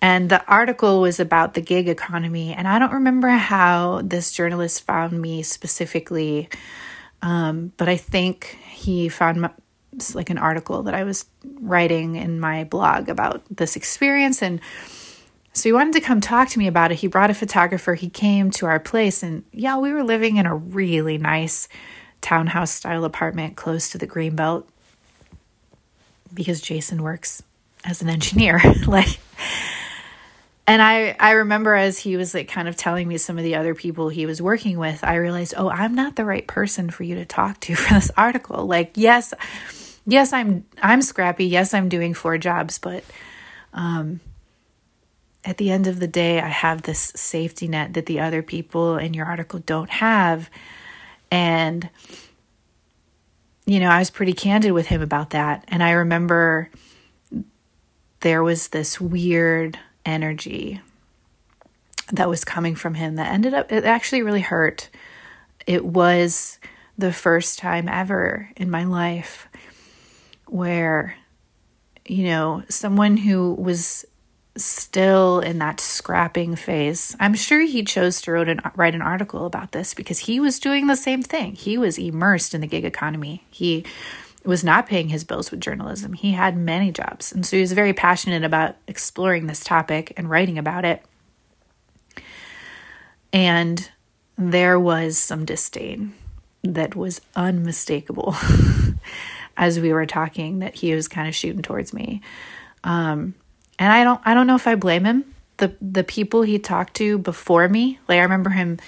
And 0.00 0.28
the 0.28 0.44
article 0.46 1.00
was 1.00 1.18
about 1.18 1.54
the 1.54 1.62
gig 1.62 1.88
economy. 1.88 2.52
And 2.52 2.68
I 2.68 2.78
don't 2.78 2.92
remember 2.92 3.28
how 3.28 4.02
this 4.04 4.32
journalist 4.32 4.82
found 4.82 5.20
me 5.20 5.42
specifically, 5.42 6.50
um, 7.22 7.72
but 7.78 7.88
I 7.88 7.96
think 7.96 8.58
he 8.68 9.08
found 9.08 9.48
it's 9.94 10.14
like 10.14 10.30
an 10.30 10.38
article 10.38 10.82
that 10.84 10.94
I 10.94 11.04
was 11.04 11.24
writing 11.60 12.16
in 12.16 12.40
my 12.40 12.64
blog 12.64 13.08
about 13.08 13.42
this 13.50 13.76
experience. 13.76 14.42
And 14.42 14.60
so 15.52 15.68
he 15.68 15.72
wanted 15.72 15.94
to 15.94 16.00
come 16.00 16.20
talk 16.20 16.48
to 16.50 16.58
me 16.58 16.66
about 16.66 16.92
it. 16.92 16.96
He 16.96 17.06
brought 17.06 17.30
a 17.30 17.34
photographer. 17.34 17.94
He 17.94 18.10
came 18.10 18.50
to 18.52 18.66
our 18.66 18.80
place, 18.80 19.22
and 19.22 19.44
yeah, 19.52 19.78
we 19.78 19.92
were 19.92 20.02
living 20.02 20.36
in 20.36 20.46
a 20.46 20.54
really 20.54 21.16
nice 21.16 21.68
townhouse 22.20 22.72
style 22.72 23.04
apartment 23.04 23.54
close 23.56 23.90
to 23.90 23.98
the 23.98 24.06
Greenbelt 24.06 24.64
because 26.32 26.60
Jason 26.60 27.02
works 27.02 27.42
as 27.84 28.02
an 28.02 28.08
engineer. 28.08 28.60
like, 28.86 29.20
and 30.66 30.82
I, 30.82 31.14
I 31.20 31.32
remember 31.32 31.74
as 31.74 31.98
he 31.98 32.16
was 32.16 32.34
like 32.34 32.48
kind 32.48 32.66
of 32.66 32.76
telling 32.76 33.06
me 33.06 33.18
some 33.18 33.38
of 33.38 33.44
the 33.44 33.54
other 33.54 33.74
people 33.74 34.08
he 34.08 34.26
was 34.26 34.42
working 34.42 34.78
with, 34.78 35.04
I 35.04 35.16
realized, 35.16 35.54
oh, 35.56 35.68
I'm 35.68 35.94
not 35.94 36.16
the 36.16 36.24
right 36.24 36.46
person 36.46 36.90
for 36.90 37.04
you 37.04 37.14
to 37.14 37.24
talk 37.24 37.60
to 37.60 37.76
for 37.76 37.94
this 37.94 38.10
article. 38.16 38.66
Like, 38.66 38.92
yes, 38.96 39.32
yes, 40.06 40.32
I'm 40.32 40.64
I'm 40.82 41.02
scrappy. 41.02 41.46
Yes, 41.46 41.74
I'm 41.74 41.88
doing 41.88 42.14
four 42.14 42.38
jobs, 42.38 42.78
but 42.78 43.04
um, 43.72 44.20
at 45.44 45.58
the 45.58 45.70
end 45.70 45.86
of 45.86 46.00
the 46.00 46.08
day, 46.08 46.40
I 46.40 46.48
have 46.48 46.82
this 46.82 47.12
safety 47.14 47.68
net 47.68 47.94
that 47.94 48.06
the 48.06 48.20
other 48.20 48.42
people 48.42 48.96
in 48.96 49.14
your 49.14 49.26
article 49.26 49.60
don't 49.60 49.90
have, 49.90 50.50
and 51.30 51.88
you 53.66 53.80
know, 53.80 53.88
I 53.88 53.98
was 53.98 54.10
pretty 54.10 54.34
candid 54.34 54.72
with 54.72 54.86
him 54.86 55.02
about 55.02 55.30
that, 55.30 55.64
and 55.68 55.82
I 55.82 55.92
remember 55.92 56.70
there 58.20 58.42
was 58.42 58.68
this 58.68 59.00
weird 59.00 59.78
energy 60.06 60.80
that 62.12 62.28
was 62.28 62.44
coming 62.44 62.74
from 62.74 62.94
him 62.94 63.16
that 63.16 63.32
ended 63.32 63.54
up 63.54 63.72
it 63.72 63.84
actually 63.84 64.22
really 64.22 64.40
hurt. 64.40 64.90
It 65.66 65.84
was 65.84 66.58
the 66.96 67.12
first 67.12 67.58
time 67.58 67.88
ever 67.88 68.50
in 68.56 68.70
my 68.70 68.84
life 68.84 69.48
where, 70.46 71.16
you 72.06 72.24
know, 72.24 72.62
someone 72.68 73.16
who 73.16 73.54
was 73.54 74.04
still 74.56 75.40
in 75.40 75.58
that 75.58 75.80
scrapping 75.80 76.54
phase. 76.54 77.16
I'm 77.18 77.34
sure 77.34 77.60
he 77.60 77.82
chose 77.82 78.20
to 78.22 78.32
write 78.32 78.48
an, 78.48 78.60
write 78.76 78.94
an 78.94 79.02
article 79.02 79.46
about 79.46 79.72
this 79.72 79.94
because 79.94 80.20
he 80.20 80.38
was 80.38 80.60
doing 80.60 80.86
the 80.86 80.96
same 80.96 81.22
thing. 81.22 81.54
He 81.54 81.76
was 81.76 81.98
immersed 81.98 82.54
in 82.54 82.60
the 82.60 82.66
gig 82.66 82.84
economy. 82.84 83.44
He 83.50 83.84
was 84.44 84.62
not 84.62 84.86
paying 84.86 85.08
his 85.08 85.24
bills 85.24 85.50
with 85.50 85.60
journalism. 85.60 86.12
He 86.12 86.32
had 86.32 86.56
many 86.56 86.92
jobs. 86.92 87.32
And 87.32 87.44
so 87.44 87.56
he 87.56 87.62
was 87.62 87.72
very 87.72 87.94
passionate 87.94 88.44
about 88.44 88.76
exploring 88.86 89.46
this 89.46 89.64
topic 89.64 90.12
and 90.16 90.30
writing 90.30 90.58
about 90.58 90.84
it. 90.84 91.04
And 93.32 93.90
there 94.36 94.78
was 94.78 95.18
some 95.18 95.44
disdain 95.44 96.14
that 96.62 96.94
was 96.94 97.20
unmistakable 97.34 98.36
as 99.56 99.78
we 99.78 99.92
were 99.92 100.06
talking 100.06 100.60
that 100.60 100.76
he 100.76 100.94
was 100.94 101.08
kind 101.08 101.28
of 101.28 101.34
shooting 101.34 101.62
towards 101.62 101.92
me. 101.92 102.20
Um, 102.82 103.34
and 103.78 103.92
I 103.92 104.04
don't 104.04 104.20
I 104.24 104.34
don't 104.34 104.46
know 104.46 104.56
if 104.56 104.66
I 104.66 104.74
blame 104.74 105.04
him. 105.04 105.24
The 105.58 105.74
the 105.80 106.04
people 106.04 106.42
he 106.42 106.58
talked 106.58 106.94
to 106.94 107.18
before 107.18 107.68
me, 107.68 107.98
like 108.08 108.18
I 108.18 108.22
remember 108.22 108.50
him 108.50 108.78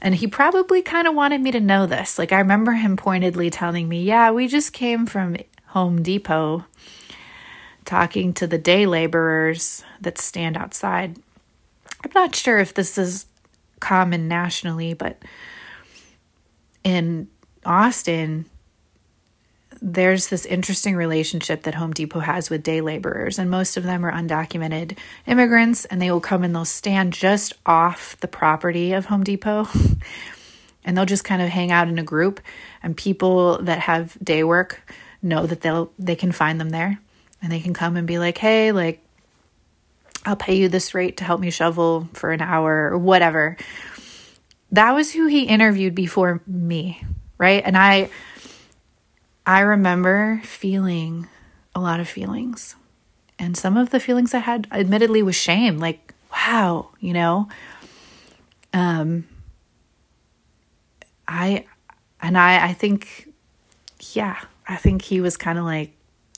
and 0.00 0.14
he 0.14 0.26
probably 0.26 0.82
kind 0.82 1.06
of 1.06 1.14
wanted 1.14 1.40
me 1.40 1.50
to 1.52 1.60
know 1.60 1.86
this. 1.86 2.18
Like 2.18 2.32
I 2.32 2.38
remember 2.38 2.72
him 2.72 2.96
pointedly 2.96 3.50
telling 3.50 3.88
me, 3.88 4.02
"Yeah, 4.02 4.30
we 4.30 4.46
just 4.46 4.72
came 4.72 5.06
from 5.06 5.36
Home 5.68 6.02
Depot 6.02 6.64
talking 7.84 8.32
to 8.34 8.46
the 8.46 8.58
day 8.58 8.86
laborers 8.86 9.84
that 10.00 10.18
stand 10.18 10.56
outside." 10.56 11.18
I'm 12.04 12.10
not 12.14 12.34
sure 12.34 12.58
if 12.58 12.74
this 12.74 12.98
is 12.98 13.26
common 13.80 14.28
nationally, 14.28 14.94
but 14.94 15.22
in 16.84 17.28
Austin, 17.64 18.46
there's 19.80 20.28
this 20.28 20.46
interesting 20.46 20.96
relationship 20.96 21.62
that 21.62 21.74
Home 21.74 21.92
Depot 21.92 22.20
has 22.20 22.50
with 22.50 22.62
day 22.62 22.80
laborers, 22.80 23.38
and 23.38 23.50
most 23.50 23.76
of 23.76 23.84
them 23.84 24.04
are 24.04 24.12
undocumented 24.12 24.96
immigrants, 25.26 25.84
and 25.86 26.00
they 26.00 26.10
will 26.10 26.20
come 26.20 26.44
and 26.44 26.54
they'll 26.54 26.64
stand 26.64 27.12
just 27.12 27.54
off 27.64 28.16
the 28.20 28.28
property 28.28 28.92
of 28.92 29.06
Home 29.06 29.24
Depot. 29.24 29.68
and 30.86 30.96
they'll 30.96 31.04
just 31.04 31.24
kind 31.24 31.42
of 31.42 31.48
hang 31.48 31.72
out 31.72 31.88
in 31.88 31.98
a 31.98 32.02
group 32.02 32.40
and 32.82 32.96
people 32.96 33.58
that 33.62 33.80
have 33.80 34.16
day 34.22 34.44
work 34.44 34.80
know 35.20 35.44
that 35.46 35.60
they'll 35.60 35.92
they 35.98 36.14
can 36.14 36.32
find 36.32 36.60
them 36.60 36.70
there 36.70 36.98
and 37.42 37.50
they 37.52 37.60
can 37.60 37.74
come 37.74 37.96
and 37.96 38.06
be 38.06 38.18
like 38.18 38.38
hey 38.38 38.72
like 38.72 39.02
i'll 40.24 40.36
pay 40.36 40.56
you 40.56 40.68
this 40.68 40.94
rate 40.94 41.18
to 41.18 41.24
help 41.24 41.40
me 41.40 41.50
shovel 41.50 42.08
for 42.14 42.30
an 42.30 42.40
hour 42.40 42.90
or 42.90 42.96
whatever 42.96 43.56
that 44.70 44.92
was 44.92 45.12
who 45.12 45.26
he 45.26 45.42
interviewed 45.42 45.94
before 45.94 46.40
me 46.46 47.02
right 47.36 47.62
and 47.66 47.76
i 47.76 48.08
I 49.46 49.60
remember 49.60 50.40
feeling 50.42 51.28
a 51.72 51.80
lot 51.80 52.00
of 52.00 52.08
feelings. 52.08 52.74
And 53.38 53.56
some 53.56 53.76
of 53.76 53.90
the 53.90 54.00
feelings 54.00 54.34
I 54.34 54.40
had, 54.40 54.66
admittedly, 54.72 55.22
was 55.22 55.36
shame. 55.36 55.78
Like, 55.78 56.12
wow, 56.32 56.88
you 56.98 57.12
know? 57.12 57.48
Um, 58.72 59.28
I, 61.28 61.66
and 62.20 62.36
I, 62.36 62.68
I 62.68 62.72
think, 62.72 63.28
yeah, 64.12 64.40
I 64.66 64.76
think 64.76 65.02
he 65.02 65.20
was 65.20 65.36
kind 65.36 65.58
of 65.58 65.64
like, 65.64 65.92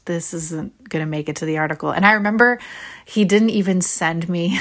this 0.04 0.34
isn't 0.34 0.88
going 0.88 1.04
to 1.04 1.10
make 1.10 1.28
it 1.28 1.36
to 1.36 1.46
the 1.46 1.58
article. 1.58 1.90
And 1.90 2.04
I 2.04 2.12
remember 2.12 2.58
he 3.06 3.24
didn't 3.24 3.50
even 3.50 3.80
send 3.80 4.28
me, 4.28 4.58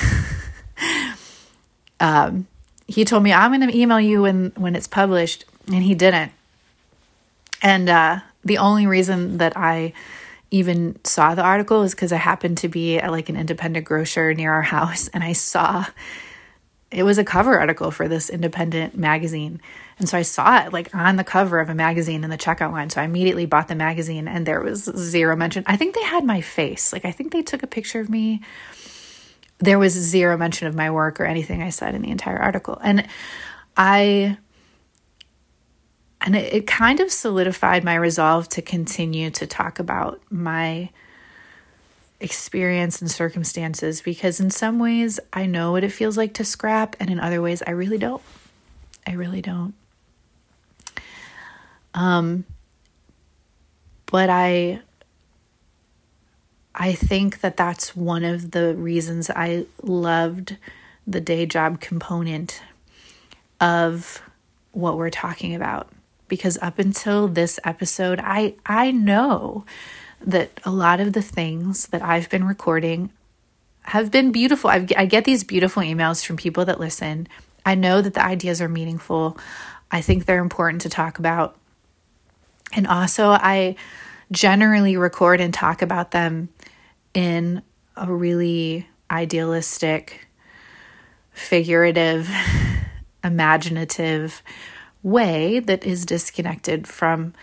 um, 2.00 2.48
he 2.88 3.04
told 3.04 3.24
me, 3.24 3.34
I'm 3.34 3.52
going 3.52 3.70
to 3.70 3.78
email 3.78 4.00
you 4.00 4.22
when, 4.22 4.54
when 4.56 4.76
it's 4.76 4.88
published. 4.88 5.46
And 5.68 5.84
he 5.84 5.96
didn't. 5.96 6.32
And, 7.62 7.90
uh, 7.90 8.20
the 8.48 8.58
only 8.58 8.88
reason 8.88 9.38
that 9.38 9.56
I 9.56 9.94
even 10.50 10.98
saw 11.04 11.36
the 11.36 11.44
article 11.44 11.84
is 11.84 11.94
because 11.94 12.14
I 12.14 12.18
happened 12.18 12.58
to 12.60 12.70
be 12.70 12.98
at 12.98 13.12
like 13.12 13.30
an 13.30 13.36
independent 13.36 13.86
grocer 13.86 14.34
near 14.34 14.54
our 14.54 14.62
house 14.62 15.10
and 15.10 15.24
I 15.24 15.34
saw 15.34 15.86
it 16.90 17.04
was 17.04 17.18
a 17.18 17.26
cover 17.26 17.60
article 17.60 17.92
for 17.92 18.08
this 18.08 18.30
independent 18.30 18.98
magazine. 18.98 19.60
And 20.00 20.08
so 20.08 20.18
I 20.18 20.22
saw 20.22 20.66
it 20.66 20.72
like 20.72 20.96
on 20.96 21.18
the 21.18 21.24
cover 21.26 21.60
of 21.60 21.68
a 21.68 21.76
magazine 21.76 22.24
in 22.24 22.30
the 22.30 22.38
checkout 22.38 22.72
line. 22.72 22.90
So 22.90 23.02
I 23.02 23.04
immediately 23.04 23.46
bought 23.46 23.68
the 23.68 23.76
magazine 23.76 24.30
and 24.30 24.46
there 24.46 24.62
was 24.62 24.84
zero 24.84 25.36
mention. 25.36 25.66
I 25.68 25.76
think 25.76 25.96
they 25.96 26.04
had 26.04 26.24
my 26.24 26.40
face. 26.40 26.94
Like 26.94 27.04
I 27.04 27.12
think 27.12 27.34
they 27.34 27.42
took 27.42 27.62
a 27.62 27.68
picture 27.68 28.00
of 28.00 28.10
me. 28.10 28.42
There 29.58 29.80
was 29.80 29.92
zero 29.92 30.38
mention 30.38 30.68
of 30.68 30.76
my 30.76 30.90
work 30.90 31.20
or 31.20 31.26
anything 31.26 31.62
I 31.62 31.72
said 31.72 31.94
in 31.94 32.04
the 32.04 32.12
entire 32.12 32.38
article. 32.38 32.80
And 32.82 33.06
I 33.76 34.38
and 36.28 36.36
it, 36.36 36.54
it 36.54 36.68
kind 36.68 37.00
of 37.00 37.10
solidified 37.10 37.86
my 37.86 37.96
resolve 37.96 38.50
to 38.50 38.62
continue 38.62 39.30
to 39.30 39.48
talk 39.48 39.80
about 39.80 40.20
my 40.30 40.90
experience 42.20 43.00
and 43.00 43.10
circumstances 43.10 44.02
because 44.02 44.42
in 44.42 44.52
some 44.52 44.78
ways 44.78 45.22
I 45.32 45.46
know 45.46 45.72
what 45.72 45.86
it 45.86 45.92
feels 45.94 46.18
like 46.18 46.34
to 46.34 46.44
scrap 46.44 46.98
and 47.00 47.10
in 47.10 47.18
other 47.18 47.42
ways 47.42 47.64
I 47.66 47.72
really 47.72 47.98
don't. 47.98 48.22
I 49.08 49.14
really 49.14 49.42
don't. 49.42 49.74
Um 51.94 52.44
but 54.08 54.30
I 54.30 54.82
I 56.76 56.92
think 56.92 57.40
that 57.40 57.56
that's 57.56 57.96
one 57.96 58.26
of 58.26 58.52
the 58.52 58.76
reasons 58.76 59.30
I 59.30 59.66
loved 59.82 60.58
the 61.08 61.22
day 61.22 61.46
job 61.46 61.80
component 61.80 62.62
of 63.62 64.22
what 64.74 64.98
we're 64.98 65.10
talking 65.10 65.56
about 65.56 65.88
because 66.28 66.58
up 66.62 66.80
until 66.80 67.28
this 67.28 67.60
episode, 67.64 68.20
I 68.24 68.56
I 68.66 68.92
know 68.92 69.66
that 70.22 70.52
a 70.64 70.72
lot 70.72 71.00
of 71.00 71.14
the 71.14 71.22
things 71.22 71.88
that 71.88 72.02
I've 72.02 72.30
been 72.30 72.44
recording 72.44 73.12
have 73.84 74.12
been 74.12 74.32
beautiful. 74.32 74.70
I've, 74.70 74.92
I 74.98 75.06
get 75.06 75.26
these 75.26 75.44
beautiful 75.44 75.84
emails 75.84 76.26
from 76.26 76.36
people 76.38 76.66
that 76.66 76.80
listen. 76.80 77.28
I 77.66 77.76
know 77.76 78.02
that 78.02 78.14
the 78.14 78.24
ideas 78.24 78.62
are 78.62 78.68
meaningful. 78.68 79.38
I 79.92 80.02
think 80.02 80.26
they're 80.26 80.42
important 80.42 80.82
to 80.82 80.90
talk 80.90 81.20
about. 81.20 81.58
And 82.74 82.86
also, 82.86 83.30
I 83.30 83.76
generally 84.32 84.98
record 84.98 85.40
and 85.40 85.54
talk 85.54 85.82
about 85.82 86.12
them 86.12 86.50
in 87.14 87.62
a 87.96 88.12
really 88.12 88.88
idealistic, 89.10 90.28
figurative, 91.32 92.30
imaginative 93.24 94.44
way 95.04 95.60
that 95.60 95.84
is 95.84 96.06
disconnected 96.06 96.88
from 96.88 97.34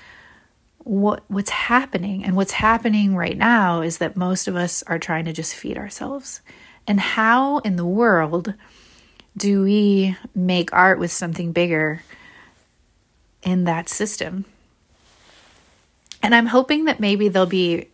what 0.79 1.23
what's 1.29 1.51
happening. 1.51 2.25
And 2.25 2.37
what's 2.37 2.53
happening 2.53 3.17
right 3.17 3.37
now 3.37 3.81
is 3.81 3.99
that 3.99 4.17
most 4.17 4.49
of 4.49 4.57
us 4.57 4.83
are 4.85 4.99
trying 4.99 5.25
to 5.25 5.33
just 5.33 5.55
feed 5.55 5.79
ourselves. 5.79 6.41
And 6.87 7.01
how 7.01 7.59
in 7.59 7.77
the 7.77 7.87
world 7.87 8.55
do 9.37 9.63
we 9.63 10.17
make 10.35 10.73
art 10.73 10.99
with 10.99 11.11
something 11.11 11.53
bigger 11.53 12.03
in 13.43 13.65
that 13.65 13.89
system? 13.89 14.45
And 16.23 16.35
i'm 16.35 16.47
hoping 16.47 16.87
that 16.87 17.01
maybe 17.01 17.29
there'll 17.29 17.45
be 17.47 17.89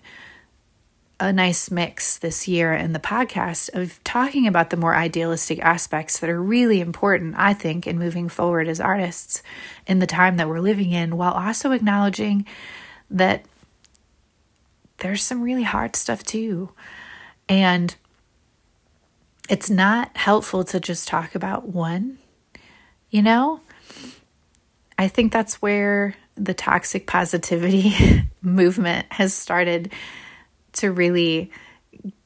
a 1.20 1.32
nice 1.34 1.70
mix 1.70 2.16
this 2.16 2.48
year 2.48 2.72
in 2.72 2.94
the 2.94 2.98
podcast 2.98 3.68
of 3.74 4.02
talking 4.04 4.46
about 4.46 4.70
the 4.70 4.76
more 4.76 4.96
idealistic 4.96 5.58
aspects 5.60 6.18
that 6.18 6.30
are 6.30 6.42
really 6.42 6.80
important, 6.80 7.34
I 7.36 7.52
think, 7.52 7.86
in 7.86 7.98
moving 7.98 8.30
forward 8.30 8.66
as 8.66 8.80
artists 8.80 9.42
in 9.86 9.98
the 9.98 10.06
time 10.06 10.38
that 10.38 10.48
we're 10.48 10.60
living 10.60 10.92
in, 10.92 11.18
while 11.18 11.34
also 11.34 11.72
acknowledging 11.72 12.46
that 13.10 13.44
there's 14.98 15.22
some 15.22 15.42
really 15.42 15.62
hard 15.62 15.94
stuff 15.94 16.24
too. 16.24 16.72
And 17.50 17.94
it's 19.50 19.68
not 19.68 20.16
helpful 20.16 20.64
to 20.64 20.80
just 20.80 21.06
talk 21.06 21.34
about 21.34 21.68
one, 21.68 22.16
you 23.10 23.20
know? 23.20 23.60
I 24.98 25.08
think 25.08 25.32
that's 25.32 25.60
where 25.60 26.14
the 26.34 26.54
toxic 26.54 27.06
positivity 27.06 28.22
movement 28.42 29.06
has 29.12 29.34
started 29.34 29.92
to 30.74 30.92
really 30.92 31.50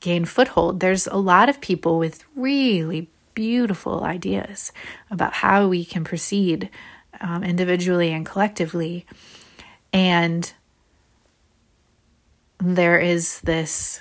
gain 0.01 0.25
foothold. 0.25 0.81
There's 0.81 1.07
a 1.07 1.17
lot 1.17 1.49
of 1.49 1.61
people 1.61 1.99
with 1.99 2.25
really 2.37 3.09
beautiful 3.35 4.05
ideas 4.05 4.73
about 5.11 5.33
how 5.35 5.67
we 5.67 5.85
can 5.85 6.05
proceed 6.05 6.71
um, 7.21 7.43
individually 7.43 8.13
and 8.13 8.25
collectively. 8.25 9.07
And 9.93 10.53
there 12.59 12.99
is 12.99 13.41
this 13.41 14.01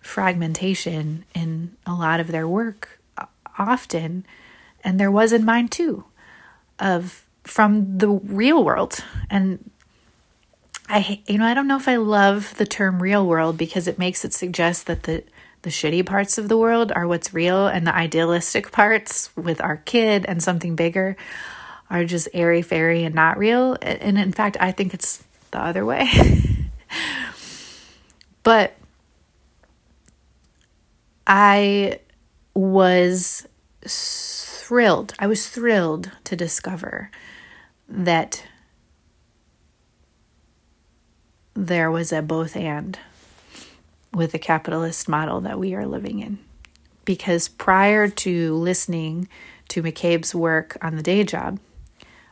fragmentation 0.00 1.24
in 1.34 1.76
a 1.86 1.92
lot 1.92 2.20
of 2.20 2.28
their 2.28 2.48
work 2.48 3.00
often 3.58 4.24
and 4.84 4.98
there 4.98 5.10
was 5.10 5.32
in 5.32 5.44
mine 5.44 5.68
too 5.68 6.04
of 6.78 7.26
from 7.44 7.98
the 7.98 8.08
real 8.08 8.64
world 8.64 9.04
and 9.28 9.70
I 10.88 11.22
you 11.26 11.38
know 11.38 11.44
I 11.44 11.54
don't 11.54 11.68
know 11.68 11.76
if 11.76 11.88
I 11.88 11.96
love 11.96 12.54
the 12.56 12.66
term 12.66 13.02
real 13.02 13.26
world 13.26 13.58
because 13.58 13.86
it 13.86 13.98
makes 13.98 14.24
it 14.24 14.32
suggest 14.32 14.86
that 14.86 15.04
the 15.04 15.24
the 15.62 15.70
shitty 15.70 16.06
parts 16.06 16.38
of 16.38 16.48
the 16.48 16.56
world 16.56 16.92
are 16.94 17.06
what's 17.06 17.34
real 17.34 17.66
and 17.66 17.86
the 17.86 17.94
idealistic 17.94 18.72
parts 18.72 19.34
with 19.36 19.60
our 19.60 19.76
kid 19.76 20.24
and 20.26 20.42
something 20.42 20.76
bigger 20.76 21.16
are 21.90 22.04
just 22.04 22.28
airy 22.32 22.62
fairy 22.62 23.04
and 23.04 23.14
not 23.14 23.38
real 23.38 23.76
and 23.82 24.18
in 24.18 24.32
fact 24.32 24.56
I 24.60 24.72
think 24.72 24.94
it's 24.94 25.22
the 25.50 25.60
other 25.60 25.84
way 25.84 26.08
but 28.42 28.74
I 31.26 32.00
was 32.54 33.46
thrilled. 33.86 35.12
I 35.18 35.26
was 35.26 35.48
thrilled 35.48 36.10
to 36.24 36.34
discover 36.34 37.10
that 37.88 38.44
there 41.66 41.90
was 41.90 42.12
a 42.12 42.22
both 42.22 42.56
and 42.56 42.98
with 44.14 44.32
the 44.32 44.38
capitalist 44.38 45.08
model 45.08 45.40
that 45.40 45.58
we 45.58 45.74
are 45.74 45.86
living 45.86 46.20
in. 46.20 46.38
Because 47.04 47.48
prior 47.48 48.08
to 48.08 48.54
listening 48.54 49.28
to 49.68 49.82
McCabe's 49.82 50.34
work 50.34 50.76
on 50.80 50.96
the 50.96 51.02
day 51.02 51.24
job, 51.24 51.58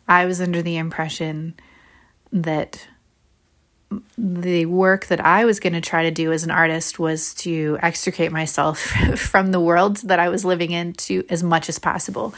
I 0.06 0.26
was 0.26 0.40
under 0.40 0.62
the 0.62 0.76
impression 0.76 1.54
that 2.32 2.86
the 4.16 4.66
work 4.66 5.06
that 5.06 5.20
I 5.20 5.44
was 5.44 5.60
going 5.60 5.72
to 5.72 5.80
try 5.80 6.04
to 6.04 6.10
do 6.10 6.32
as 6.32 6.44
an 6.44 6.50
artist 6.50 6.98
was 6.98 7.34
to 7.36 7.78
extricate 7.82 8.30
myself 8.30 8.78
from 9.16 9.50
the 9.50 9.60
world 9.60 9.98
that 9.98 10.20
I 10.20 10.28
was 10.28 10.44
living 10.44 10.70
in 10.70 10.92
to 10.94 11.24
as 11.28 11.42
much 11.42 11.68
as 11.68 11.78
possible. 11.78 12.34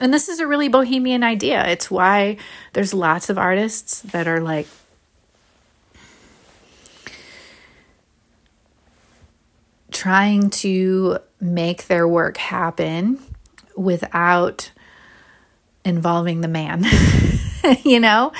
And 0.00 0.12
this 0.12 0.28
is 0.28 0.40
a 0.40 0.46
really 0.46 0.68
bohemian 0.68 1.22
idea. 1.22 1.64
It's 1.68 1.90
why 1.90 2.36
there's 2.72 2.94
lots 2.94 3.30
of 3.30 3.38
artists 3.38 4.00
that 4.02 4.26
are 4.26 4.40
like 4.40 4.66
trying 10.02 10.50
to 10.50 11.16
make 11.40 11.86
their 11.86 12.08
work 12.08 12.36
happen 12.36 13.22
without 13.76 14.72
involving 15.84 16.40
the 16.40 16.48
man. 16.48 16.84
you 17.84 18.00
know? 18.00 18.32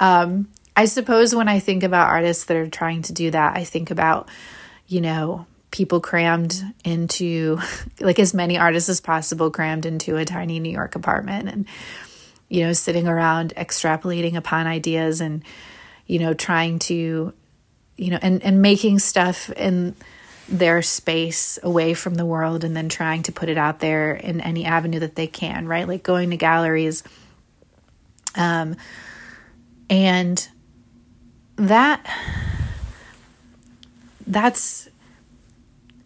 Um, 0.00 0.48
I 0.74 0.86
suppose 0.86 1.36
when 1.36 1.46
I 1.46 1.60
think 1.60 1.84
about 1.84 2.08
artists 2.08 2.46
that 2.46 2.56
are 2.56 2.68
trying 2.68 3.02
to 3.02 3.12
do 3.12 3.30
that, 3.30 3.56
I 3.56 3.62
think 3.62 3.92
about, 3.92 4.28
you 4.88 5.00
know, 5.00 5.46
people 5.70 6.00
crammed 6.00 6.60
into 6.84 7.60
like 8.00 8.18
as 8.18 8.34
many 8.34 8.58
artists 8.58 8.88
as 8.88 9.00
possible 9.00 9.52
crammed 9.52 9.86
into 9.86 10.16
a 10.16 10.24
tiny 10.24 10.58
New 10.58 10.72
York 10.72 10.96
apartment 10.96 11.48
and 11.48 11.66
you 12.48 12.64
know 12.64 12.72
sitting 12.72 13.06
around 13.06 13.54
extrapolating 13.56 14.34
upon 14.34 14.66
ideas 14.66 15.20
and 15.20 15.44
you 16.06 16.18
know 16.18 16.32
trying 16.32 16.78
to 16.78 17.34
you 17.96 18.10
know 18.10 18.18
and 18.22 18.42
and 18.42 18.62
making 18.62 18.98
stuff 18.98 19.50
in 19.50 19.94
their 20.48 20.80
space 20.82 21.58
away 21.62 21.92
from 21.94 22.14
the 22.14 22.24
world 22.24 22.64
and 22.64 22.76
then 22.76 22.88
trying 22.88 23.22
to 23.22 23.32
put 23.32 23.48
it 23.48 23.58
out 23.58 23.80
there 23.80 24.14
in 24.14 24.40
any 24.40 24.64
avenue 24.64 24.98
that 24.98 25.14
they 25.14 25.26
can 25.26 25.66
right 25.66 25.86
like 25.86 26.02
going 26.02 26.30
to 26.30 26.36
galleries 26.36 27.02
um 28.34 28.74
and 29.90 30.48
that 31.56 32.04
that's 34.26 34.88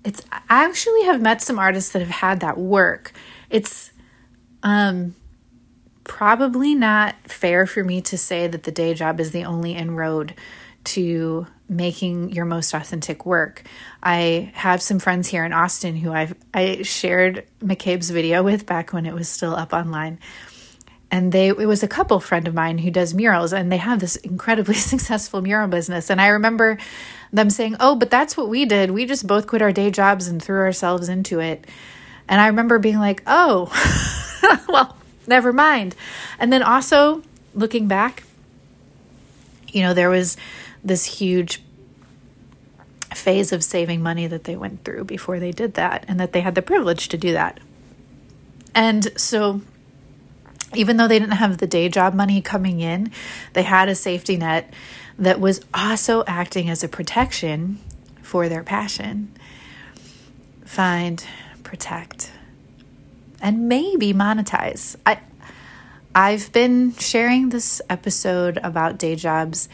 it's 0.05 0.22
I 0.32 0.64
actually 0.64 1.05
have 1.05 1.20
met 1.20 1.43
some 1.43 1.59
artists 1.59 1.93
that 1.93 2.01
have 2.01 2.11
had 2.11 2.40
that 2.40 2.59
work. 2.59 3.12
It's 3.51 3.93
um 4.62 5.14
probably 6.05 6.74
not 6.74 7.14
fair 7.24 7.66
for 7.66 7.84
me 7.84 8.01
to 8.03 8.18
say 8.18 8.47
that 8.47 8.64
the 8.64 8.72
day 8.72 8.95
job 8.95 9.20
is 9.20 9.30
the 9.30 9.45
only 9.45 9.74
inroad 9.74 10.34
to 10.84 11.47
making 11.73 12.33
your 12.33 12.45
most 12.45 12.75
authentic 12.75 13.27
work. 13.27 13.62
I 14.03 14.53
have 14.55 14.83
some 14.83 14.99
friends 14.99 15.29
here 15.29 15.45
in 15.45 15.53
Austin 15.53 15.97
who 15.97 16.12
I've 16.12 16.35
I 16.53 16.83
shared 16.83 17.47
McCabe's 17.61 18.11
video 18.11 18.43
with 18.43 18.66
back 18.66 18.93
when 18.93 19.07
it 19.07 19.14
was 19.14 19.29
still 19.29 19.55
up 19.55 19.73
online. 19.73 20.18
And 21.11 21.33
they 21.33 21.49
it 21.49 21.66
was 21.66 21.83
a 21.83 21.89
couple 21.89 22.20
friend 22.20 22.47
of 22.49 22.55
mine 22.55 22.79
who 22.79 22.91
does 22.91 23.14
murals 23.14 23.53
and 23.53 23.70
they 23.70 23.77
have 23.77 24.01
this 24.01 24.16
incredibly 24.16 24.75
successful 24.93 25.41
mural 25.41 25.68
business. 25.68 26.11
And 26.11 26.20
i 26.20 26.29
remember 26.29 26.79
them 27.33 27.51
saying 27.51 27.77
oh 27.81 27.97
but 27.97 28.11
that's 28.11 28.37
what 28.37 28.49
we 28.49 28.64
did. 28.64 28.91
We 28.91 29.07
just 29.07 29.27
both 29.27 29.47
quit 29.47 29.62
our 29.62 29.73
day 29.73 29.91
jobs 29.91 30.29
and 30.29 30.43
threw 30.43 30.61
ourselves 30.61 31.09
into 31.09 31.41
it. 31.41 31.66
And 32.29 32.41
i 32.41 32.49
remember 32.49 32.79
being 32.79 32.99
like 32.99 33.23
oh 33.27 33.70
well 34.68 34.97
never 35.27 35.53
mind. 35.53 35.95
And 36.39 36.53
then 36.53 36.62
also 36.62 37.23
looking 37.55 37.89
back 37.89 38.25
you 39.73 39.83
know 39.83 39.95
there 39.95 40.11
was 40.11 40.37
this 40.85 41.05
huge 41.05 41.62
phase 43.14 43.53
of 43.53 43.62
saving 43.62 44.03
money 44.03 44.26
that 44.26 44.45
they 44.45 44.57
went 44.57 44.85
through 44.85 45.05
before 45.05 45.39
they 45.39 45.53
did 45.53 45.74
that 45.74 46.05
and 46.09 46.18
that 46.18 46.33
they 46.33 46.41
had 46.41 46.55
the 46.55 46.62
privilege 46.62 47.09
to 47.09 47.18
do 47.18 47.33
that 47.33 47.61
and 48.74 49.12
so 49.20 49.61
even 50.74 50.97
though 50.97 51.09
they 51.09 51.18
didn't 51.18 51.37
have 51.37 51.59
the 51.59 51.66
day 51.66 51.89
job 51.89 52.14
money 52.14 52.41
coming 52.41 52.80
in, 52.80 53.11
they 53.53 53.62
had 53.62 53.89
a 53.89 53.95
safety 53.95 54.37
net 54.37 54.72
that 55.18 55.41
was 55.41 55.61
also 55.74 56.24
acting 56.26 56.70
as 56.70 56.83
a 56.83 56.89
protection 56.89 57.78
for 58.22 58.49
their 58.49 58.62
passion. 58.62 59.33
Find, 60.64 61.24
protect, 61.62 62.33
and 63.41 63.68
maybe 63.68 64.14
monetize. 64.14 64.97
I 65.05 65.18
I've 66.14 66.53
been 66.53 66.95
sharing 66.95 67.51
this 67.51 67.80
episode 67.89 68.59
about 68.62 68.99
day 68.99 69.16
jobs 69.16 69.68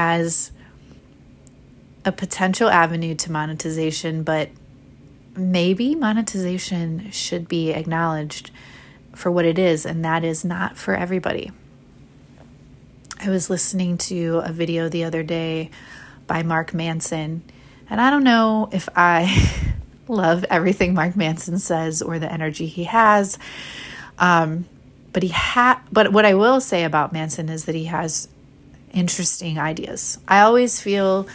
as 0.00 0.50
a 2.06 2.12
potential 2.12 2.70
avenue 2.70 3.14
to 3.14 3.30
monetization, 3.30 4.22
but 4.22 4.48
maybe 5.36 5.94
monetization 5.94 7.10
should 7.10 7.46
be 7.46 7.72
acknowledged 7.72 8.50
for 9.14 9.30
what 9.30 9.44
it 9.44 9.58
is, 9.58 9.84
and 9.84 10.02
that 10.02 10.24
is 10.24 10.42
not 10.42 10.78
for 10.78 10.94
everybody. 10.94 11.50
I 13.20 13.28
was 13.28 13.50
listening 13.50 13.98
to 13.98 14.40
a 14.42 14.52
video 14.52 14.88
the 14.88 15.04
other 15.04 15.22
day 15.22 15.70
by 16.26 16.42
Mark 16.42 16.72
Manson, 16.72 17.42
and 17.90 18.00
I 18.00 18.08
don't 18.08 18.24
know 18.24 18.70
if 18.72 18.88
I 18.96 19.74
love 20.08 20.46
everything 20.48 20.94
Mark 20.94 21.14
Manson 21.14 21.58
says 21.58 22.00
or 22.00 22.18
the 22.18 22.32
energy 22.32 22.66
he 22.66 22.84
has. 22.84 23.38
Um, 24.18 24.64
but 25.12 25.22
he 25.22 25.28
ha- 25.28 25.82
but 25.92 26.12
what 26.12 26.24
I 26.24 26.34
will 26.34 26.60
say 26.60 26.84
about 26.84 27.12
Manson 27.12 27.50
is 27.50 27.66
that 27.66 27.74
he 27.74 27.84
has 27.84 28.28
interesting 28.92 29.58
ideas. 29.58 30.18
I 30.26 30.40
always 30.40 30.80
feel 30.80 31.28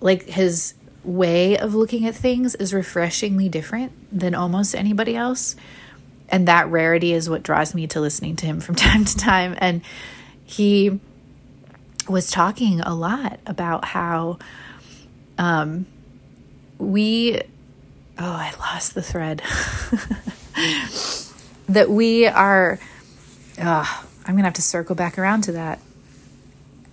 like 0.00 0.24
his 0.24 0.74
way 1.04 1.56
of 1.56 1.74
looking 1.74 2.06
at 2.06 2.14
things 2.14 2.54
is 2.56 2.74
refreshingly 2.74 3.48
different 3.48 3.92
than 4.16 4.34
almost 4.34 4.74
anybody 4.74 5.16
else. 5.16 5.56
And 6.28 6.48
that 6.48 6.68
rarity 6.68 7.12
is 7.12 7.30
what 7.30 7.42
draws 7.42 7.74
me 7.74 7.86
to 7.88 8.00
listening 8.00 8.36
to 8.36 8.46
him 8.46 8.60
from 8.66 8.74
time 8.74 9.04
to 9.04 9.16
time. 9.16 9.54
And 9.58 9.82
he 10.44 11.00
was 12.08 12.30
talking 12.30 12.80
a 12.80 12.94
lot 12.94 13.40
about 13.46 13.84
how 13.84 14.38
um 15.38 15.86
we 16.78 17.40
oh 18.16 18.32
i 18.32 18.52
lost 18.60 18.94
the 18.94 19.02
thread. 19.02 19.42
That 21.68 21.90
we 21.90 22.28
are 22.28 22.78
i'm 23.58 23.84
gonna 24.24 24.44
have 24.44 24.54
to 24.54 24.62
circle 24.62 24.94
back 24.94 25.18
around 25.18 25.42
to 25.42 25.52
that 25.52 25.80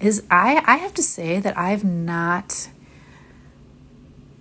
is 0.05 0.23
i 0.29 0.61
i 0.65 0.77
have 0.77 0.93
to 0.93 1.03
say 1.03 1.39
that 1.39 1.57
i've 1.57 1.83
not 1.83 2.67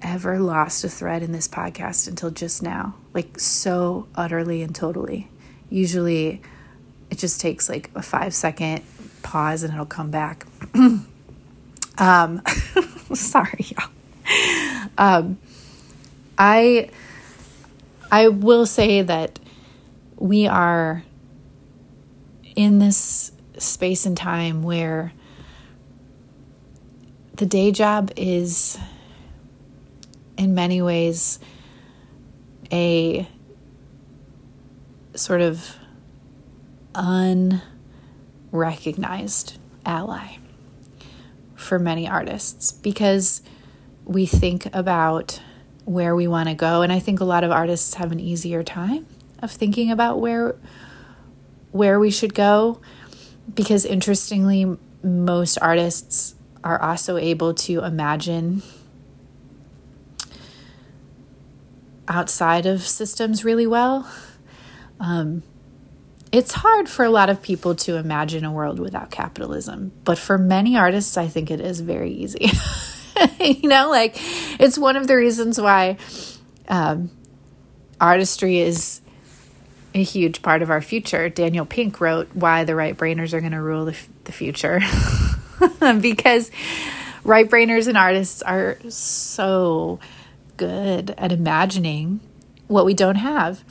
ever 0.02 0.38
lost 0.38 0.84
a 0.84 0.88
thread 0.88 1.22
in 1.22 1.32
this 1.32 1.48
podcast 1.48 2.08
until 2.08 2.30
just 2.30 2.62
now. 2.62 2.94
Like, 3.14 3.38
so 3.38 4.08
utterly 4.14 4.62
and 4.62 4.74
totally. 4.74 5.28
Usually, 5.70 6.42
it 7.10 7.18
just 7.18 7.40
takes 7.40 7.68
like 7.68 7.90
a 7.94 8.02
five 8.02 8.34
second 8.34 8.82
pause 9.22 9.62
and 9.62 9.72
it'll 9.72 9.86
come 9.86 10.10
back. 10.10 10.46
um, 11.98 12.42
sorry, 13.14 13.66
y'all. 13.66 13.90
Um, 14.98 15.38
I 16.36 16.90
I 18.10 18.28
will 18.28 18.66
say 18.66 19.02
that 19.02 19.38
we 20.16 20.46
are 20.46 21.04
in 22.54 22.78
this 22.78 23.32
space 23.58 24.06
and 24.06 24.16
time 24.16 24.62
where 24.62 25.12
the 27.36 27.46
day 27.46 27.72
job 27.72 28.12
is 28.16 28.78
in 30.36 30.54
many 30.54 30.82
ways 30.82 31.38
a 32.70 33.26
sort 35.14 35.40
of 35.40 35.76
unrecognized 36.94 39.58
ally. 39.84 40.36
For 41.54 41.78
many 41.78 42.08
artists 42.08 42.72
because 42.72 43.42
we 44.04 44.26
think 44.26 44.66
about 44.74 45.40
where 45.84 46.16
we 46.16 46.26
want 46.26 46.48
to 46.48 46.56
go 46.56 46.82
and 46.82 46.92
I 46.92 46.98
think 46.98 47.20
a 47.20 47.24
lot 47.24 47.44
of 47.44 47.52
artists 47.52 47.94
have 47.94 48.10
an 48.10 48.18
easier 48.18 48.64
time 48.64 49.06
of 49.40 49.52
thinking 49.52 49.88
about 49.90 50.20
where 50.20 50.56
where 51.70 52.00
we 52.00 52.10
should 52.10 52.34
go 52.34 52.80
because 53.54 53.84
interestingly 53.84 54.76
most 55.04 55.56
artists 55.62 56.34
are 56.64 56.80
also 56.80 57.16
able 57.16 57.54
to 57.54 57.82
imagine 57.82 58.62
outside 62.08 62.66
of 62.66 62.82
systems 62.82 63.44
really 63.44 63.66
well. 63.66 64.10
Um, 65.00 65.42
it's 66.30 66.52
hard 66.52 66.88
for 66.88 67.04
a 67.04 67.10
lot 67.10 67.28
of 67.28 67.42
people 67.42 67.74
to 67.74 67.96
imagine 67.96 68.44
a 68.44 68.52
world 68.52 68.78
without 68.78 69.10
capitalism, 69.10 69.92
but 70.04 70.18
for 70.18 70.38
many 70.38 70.76
artists, 70.76 71.16
I 71.16 71.28
think 71.28 71.50
it 71.50 71.60
is 71.60 71.80
very 71.80 72.10
easy. 72.10 72.50
you 73.40 73.68
know, 73.68 73.90
like 73.90 74.16
it's 74.58 74.78
one 74.78 74.96
of 74.96 75.06
the 75.06 75.16
reasons 75.16 75.60
why 75.60 75.98
um, 76.68 77.10
artistry 78.00 78.58
is 78.58 79.00
a 79.94 80.02
huge 80.02 80.42
part 80.42 80.62
of 80.62 80.70
our 80.70 80.80
future. 80.80 81.28
Daniel 81.28 81.66
Pink 81.66 82.00
wrote 82.00 82.28
Why 82.34 82.64
the 82.64 82.74
Right 82.74 82.96
Brainers 82.96 83.34
Are 83.34 83.40
Going 83.40 83.52
to 83.52 83.60
Rule 83.60 83.84
the, 83.84 83.92
F- 83.92 84.08
the 84.24 84.32
Future 84.32 84.80
because 86.00 86.50
right 87.24 87.48
brainers 87.48 87.88
and 87.88 87.96
artists 87.96 88.42
are 88.42 88.78
so 88.88 89.98
good 90.56 91.14
at 91.18 91.32
imagining 91.32 92.20
what 92.68 92.84
we 92.84 92.94
don't 92.94 93.16
have. 93.16 93.64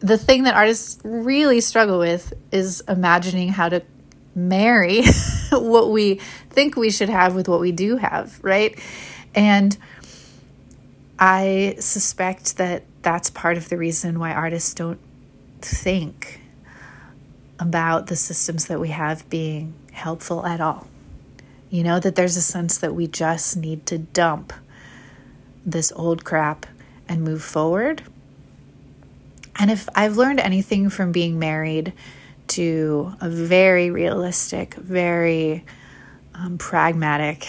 The 0.00 0.18
thing 0.18 0.42
that 0.44 0.54
artists 0.54 1.00
really 1.02 1.60
struggle 1.60 1.98
with 1.98 2.34
is 2.52 2.82
imagining 2.88 3.48
how 3.48 3.70
to 3.70 3.82
marry 4.34 5.02
what 5.52 5.90
we 5.90 6.16
think 6.50 6.76
we 6.76 6.90
should 6.90 7.08
have 7.08 7.34
with 7.34 7.48
what 7.48 7.60
we 7.60 7.72
do 7.72 7.96
have, 7.96 8.38
right? 8.42 8.78
And 9.34 9.76
I 11.18 11.76
suspect 11.78 12.56
that 12.58 12.84
that's 13.02 13.30
part 13.30 13.56
of 13.56 13.68
the 13.68 13.76
reason 13.76 14.18
why 14.18 14.32
artists 14.32 14.74
don't 14.74 15.00
think 15.60 16.40
about 17.58 18.08
the 18.08 18.16
systems 18.16 18.66
that 18.66 18.80
we 18.80 18.88
have 18.88 19.28
being 19.30 19.74
helpful 19.94 20.44
at 20.44 20.60
all. 20.60 20.86
You 21.70 21.82
know, 21.82 21.98
that 21.98 22.14
there's 22.14 22.36
a 22.36 22.42
sense 22.42 22.78
that 22.78 22.94
we 22.94 23.06
just 23.06 23.56
need 23.56 23.86
to 23.86 23.98
dump 23.98 24.52
this 25.64 25.92
old 25.96 26.24
crap 26.24 26.66
and 27.08 27.22
move 27.22 27.42
forward. 27.42 28.02
And 29.56 29.70
if 29.70 29.88
I've 29.94 30.16
learned 30.16 30.40
anything 30.40 30.88
from 30.90 31.12
being 31.12 31.38
married 31.38 31.92
to 32.48 33.14
a 33.20 33.28
very 33.28 33.90
realistic, 33.90 34.74
very 34.74 35.64
um, 36.34 36.58
pragmatic, 36.58 37.46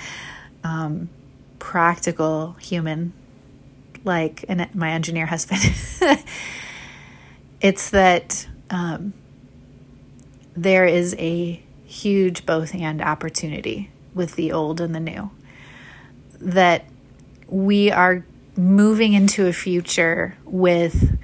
um, 0.64 1.08
practical 1.58 2.52
human 2.60 3.12
like 4.04 4.44
an, 4.48 4.68
my 4.74 4.90
engineer 4.92 5.26
husband, 5.26 5.60
it's 7.60 7.90
that 7.90 8.46
um, 8.70 9.12
there 10.54 10.86
is 10.86 11.14
a 11.18 11.62
huge 11.90 12.46
both 12.46 12.74
and 12.74 13.02
opportunity 13.02 13.90
with 14.14 14.36
the 14.36 14.52
old 14.52 14.80
and 14.80 14.94
the 14.94 15.00
new. 15.00 15.30
That 16.38 16.84
we 17.48 17.90
are 17.90 18.24
moving 18.56 19.12
into 19.12 19.46
a 19.46 19.52
future 19.52 20.36
with 20.44 21.18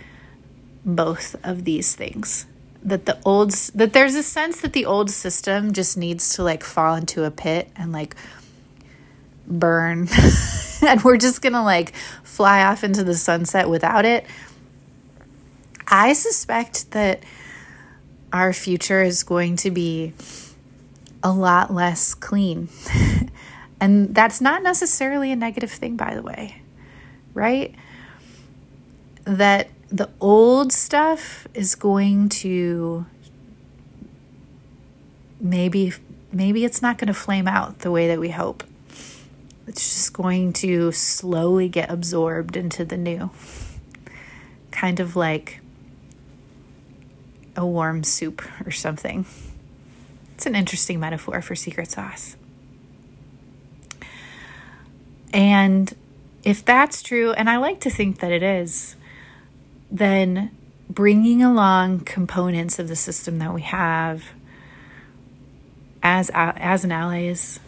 both 0.84 1.36
of 1.44 1.64
these 1.64 1.94
things. 1.94 2.46
That 2.82 3.06
the 3.06 3.18
old 3.24 3.52
that 3.74 3.92
there's 3.92 4.14
a 4.14 4.22
sense 4.22 4.60
that 4.60 4.72
the 4.72 4.86
old 4.86 5.10
system 5.10 5.72
just 5.72 5.96
needs 5.96 6.34
to 6.34 6.42
like 6.42 6.62
fall 6.62 6.94
into 6.96 7.24
a 7.24 7.30
pit 7.30 7.70
and 7.76 7.92
like 7.92 8.14
burn. 9.46 10.08
And 10.82 11.02
we're 11.02 11.16
just 11.16 11.40
gonna 11.40 11.64
like 11.64 11.94
fly 12.22 12.62
off 12.62 12.84
into 12.84 13.02
the 13.02 13.14
sunset 13.14 13.70
without 13.70 14.04
it. 14.04 14.26
I 15.88 16.12
suspect 16.12 16.90
that 16.90 17.22
our 18.30 18.52
future 18.52 19.02
is 19.02 19.22
going 19.22 19.56
to 19.56 19.70
be 19.70 20.12
a 21.26 21.32
lot 21.32 21.72
less 21.72 22.14
clean 22.14 22.68
And 23.80 24.14
that's 24.14 24.40
not 24.40 24.62
necessarily 24.62 25.30
a 25.32 25.36
negative 25.36 25.70
thing, 25.70 25.96
by 25.96 26.14
the 26.14 26.22
way, 26.22 26.62
right? 27.34 27.74
That 29.24 29.68
the 29.88 30.08
old 30.20 30.72
stuff 30.72 31.46
is 31.54 31.74
going 31.74 32.28
to 32.28 33.06
maybe 35.38 35.92
maybe 36.32 36.64
it's 36.64 36.80
not 36.80 36.98
going 36.98 37.08
to 37.08 37.14
flame 37.14 37.46
out 37.46 37.80
the 37.80 37.90
way 37.90 38.08
that 38.08 38.18
we 38.18 38.30
hope. 38.30 38.64
It's 39.66 39.82
just 39.82 40.12
going 40.12 40.52
to 40.54 40.92
slowly 40.92 41.68
get 41.68 41.90
absorbed 41.90 42.56
into 42.56 42.84
the 42.84 42.96
new. 42.96 43.30
Kind 44.70 45.00
of 45.00 45.16
like 45.16 45.60
a 47.56 47.66
warm 47.66 48.04
soup 48.04 48.42
or 48.66 48.70
something. 48.70 49.26
It's 50.36 50.44
an 50.44 50.54
interesting 50.54 51.00
metaphor 51.00 51.40
for 51.40 51.54
secret 51.54 51.90
sauce. 51.90 52.36
And 55.32 55.94
if 56.44 56.62
that's 56.62 57.02
true, 57.02 57.32
and 57.32 57.48
I 57.48 57.56
like 57.56 57.80
to 57.80 57.90
think 57.90 58.18
that 58.18 58.30
it 58.32 58.42
is, 58.42 58.96
then 59.90 60.50
bringing 60.90 61.42
along 61.42 62.00
components 62.00 62.78
of 62.78 62.88
the 62.88 62.96
system 62.96 63.38
that 63.38 63.54
we 63.54 63.62
have 63.62 64.24
as 66.02 66.30
as 66.34 66.84
an 66.84 66.92
ally 66.92 67.22
is 67.22 67.58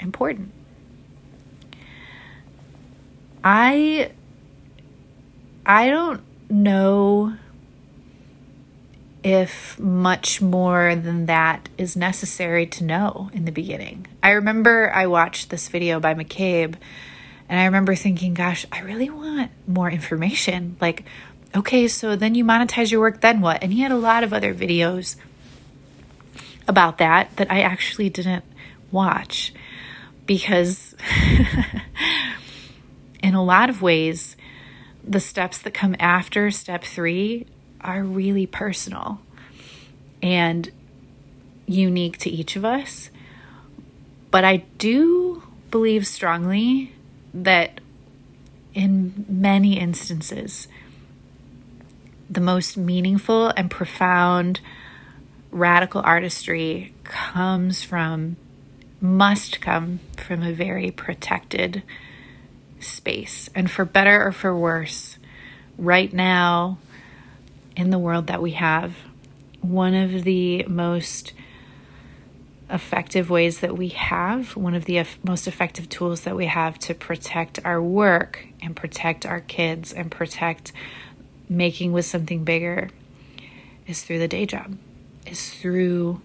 important. 0.00 0.50
I 3.44 4.10
I 5.64 5.88
don't 5.88 6.20
know 6.50 7.36
if 9.24 9.78
much 9.78 10.40
more 10.40 10.94
than 10.94 11.26
that 11.26 11.68
is 11.78 11.96
necessary 11.96 12.66
to 12.66 12.84
know 12.84 13.30
in 13.32 13.44
the 13.44 13.52
beginning. 13.52 14.06
I 14.22 14.30
remember 14.30 14.92
I 14.92 15.06
watched 15.06 15.50
this 15.50 15.68
video 15.68 16.00
by 16.00 16.14
McCabe 16.14 16.74
and 17.48 17.60
I 17.60 17.64
remember 17.66 17.94
thinking, 17.94 18.34
gosh, 18.34 18.66
I 18.72 18.80
really 18.80 19.10
want 19.10 19.50
more 19.66 19.90
information. 19.90 20.76
Like, 20.80 21.04
okay, 21.54 21.86
so 21.86 22.16
then 22.16 22.34
you 22.34 22.44
monetize 22.44 22.90
your 22.90 23.00
work, 23.00 23.20
then 23.20 23.40
what? 23.40 23.62
And 23.62 23.72
he 23.72 23.80
had 23.80 23.92
a 23.92 23.96
lot 23.96 24.24
of 24.24 24.32
other 24.32 24.54
videos 24.54 25.16
about 26.66 26.98
that 26.98 27.36
that 27.36 27.50
I 27.50 27.60
actually 27.60 28.08
didn't 28.08 28.44
watch 28.90 29.52
because, 30.26 30.94
in 33.22 33.34
a 33.34 33.42
lot 33.42 33.68
of 33.68 33.82
ways, 33.82 34.36
the 35.04 35.20
steps 35.20 35.58
that 35.58 35.74
come 35.74 35.96
after 35.98 36.50
step 36.50 36.84
three 36.84 37.46
are 37.82 38.02
really 38.02 38.46
personal 38.46 39.20
and 40.22 40.70
unique 41.66 42.18
to 42.18 42.30
each 42.30 42.56
of 42.56 42.64
us. 42.64 43.10
But 44.30 44.44
I 44.44 44.64
do 44.78 45.42
believe 45.70 46.06
strongly 46.06 46.94
that 47.34 47.80
in 48.74 49.24
many 49.28 49.78
instances, 49.78 50.68
the 52.30 52.40
most 52.40 52.76
meaningful 52.76 53.48
and 53.48 53.70
profound 53.70 54.60
radical 55.50 56.00
artistry 56.02 56.94
comes 57.04 57.82
from, 57.82 58.36
must 59.00 59.60
come 59.60 60.00
from 60.16 60.42
a 60.42 60.52
very 60.52 60.90
protected 60.90 61.82
space. 62.80 63.50
And 63.54 63.70
for 63.70 63.84
better 63.84 64.24
or 64.24 64.32
for 64.32 64.56
worse, 64.56 65.18
right 65.76 66.12
now, 66.12 66.78
in 67.76 67.90
the 67.90 67.98
world 67.98 68.26
that 68.26 68.42
we 68.42 68.52
have, 68.52 68.94
one 69.60 69.94
of 69.94 70.24
the 70.24 70.64
most 70.64 71.32
effective 72.70 73.28
ways 73.28 73.60
that 73.60 73.76
we 73.76 73.88
have, 73.88 74.56
one 74.56 74.74
of 74.74 74.86
the 74.86 75.04
most 75.22 75.46
effective 75.46 75.88
tools 75.88 76.22
that 76.22 76.34
we 76.34 76.46
have 76.46 76.78
to 76.78 76.94
protect 76.94 77.58
our 77.64 77.82
work 77.82 78.46
and 78.62 78.74
protect 78.74 79.26
our 79.26 79.40
kids 79.40 79.92
and 79.92 80.10
protect 80.10 80.72
making 81.48 81.92
with 81.92 82.06
something 82.06 82.44
bigger 82.44 82.88
is 83.86 84.02
through 84.02 84.18
the 84.18 84.28
day 84.28 84.46
job, 84.46 84.76
is 85.26 85.50
through 85.50 86.20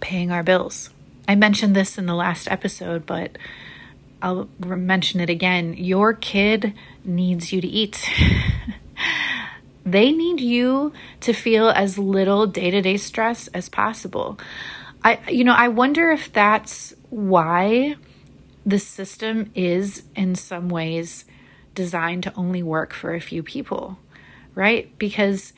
paying 0.00 0.30
our 0.30 0.42
bills. 0.42 0.90
I 1.26 1.34
mentioned 1.34 1.74
this 1.74 1.96
in 1.96 2.06
the 2.06 2.14
last 2.14 2.50
episode, 2.50 3.06
but 3.06 3.38
I'll 4.20 4.48
mention 4.58 5.20
it 5.20 5.30
again. 5.30 5.74
Your 5.74 6.12
kid 6.12 6.74
needs 7.04 7.52
you 7.52 7.60
to 7.60 7.66
eat. 7.66 8.08
They 9.90 10.12
need 10.12 10.40
you 10.40 10.92
to 11.20 11.32
feel 11.32 11.70
as 11.70 11.98
little 11.98 12.46
day 12.46 12.70
to 12.70 12.80
day 12.80 12.96
stress 12.96 13.48
as 13.48 13.68
possible. 13.68 14.38
I, 15.02 15.18
you 15.30 15.44
know, 15.44 15.54
I 15.54 15.68
wonder 15.68 16.10
if 16.10 16.32
that's 16.32 16.94
why 17.08 17.96
the 18.64 18.78
system 18.78 19.50
is 19.54 20.04
in 20.14 20.34
some 20.34 20.68
ways 20.68 21.24
designed 21.74 22.24
to 22.24 22.34
only 22.34 22.62
work 22.62 22.92
for 22.92 23.14
a 23.14 23.20
few 23.20 23.42
people, 23.42 23.98
right? 24.54 24.96
Because 24.98 25.52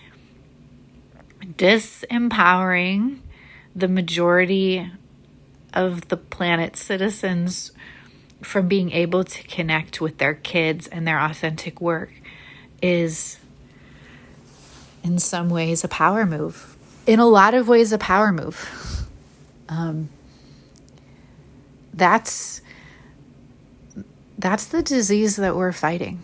disempowering 1.43 3.19
the 3.75 3.89
majority 3.89 4.91
of 5.75 6.09
the 6.09 6.17
planet's 6.17 6.81
citizens 6.81 7.73
from 8.43 8.69
being 8.69 8.93
able 8.93 9.25
to 9.25 9.43
connect 9.45 10.01
with 10.01 10.19
their 10.19 10.35
kids 10.35 10.87
and 10.87 11.07
their 11.07 11.21
authentic 11.21 11.81
work 11.81 12.13
is 12.81 13.39
in 15.03 15.19
some 15.19 15.49
ways 15.49 15.85
a 15.85 15.89
power 15.89 16.27
move. 16.27 16.77
In 17.07 17.19
a 17.19 17.27
lot 17.27 17.55
of 17.55 17.69
ways, 17.69 17.93
a 17.93 17.99
power 17.99 18.33
move. 18.33 19.07
Um, 19.69 20.09
that's 21.93 22.61
that's 24.39 24.67
the 24.67 24.83
disease 24.83 25.37
that 25.37 25.57
we're 25.57 25.73
fighting. 25.73 26.21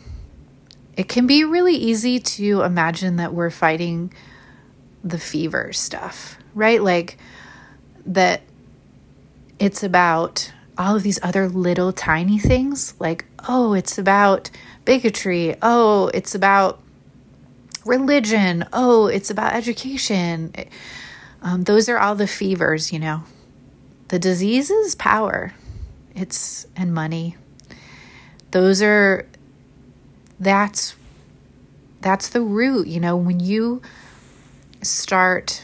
It 0.97 1.09
can 1.09 1.27
be 1.27 1.45
really 1.45 1.75
easy 1.75 2.19
to 2.19 2.63
imagine 2.63 3.17
that 3.17 3.33
we're 3.33 3.51
fighting 3.51 4.13
the 5.05 5.19
fever 5.19 5.73
stuff, 5.73 6.37
right? 6.55 6.83
Like 6.83 7.17
that 8.07 8.43
it's 9.59 9.83
about 9.83 10.53
all 10.77 10.97
of 10.97 11.03
these 11.03 11.19
other 11.23 11.49
little 11.49 11.93
tiny 11.93 12.39
things 12.39 12.95
like, 12.99 13.25
oh, 13.49 13.73
it's 13.75 13.99
about 13.99 14.51
bigotry. 14.85 15.57
Oh, 15.63 16.11
it's 16.15 16.35
about 16.35 16.81
religion. 17.89 18.67
Oh, 18.73 19.07
it's 19.07 19.31
about 19.31 19.55
education. 19.55 20.53
Um, 21.43 21.65
those 21.65 21.89
are 21.89 21.99
all 21.99 22.15
the 22.15 22.27
fevers, 22.27 22.93
you 22.93 22.99
know. 22.99 23.25
The 24.09 24.19
disease 24.19 24.71
is 24.71 24.95
power. 24.95 25.55
It's 26.15 26.67
and 26.77 26.93
money. 26.93 27.37
Those 28.51 28.83
are 28.83 29.27
that's 30.39 30.95
that's 32.01 32.29
the 32.29 32.41
root, 32.41 32.87
you 32.87 33.01
know, 33.01 33.17
when 33.17 33.41
you 33.41 33.83
start 34.83 35.63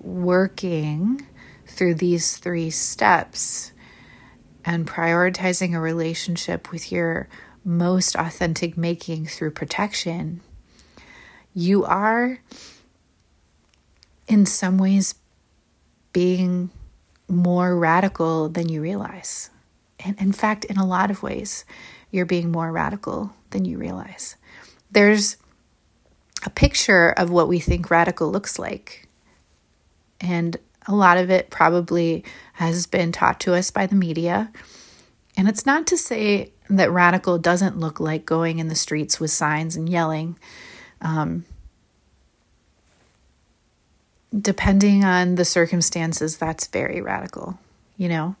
working 0.00 1.26
through 1.66 1.94
these 1.94 2.36
three 2.36 2.70
steps 2.70 3.72
and 4.64 4.86
prioritizing 4.86 5.74
a 5.74 5.80
relationship 5.80 6.70
with 6.70 6.92
your 6.92 7.28
most 7.64 8.14
authentic 8.14 8.76
making 8.76 9.26
through 9.26 9.50
protection, 9.50 10.40
you 11.54 11.84
are 11.84 12.40
in 14.26 14.46
some 14.46 14.78
ways 14.78 15.14
being 16.12 16.70
more 17.28 17.76
radical 17.76 18.48
than 18.48 18.68
you 18.68 18.80
realize. 18.80 19.50
And 20.04 20.20
in 20.20 20.32
fact, 20.32 20.64
in 20.64 20.76
a 20.76 20.86
lot 20.86 21.10
of 21.10 21.22
ways, 21.22 21.64
you're 22.10 22.26
being 22.26 22.50
more 22.50 22.72
radical 22.72 23.32
than 23.50 23.64
you 23.64 23.78
realize. 23.78 24.36
There's 24.90 25.36
a 26.44 26.50
picture 26.50 27.10
of 27.10 27.30
what 27.30 27.48
we 27.48 27.58
think 27.58 27.90
radical 27.90 28.30
looks 28.30 28.58
like. 28.58 29.08
And 30.20 30.56
a 30.86 30.94
lot 30.94 31.18
of 31.18 31.30
it 31.30 31.50
probably 31.50 32.24
has 32.54 32.86
been 32.86 33.12
taught 33.12 33.40
to 33.40 33.54
us 33.54 33.70
by 33.70 33.86
the 33.86 33.96
media. 33.96 34.50
And 35.36 35.48
it's 35.48 35.66
not 35.66 35.86
to 35.88 35.96
say 35.96 36.52
that 36.70 36.90
radical 36.90 37.38
doesn't 37.38 37.78
look 37.78 38.00
like 38.00 38.24
going 38.24 38.58
in 38.58 38.68
the 38.68 38.74
streets 38.74 39.20
with 39.20 39.30
signs 39.30 39.76
and 39.76 39.88
yelling. 39.88 40.38
Um, 41.00 41.44
depending 44.38 45.04
on 45.04 45.36
the 45.36 45.44
circumstances, 45.44 46.36
that's 46.36 46.66
very 46.66 47.00
radical, 47.00 47.58
you 47.96 48.08
know? 48.08 48.36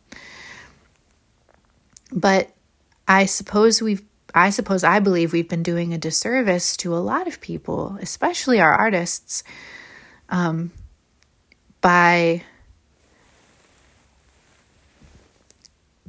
But 2.12 2.50
I 3.06 3.26
suppose 3.26 3.82
we've 3.82 4.02
I 4.34 4.50
suppose 4.50 4.84
I 4.84 5.00
believe 5.00 5.32
we've 5.32 5.48
been 5.48 5.62
doing 5.62 5.94
a 5.94 5.98
disservice 5.98 6.76
to 6.78 6.94
a 6.94 6.98
lot 7.00 7.26
of 7.26 7.40
people, 7.40 7.98
especially 8.00 8.60
our 8.60 8.72
artists, 8.72 9.42
um, 10.28 10.70
by 11.80 12.42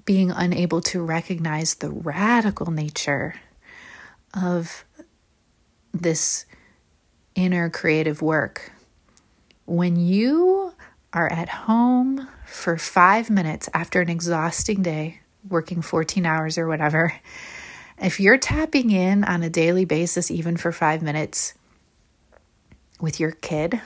being 0.03 0.31
unable 0.31 0.81
to 0.81 1.01
recognize 1.01 1.75
the 1.75 1.89
radical 1.89 2.71
nature 2.71 3.35
of 4.33 4.83
this 5.93 6.45
inner 7.35 7.69
creative 7.69 8.21
work. 8.21 8.71
When 9.65 9.95
you 9.95 10.73
are 11.13 11.31
at 11.31 11.49
home 11.49 12.27
for 12.45 12.77
five 12.77 13.29
minutes 13.29 13.69
after 13.73 14.01
an 14.01 14.09
exhausting 14.09 14.81
day, 14.81 15.21
working 15.47 15.81
14 15.81 16.25
hours 16.25 16.57
or 16.57 16.67
whatever, 16.67 17.13
if 18.01 18.19
you're 18.19 18.37
tapping 18.37 18.91
in 18.91 19.23
on 19.23 19.43
a 19.43 19.49
daily 19.49 19.85
basis, 19.85 20.31
even 20.31 20.57
for 20.57 20.71
five 20.71 21.01
minutes 21.01 21.53
with 22.99 23.19
your 23.19 23.31
kid, 23.31 23.81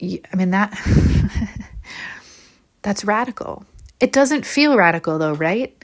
I 0.00 0.36
mean, 0.36 0.50
that 0.50 0.72
that's 2.82 3.04
radical. 3.04 3.64
It 4.00 4.12
doesn't 4.12 4.44
feel 4.44 4.76
radical 4.76 5.18
though, 5.18 5.34
right? 5.34 5.76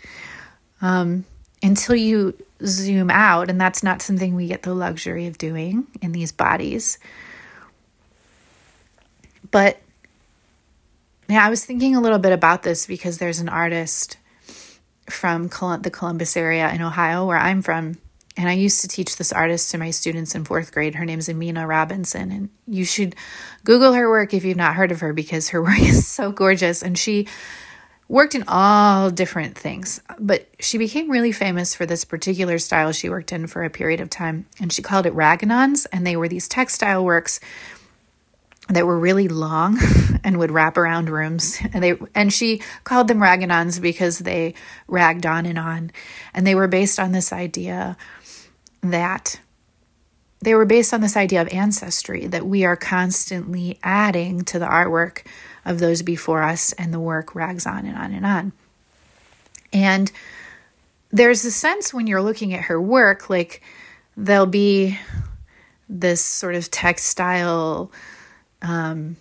Um, 0.81 1.25
until 1.63 1.97
you 1.97 2.35
zoom 2.65 3.11
out, 3.11 3.51
and 3.51 3.61
that's 3.61 3.83
not 3.83 4.03
something 4.03 4.35
we 4.35 4.49
get 4.49 4.63
the 4.63 4.75
luxury 4.75 5.27
of 5.27 5.39
doing 5.39 5.87
in 6.01 6.13
these 6.13 6.33
bodies. 6.33 6.99
But 9.51 9.81
yeah, 11.29 11.45
I 11.45 11.51
was 11.51 11.65
thinking 11.65 11.95
a 11.95 12.01
little 12.01 12.19
bit 12.19 12.33
about 12.33 12.63
this 12.63 12.87
because 12.87 13.19
there's 13.19 13.41
an 13.41 13.49
artist 13.49 14.17
from 15.11 15.49
the 15.49 15.91
Columbus 15.93 16.37
area 16.37 16.71
in 16.73 16.83
Ohio, 16.83 17.27
where 17.27 17.39
I'm 17.39 17.63
from. 17.63 17.99
And 18.37 18.49
I 18.49 18.53
used 18.53 18.83
to 18.83 18.89
teach 18.89 19.17
this 19.17 19.33
artist 19.33 19.73
to 19.73 19.79
my 19.79 19.91
students 19.91 20.35
in 20.35 20.45
fourth 20.45 20.73
grade. 20.73 20.95
Her 20.95 21.05
name's 21.05 21.29
Aminah 21.29 21.67
Robinson. 21.67 22.31
And 22.31 22.51
you 22.69 22.85
should 22.85 23.17
Google 23.65 23.95
her 23.95 24.09
work 24.09 24.33
if 24.33 24.45
you've 24.45 24.57
not 24.57 24.77
heard 24.77 24.93
of 24.93 25.01
her 25.01 25.13
because 25.13 25.49
her 25.49 25.63
work 25.63 25.81
is 25.81 26.07
so 26.07 26.31
gorgeous. 26.31 26.83
And 26.83 26.97
she 26.97 27.27
worked 28.09 28.35
in 28.35 28.45
all 28.49 29.11
different 29.11 29.57
things, 29.57 30.01
but 30.19 30.49
she 30.61 30.79
became 30.79 31.11
really 31.11 31.33
famous 31.33 31.75
for 31.75 31.85
this 31.85 32.05
particular 32.05 32.59
style 32.59 32.91
she 32.93 33.09
worked 33.09 33.33
in 33.33 33.47
for 33.47 33.65
a 33.65 33.71
period 33.71 34.01
of 34.01 34.09
time. 34.09 34.47
And 34.61 34.73
she 34.73 34.83
called 34.83 35.07
it 35.07 35.15
RagGonNons. 35.15 35.87
And 35.93 36.07
they 36.07 36.17
were 36.17 36.29
these 36.29 36.49
textile 36.49 37.05
works 37.05 37.39
that 38.69 38.87
were 38.87 38.99
really 38.99 39.29
long 39.29 39.79
and 40.25 40.39
would 40.39 40.51
wrap 40.51 40.77
around 40.77 41.09
rooms 41.09 41.59
and 41.73 41.83
they 41.83 41.97
and 42.15 42.31
she 42.31 42.61
called 42.85 43.09
them 43.09 43.19
RagGonNons 43.19 43.81
because 43.81 44.19
they 44.19 44.53
ragged 44.87 45.25
on 45.25 45.47
and 45.47 45.59
on 45.59 45.91
and 46.35 46.47
they 46.47 46.55
were 46.55 46.69
based 46.69 47.01
on 47.01 47.13
this 47.13 47.33
idea 47.33 47.97
that 48.83 49.41
they 50.41 50.55
were 50.55 50.65
based 50.65 50.95
on 50.95 51.01
this 51.01 51.17
idea 51.17 51.43
of 51.43 51.49
ancestry 51.49 52.27
that 52.27 52.47
we 52.47 52.65
are 52.65 52.77
constantly 52.77 53.79
adding 53.83 54.45
to 54.45 54.59
the 54.59 54.67
artwork 54.67 55.25
of 55.65 55.79
those 55.79 56.03
before 56.03 56.43
us 56.43 56.73
and 56.75 56.95
the 56.95 57.01
work 57.01 57.35
rags 57.35 57.67
on 57.67 57.87
and 57.87 57.97
on 57.97 58.13
and 58.13 58.25
on 58.25 58.53
and 59.73 60.13
there's 61.11 61.45
a 61.45 61.51
sense 61.51 61.93
when 61.93 62.07
you're 62.07 62.23
looking 62.23 62.55
at 62.55 62.65
her 62.65 62.81
work 62.81 63.29
like 63.29 63.63
there'll 64.17 64.47
be 64.47 64.99
this 65.89 66.23
sort 66.23 66.55
of 66.55 66.71
textile 66.71 67.91
um, 68.63 69.17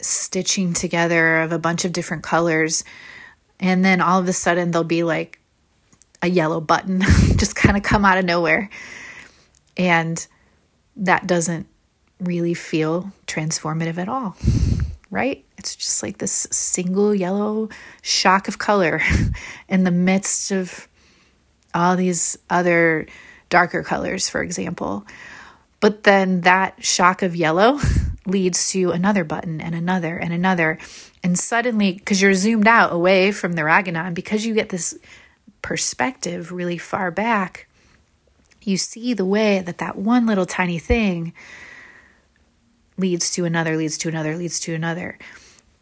stitching 0.00 0.72
together 0.72 1.40
of 1.40 1.52
a 1.52 1.58
bunch 1.58 1.84
of 1.84 1.92
different 1.92 2.22
colors. 2.22 2.84
And 3.58 3.84
then 3.84 4.00
all 4.00 4.20
of 4.20 4.28
a 4.28 4.32
sudden, 4.32 4.70
there'll 4.70 4.84
be 4.84 5.02
like 5.02 5.40
a 6.20 6.28
yellow 6.28 6.60
button 6.60 7.00
just 7.36 7.56
kind 7.56 7.76
of 7.76 7.82
come 7.82 8.04
out 8.04 8.18
of 8.18 8.24
nowhere. 8.24 8.70
And 9.76 10.24
that 10.96 11.26
doesn't 11.26 11.66
really 12.20 12.54
feel 12.54 13.12
transformative 13.26 13.98
at 13.98 14.08
all, 14.08 14.36
right? 15.10 15.44
It's 15.58 15.74
just 15.76 16.02
like 16.02 16.18
this 16.18 16.32
single 16.50 17.14
yellow 17.14 17.68
shock 18.02 18.48
of 18.48 18.58
color 18.58 19.00
in 19.68 19.84
the 19.84 19.90
midst 19.90 20.50
of 20.50 20.88
all 21.74 21.96
these 21.96 22.38
other 22.50 23.06
darker 23.48 23.82
colors, 23.82 24.28
for 24.28 24.42
example. 24.42 25.06
But 25.80 26.04
then 26.04 26.42
that 26.42 26.84
shock 26.84 27.22
of 27.22 27.34
yellow 27.34 27.78
leads 28.26 28.70
to 28.70 28.92
another 28.92 29.24
button 29.24 29.60
and 29.60 29.74
another 29.74 30.16
and 30.16 30.32
another. 30.32 30.78
And 31.24 31.38
suddenly, 31.38 31.92
because 31.92 32.22
you're 32.22 32.34
zoomed 32.34 32.68
out 32.68 32.92
away 32.92 33.32
from 33.32 33.52
the 33.54 33.62
RagGonNon, 33.62 34.14
because 34.14 34.46
you 34.46 34.54
get 34.54 34.68
this 34.68 34.96
perspective 35.60 36.52
really 36.52 36.78
far 36.78 37.10
back, 37.10 37.68
you 38.66 38.76
see 38.76 39.14
the 39.14 39.24
way 39.24 39.60
that 39.60 39.78
that 39.78 39.96
one 39.96 40.26
little 40.26 40.46
tiny 40.46 40.78
thing 40.78 41.32
leads 42.96 43.30
to 43.32 43.44
another, 43.44 43.76
leads 43.76 43.98
to 43.98 44.08
another, 44.08 44.36
leads 44.36 44.60
to 44.60 44.74
another. 44.74 45.18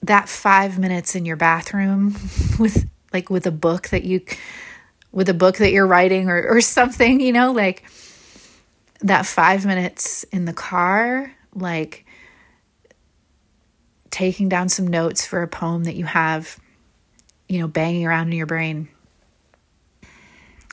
That 0.03 0.29
five 0.29 0.79
minutes 0.79 1.15
in 1.15 1.25
your 1.27 1.37
bathroom 1.37 2.17
with 2.59 2.89
like 3.13 3.31
with 3.31 3.47
a 3.47 3.51
book 3.51 3.89
that 3.89 4.05
you 4.05 4.23
with 5.13 5.29
a 5.29 5.35
book 5.35 5.57
that 5.57 5.73
you're 5.73 5.87
writing 5.87 6.29
or, 6.29 6.47
or 6.49 6.61
something, 6.61 7.21
you 7.21 7.33
know, 7.33 7.53
like 7.53 7.85
that 9.01 9.27
five 9.27 9.67
minutes 9.67 10.25
in 10.25 10.45
the 10.45 10.53
car, 10.53 11.35
like 11.55 12.07
taking 14.11 14.49
down 14.49 14.69
some 14.69 14.87
notes 14.87 15.27
for 15.27 15.43
a 15.43 15.49
poem 15.49 15.85
that 15.85 15.97
you 15.97 16.05
have, 16.05 16.59
you 17.49 17.59
know, 17.59 17.69
banging 17.69 18.07
around 18.07 18.29
in 18.29 18.33
your 18.33 18.47
brain. 18.47 18.89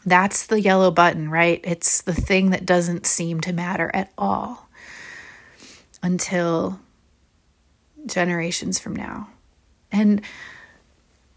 That's 0.08 0.46
the 0.46 0.62
yellow 0.62 0.90
button, 0.90 1.30
right? 1.30 1.60
It's 1.66 2.02
the 2.02 2.14
thing 2.14 2.52
that 2.52 2.66
doesn't 2.66 3.06
seem 3.06 3.42
to 3.42 3.52
matter 3.52 3.92
at 3.94 4.10
all 4.18 4.70
until 6.02 6.80
generations 8.06 8.80
from 8.80 8.96
now. 8.96 9.28
And 9.92 10.22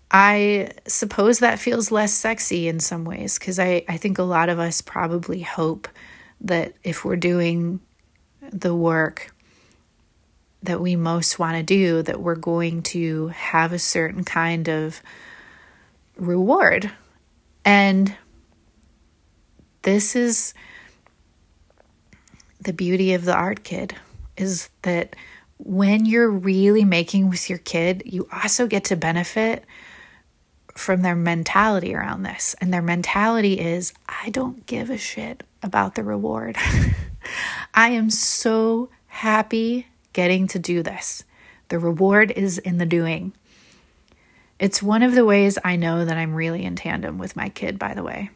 I 0.09 0.71
suppose 0.87 1.41
that 1.41 1.59
feels 1.59 1.91
less 1.91 2.13
sexy 2.13 2.69
in 2.69 2.79
some 2.79 3.05
ways 3.05 3.41
because 3.41 3.59
I, 3.59 3.85
I 3.89 3.97
think 3.97 4.19
a 4.19 4.23
lot 4.23 4.49
of 4.49 4.61
us 4.61 4.83
probably 4.83 5.41
hope 5.41 5.89
that 6.41 6.75
if 6.85 7.05
we're 7.05 7.17
doing 7.17 7.81
the 8.53 8.75
work 8.75 9.35
that 10.63 10.81
we 10.81 10.95
most 10.95 11.41
want 11.41 11.57
to 11.57 11.65
do, 11.65 12.03
that 12.03 12.21
we're 12.21 12.37
going 12.37 12.83
to 12.83 13.29
have 13.29 13.73
a 13.73 13.81
certain 13.81 14.23
kind 14.23 14.69
of 14.69 15.03
reward. 16.17 16.93
And 17.65 18.15
this 19.83 20.15
is 20.15 20.55
the 22.61 22.73
beauty 22.73 23.15
of 23.15 23.25
the 23.25 23.35
art 23.35 23.65
kid 23.65 23.95
is 24.37 24.69
that 24.83 25.17
when 25.59 26.07
you're 26.07 26.31
really 26.31 26.85
making 26.85 27.29
with 27.29 27.49
your 27.49 27.59
kid, 27.59 28.03
you 28.07 28.29
also 28.43 28.67
get 28.67 28.85
to 28.85 28.97
benefit 28.97 29.65
from 30.75 31.03
their 31.03 31.17
mentality 31.17 31.95
around 31.95 32.23
this. 32.23 32.55
And 32.61 32.73
their 32.73 32.83
mentality 32.83 33.61
is 33.61 33.93
I 34.09 34.31
don't 34.31 34.65
give 34.67 34.91
a 34.91 34.97
shit 34.97 35.43
about 35.63 35.95
the 35.95 36.03
reward. 36.03 36.57
I 37.75 37.91
am 37.91 38.11
so 38.11 38.89
happy 39.09 39.87
getting 40.13 40.47
to 40.49 40.59
do 40.59 40.83
this. 40.83 41.25
The 41.69 41.79
reward 41.79 42.31
is 42.31 42.59
in 42.59 42.79
the 42.79 42.87
doing. 42.87 43.33
It's 44.59 44.83
one 44.83 45.03
of 45.03 45.15
the 45.15 45.25
ways 45.25 45.59
I 45.65 45.77
know 45.77 46.05
that 46.05 46.17
I'm 46.17 46.35
really 46.35 46.65
in 46.65 46.77
tandem 46.77 47.19
with 47.19 47.37
my 47.37 47.49
kid, 47.49 47.79
by 47.79 47.95
the 47.95 48.03
way, 48.03 48.31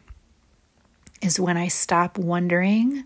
is 1.21 1.39
when 1.39 1.57
I 1.57 1.67
stop 1.67 2.17
wondering 2.17 3.05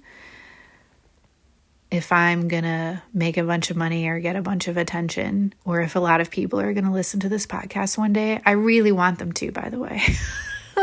if 1.92 2.12
I'm 2.12 2.48
going 2.48 2.64
to 2.64 3.02
make 3.14 3.38
a 3.38 3.44
bunch 3.44 3.72
of 3.72 3.78
money 3.78 4.08
or 4.08 4.20
get 4.20 4.36
a 4.36 4.42
bunch 4.42 4.68
of 4.68 4.78
attention, 4.78 5.54
or 5.66 5.82
if 5.82 5.96
a 5.96 6.00
lot 6.00 6.22
of 6.22 6.30
people 6.30 6.60
are 6.60 6.74
going 6.74 6.84
to 6.86 6.92
listen 6.92 7.20
to 7.22 7.30
this 7.30 7.48
podcast 7.48 7.98
one 7.98 8.14
day. 8.14 8.42
I 8.46 8.52
really 8.52 8.92
want 8.92 9.18
them 9.18 9.32
to, 9.34 9.52
by 9.52 9.70
the 9.70 9.80
way. 9.80 10.04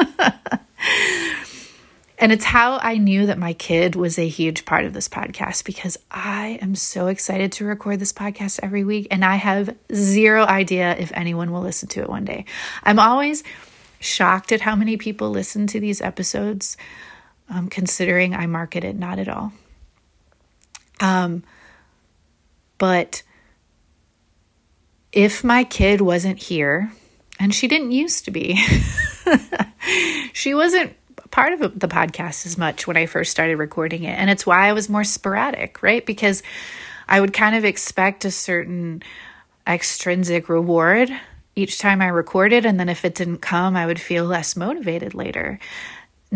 and 2.18 2.32
it's 2.32 2.44
how 2.44 2.78
I 2.82 2.98
knew 2.98 3.26
that 3.26 3.38
my 3.38 3.52
kid 3.52 3.94
was 3.94 4.18
a 4.18 4.26
huge 4.26 4.64
part 4.64 4.84
of 4.84 4.94
this 4.94 5.08
podcast 5.08 5.64
because 5.64 5.96
I 6.10 6.58
am 6.60 6.74
so 6.74 7.06
excited 7.06 7.52
to 7.52 7.64
record 7.64 8.00
this 8.00 8.12
podcast 8.12 8.58
every 8.62 8.82
week, 8.82 9.06
and 9.12 9.24
I 9.24 9.36
have 9.36 9.76
zero 9.94 10.44
idea 10.44 10.96
if 10.98 11.12
anyone 11.14 11.52
will 11.52 11.62
listen 11.62 11.88
to 11.90 12.00
it 12.00 12.08
one 12.08 12.24
day. 12.24 12.46
I'm 12.82 12.98
always 12.98 13.44
shocked 14.00 14.50
at 14.50 14.60
how 14.60 14.74
many 14.74 14.96
people 14.96 15.30
listen 15.30 15.68
to 15.68 15.78
these 15.78 16.02
episodes, 16.02 16.76
um, 17.48 17.68
considering 17.68 18.34
I 18.34 18.46
market 18.46 18.84
it 18.84 18.96
not 18.96 19.18
at 19.18 19.28
all. 19.28 19.52
Um, 21.00 21.44
but 22.78 23.22
if 25.12 25.44
my 25.44 25.64
kid 25.64 26.00
wasn't 26.00 26.38
here, 26.38 26.92
and 27.38 27.54
she 27.54 27.68
didn't 27.68 27.92
used 27.92 28.24
to 28.24 28.30
be, 28.30 28.56
she 30.32 30.54
wasn't 30.54 30.94
part 31.30 31.52
of 31.52 31.78
the 31.78 31.88
podcast 31.88 32.46
as 32.46 32.56
much 32.56 32.86
when 32.86 32.96
I 32.96 33.06
first 33.06 33.30
started 33.30 33.56
recording 33.56 34.04
it. 34.04 34.18
And 34.18 34.30
it's 34.30 34.46
why 34.46 34.68
I 34.68 34.72
was 34.72 34.88
more 34.88 35.04
sporadic, 35.04 35.82
right? 35.82 36.04
Because 36.04 36.42
I 37.08 37.20
would 37.20 37.32
kind 37.32 37.54
of 37.54 37.64
expect 37.64 38.24
a 38.24 38.30
certain 38.30 39.02
extrinsic 39.66 40.48
reward 40.48 41.10
each 41.54 41.78
time 41.78 42.00
I 42.00 42.08
recorded. 42.08 42.64
And 42.66 42.78
then 42.78 42.88
if 42.88 43.04
it 43.04 43.14
didn't 43.14 43.38
come, 43.38 43.76
I 43.76 43.86
would 43.86 44.00
feel 44.00 44.24
less 44.24 44.56
motivated 44.56 45.14
later. 45.14 45.58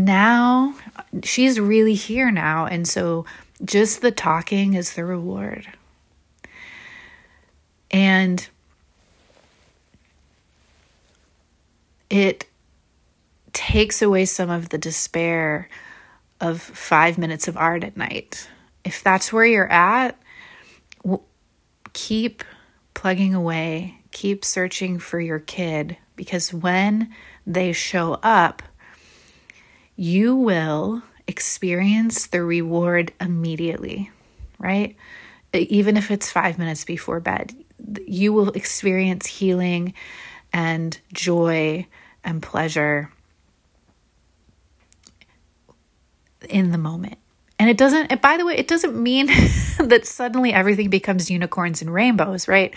Now 0.00 0.74
she's 1.22 1.60
really 1.60 1.94
here 1.94 2.30
now. 2.30 2.66
And 2.66 2.88
so 2.88 3.26
just 3.64 4.00
the 4.00 4.10
talking 4.10 4.74
is 4.74 4.94
the 4.94 5.04
reward. 5.04 5.66
And 7.90 8.48
it 12.08 12.46
takes 13.52 14.00
away 14.00 14.24
some 14.24 14.48
of 14.48 14.70
the 14.70 14.78
despair 14.78 15.68
of 16.40 16.62
five 16.62 17.18
minutes 17.18 17.46
of 17.46 17.56
art 17.56 17.84
at 17.84 17.96
night. 17.96 18.48
If 18.84 19.02
that's 19.02 19.32
where 19.32 19.44
you're 19.44 19.70
at, 19.70 20.18
keep 21.92 22.42
plugging 22.94 23.34
away, 23.34 23.98
keep 24.12 24.44
searching 24.44 24.98
for 24.98 25.20
your 25.20 25.40
kid 25.40 25.98
because 26.16 26.54
when 26.54 27.12
they 27.46 27.72
show 27.72 28.14
up, 28.22 28.62
you 30.00 30.34
will 30.34 31.02
experience 31.26 32.28
the 32.28 32.42
reward 32.42 33.12
immediately, 33.20 34.10
right? 34.58 34.96
Even 35.52 35.98
if 35.98 36.10
it's 36.10 36.32
five 36.32 36.58
minutes 36.58 36.86
before 36.86 37.20
bed, 37.20 37.54
you 38.06 38.32
will 38.32 38.48
experience 38.52 39.26
healing 39.26 39.92
and 40.54 40.98
joy 41.12 41.86
and 42.24 42.42
pleasure 42.42 43.12
in 46.48 46.70
the 46.70 46.78
moment. 46.78 47.18
And 47.58 47.68
it 47.68 47.76
doesn't, 47.76 48.22
by 48.22 48.38
the 48.38 48.46
way, 48.46 48.56
it 48.56 48.68
doesn't 48.68 48.96
mean 48.96 49.26
that 49.78 50.06
suddenly 50.06 50.50
everything 50.54 50.88
becomes 50.88 51.30
unicorns 51.30 51.82
and 51.82 51.92
rainbows, 51.92 52.48
right? 52.48 52.72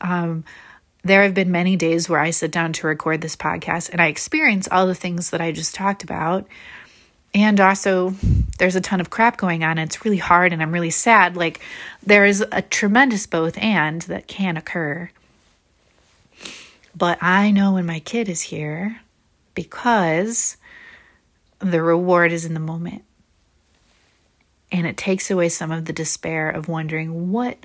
Um, 0.00 0.42
there 1.06 1.22
have 1.22 1.34
been 1.34 1.50
many 1.50 1.76
days 1.76 2.08
where 2.08 2.20
I 2.20 2.30
sit 2.30 2.50
down 2.50 2.72
to 2.74 2.86
record 2.86 3.20
this 3.20 3.36
podcast 3.36 3.90
and 3.90 4.00
I 4.00 4.06
experience 4.06 4.68
all 4.70 4.86
the 4.86 4.94
things 4.94 5.30
that 5.30 5.40
I 5.40 5.52
just 5.52 5.74
talked 5.74 6.02
about 6.02 6.46
and 7.36 7.60
also 7.60 8.14
there's 8.58 8.76
a 8.76 8.80
ton 8.80 8.98
of 8.98 9.10
crap 9.10 9.36
going 9.36 9.62
on 9.62 9.78
and 9.78 9.86
it's 9.86 10.04
really 10.06 10.16
hard 10.16 10.54
and 10.54 10.62
I'm 10.62 10.72
really 10.72 10.90
sad. 10.90 11.36
Like 11.36 11.60
there 12.02 12.24
is 12.24 12.42
a 12.50 12.62
tremendous 12.62 13.26
both 13.26 13.58
and 13.58 14.00
that 14.02 14.26
can 14.26 14.56
occur. 14.56 15.10
But 16.96 17.22
I 17.22 17.50
know 17.50 17.74
when 17.74 17.84
my 17.84 18.00
kid 18.00 18.30
is 18.30 18.40
here 18.40 19.00
because 19.54 20.56
the 21.58 21.82
reward 21.82 22.32
is 22.32 22.46
in 22.46 22.54
the 22.54 22.60
moment. 22.60 23.04
And 24.72 24.86
it 24.86 24.96
takes 24.96 25.30
away 25.30 25.50
some 25.50 25.70
of 25.70 25.84
the 25.84 25.92
despair 25.92 26.48
of 26.48 26.68
wondering 26.68 27.30
what 27.30 27.58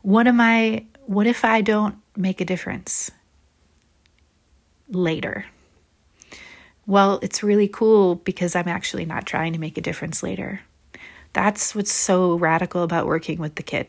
what 0.00 0.26
am 0.26 0.40
I 0.40 0.86
what 1.04 1.26
if 1.26 1.44
I 1.44 1.60
don't 1.60 2.01
make 2.16 2.40
a 2.40 2.44
difference 2.44 3.10
later? 4.88 5.46
well, 6.86 7.18
it's 7.22 7.42
really 7.42 7.68
cool 7.68 8.16
because 8.16 8.56
I'm 8.56 8.68
actually 8.68 9.04
not 9.04 9.26
trying 9.26 9.52
to 9.52 9.58
make 9.58 9.78
a 9.78 9.82
difference 9.82 10.22
later. 10.22 10.60
That's 11.32 11.74
what's 11.74 11.92
so 11.92 12.34
radical 12.34 12.82
about 12.82 13.06
working 13.06 13.38
with 13.38 13.54
the 13.54 13.62
kid. 13.62 13.88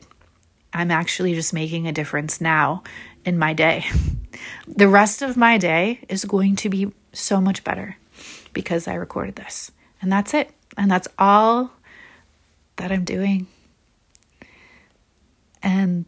I'm 0.74 0.91
actually 0.91 1.34
just 1.34 1.53
making 1.53 1.88
a 1.88 1.91
difference 1.91 2.39
now 2.39 2.84
in 3.26 3.38
my 3.38 3.53
day. 3.53 3.86
The 4.67 4.88
rest 4.88 5.21
of 5.21 5.38
my 5.38 5.59
day 5.59 5.99
is 6.09 6.26
going 6.26 6.55
to 6.57 6.69
be 6.69 6.91
so 7.11 7.39
much 7.39 7.63
better 7.63 7.97
because 8.51 8.88
I 8.88 8.95
recorded 8.95 9.36
this. 9.36 9.71
And 10.01 10.11
that's 10.11 10.34
it. 10.34 10.49
And 10.76 10.89
that's 10.89 11.07
all 11.19 11.71
that 12.78 12.91
I'm 12.91 13.03
doing. 13.03 13.45
And 15.61 16.05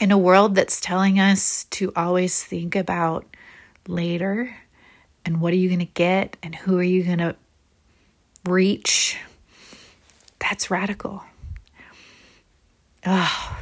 in 0.00 0.10
a 0.10 0.18
world 0.18 0.54
that's 0.54 0.80
telling 0.80 1.18
us 1.18 1.64
to 1.70 1.92
always 1.96 2.42
think 2.42 2.76
about 2.76 3.26
later 3.86 4.54
and 5.24 5.40
what 5.40 5.52
are 5.52 5.56
you 5.56 5.68
going 5.68 5.80
to 5.80 5.84
get 5.84 6.36
and 6.42 6.54
who 6.54 6.78
are 6.78 6.82
you 6.82 7.02
going 7.02 7.18
to 7.18 7.34
reach. 8.46 9.18
That's 10.38 10.70
radical. 10.70 11.22
Oh, 13.06 13.58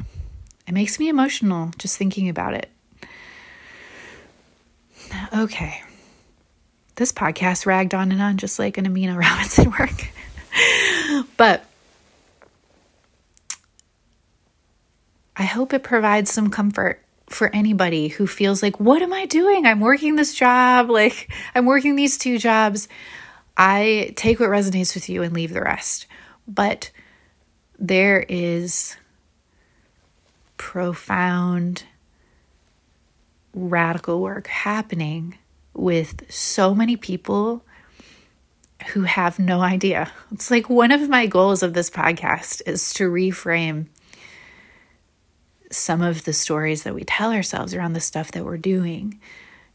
it 0.66 0.72
makes 0.72 0.99
me 0.99 1.09
emotional 1.09 1.70
just 1.78 1.97
thinking 1.97 2.28
about 2.28 2.55
it. 2.55 2.70
Okay. 5.34 5.82
This 6.97 7.12
podcast 7.12 7.66
ragged 7.66 7.95
on 7.95 8.12
and 8.12 8.22
on 8.22 8.39
just 8.39 8.59
like 8.59 8.78
an 8.78 8.87
Aminah 8.87 9.16
Robinson 9.20 9.70
work. 9.70 10.11
but 11.37 11.64
I 15.39 15.45
hope 15.45 15.74
it 15.74 15.82
provides 15.82 16.30
some 16.32 16.51
comfort 16.51 17.03
for 17.28 17.55
anybody 17.55 18.09
who 18.09 18.26
feels 18.26 18.62
like, 18.62 18.80
what 18.80 19.03
am 19.03 19.12
I 19.12 19.26
doing? 19.26 19.66
I'm 19.66 19.80
working 19.80 20.16
this 20.16 20.34
job, 20.34 20.89
like, 20.89 21.32
I'm 21.55 21.66
working 21.66 21.97
these 21.97 22.18
two 22.18 22.39
jobs. 22.39 22.89
I 23.57 24.12
take 24.16 24.41
what 24.41 24.49
resonates 24.49 24.95
with 24.95 25.09
you 25.09 25.22
and 25.22 25.34
leave 25.34 25.53
the 25.53 25.62
rest. 25.62 26.07
But 26.47 26.91
there 27.78 28.24
is 28.28 28.97
profound, 30.57 31.84
radical 33.53 34.20
work 34.20 34.47
happening 34.47 35.37
with 35.74 36.30
so 36.32 36.74
many 36.74 36.97
people 36.97 37.62
who 38.93 39.03
have 39.03 39.39
no 39.39 39.61
idea. 39.61 40.12
It's 40.30 40.51
like 40.51 40.70
one 40.70 40.93
of 40.93 41.09
my 41.09 41.26
goals 41.26 41.62
of 41.62 41.74
this 41.74 41.91
podcast 41.91 42.62
is 42.66 42.93
to 42.95 43.11
reframe 43.11 43.87
some 45.77 46.03
of 46.03 46.24
the 46.24 46.33
stories 46.33 46.83
that 46.83 46.95
we 46.95 47.05
tell 47.05 47.33
ourselves 47.33 47.74
around 47.74 47.93
the 47.93 48.01
stuff 48.01 48.33
that 48.33 48.45
we're 48.45 48.57
doing, 48.57 49.20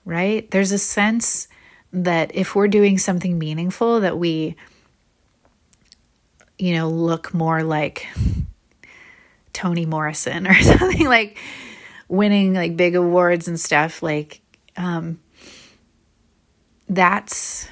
right? 0.06 0.50
There's 0.52 0.72
a 0.72 0.78
sense 0.78 1.48
that 1.94 2.32
if 2.34 2.56
we're 2.56 2.68
doing 2.68 2.98
something 2.98 3.38
meaningful, 3.38 4.02
that 4.02 4.18
we, 4.18 4.56
you 6.58 6.76
know, 6.76 6.90
look 6.90 7.34
more 7.34 7.64
like 7.64 8.08
Toni 9.54 9.86
Morrison 9.86 10.48
or 10.48 10.54
something 10.62 11.06
like 11.06 11.38
winning 12.08 12.54
like 12.54 12.76
big 12.76 12.96
awards 12.96 13.48
and 13.48 13.58
stuff 13.58 14.04
like 14.04 14.42
um 14.76 15.18
that's 16.90 17.70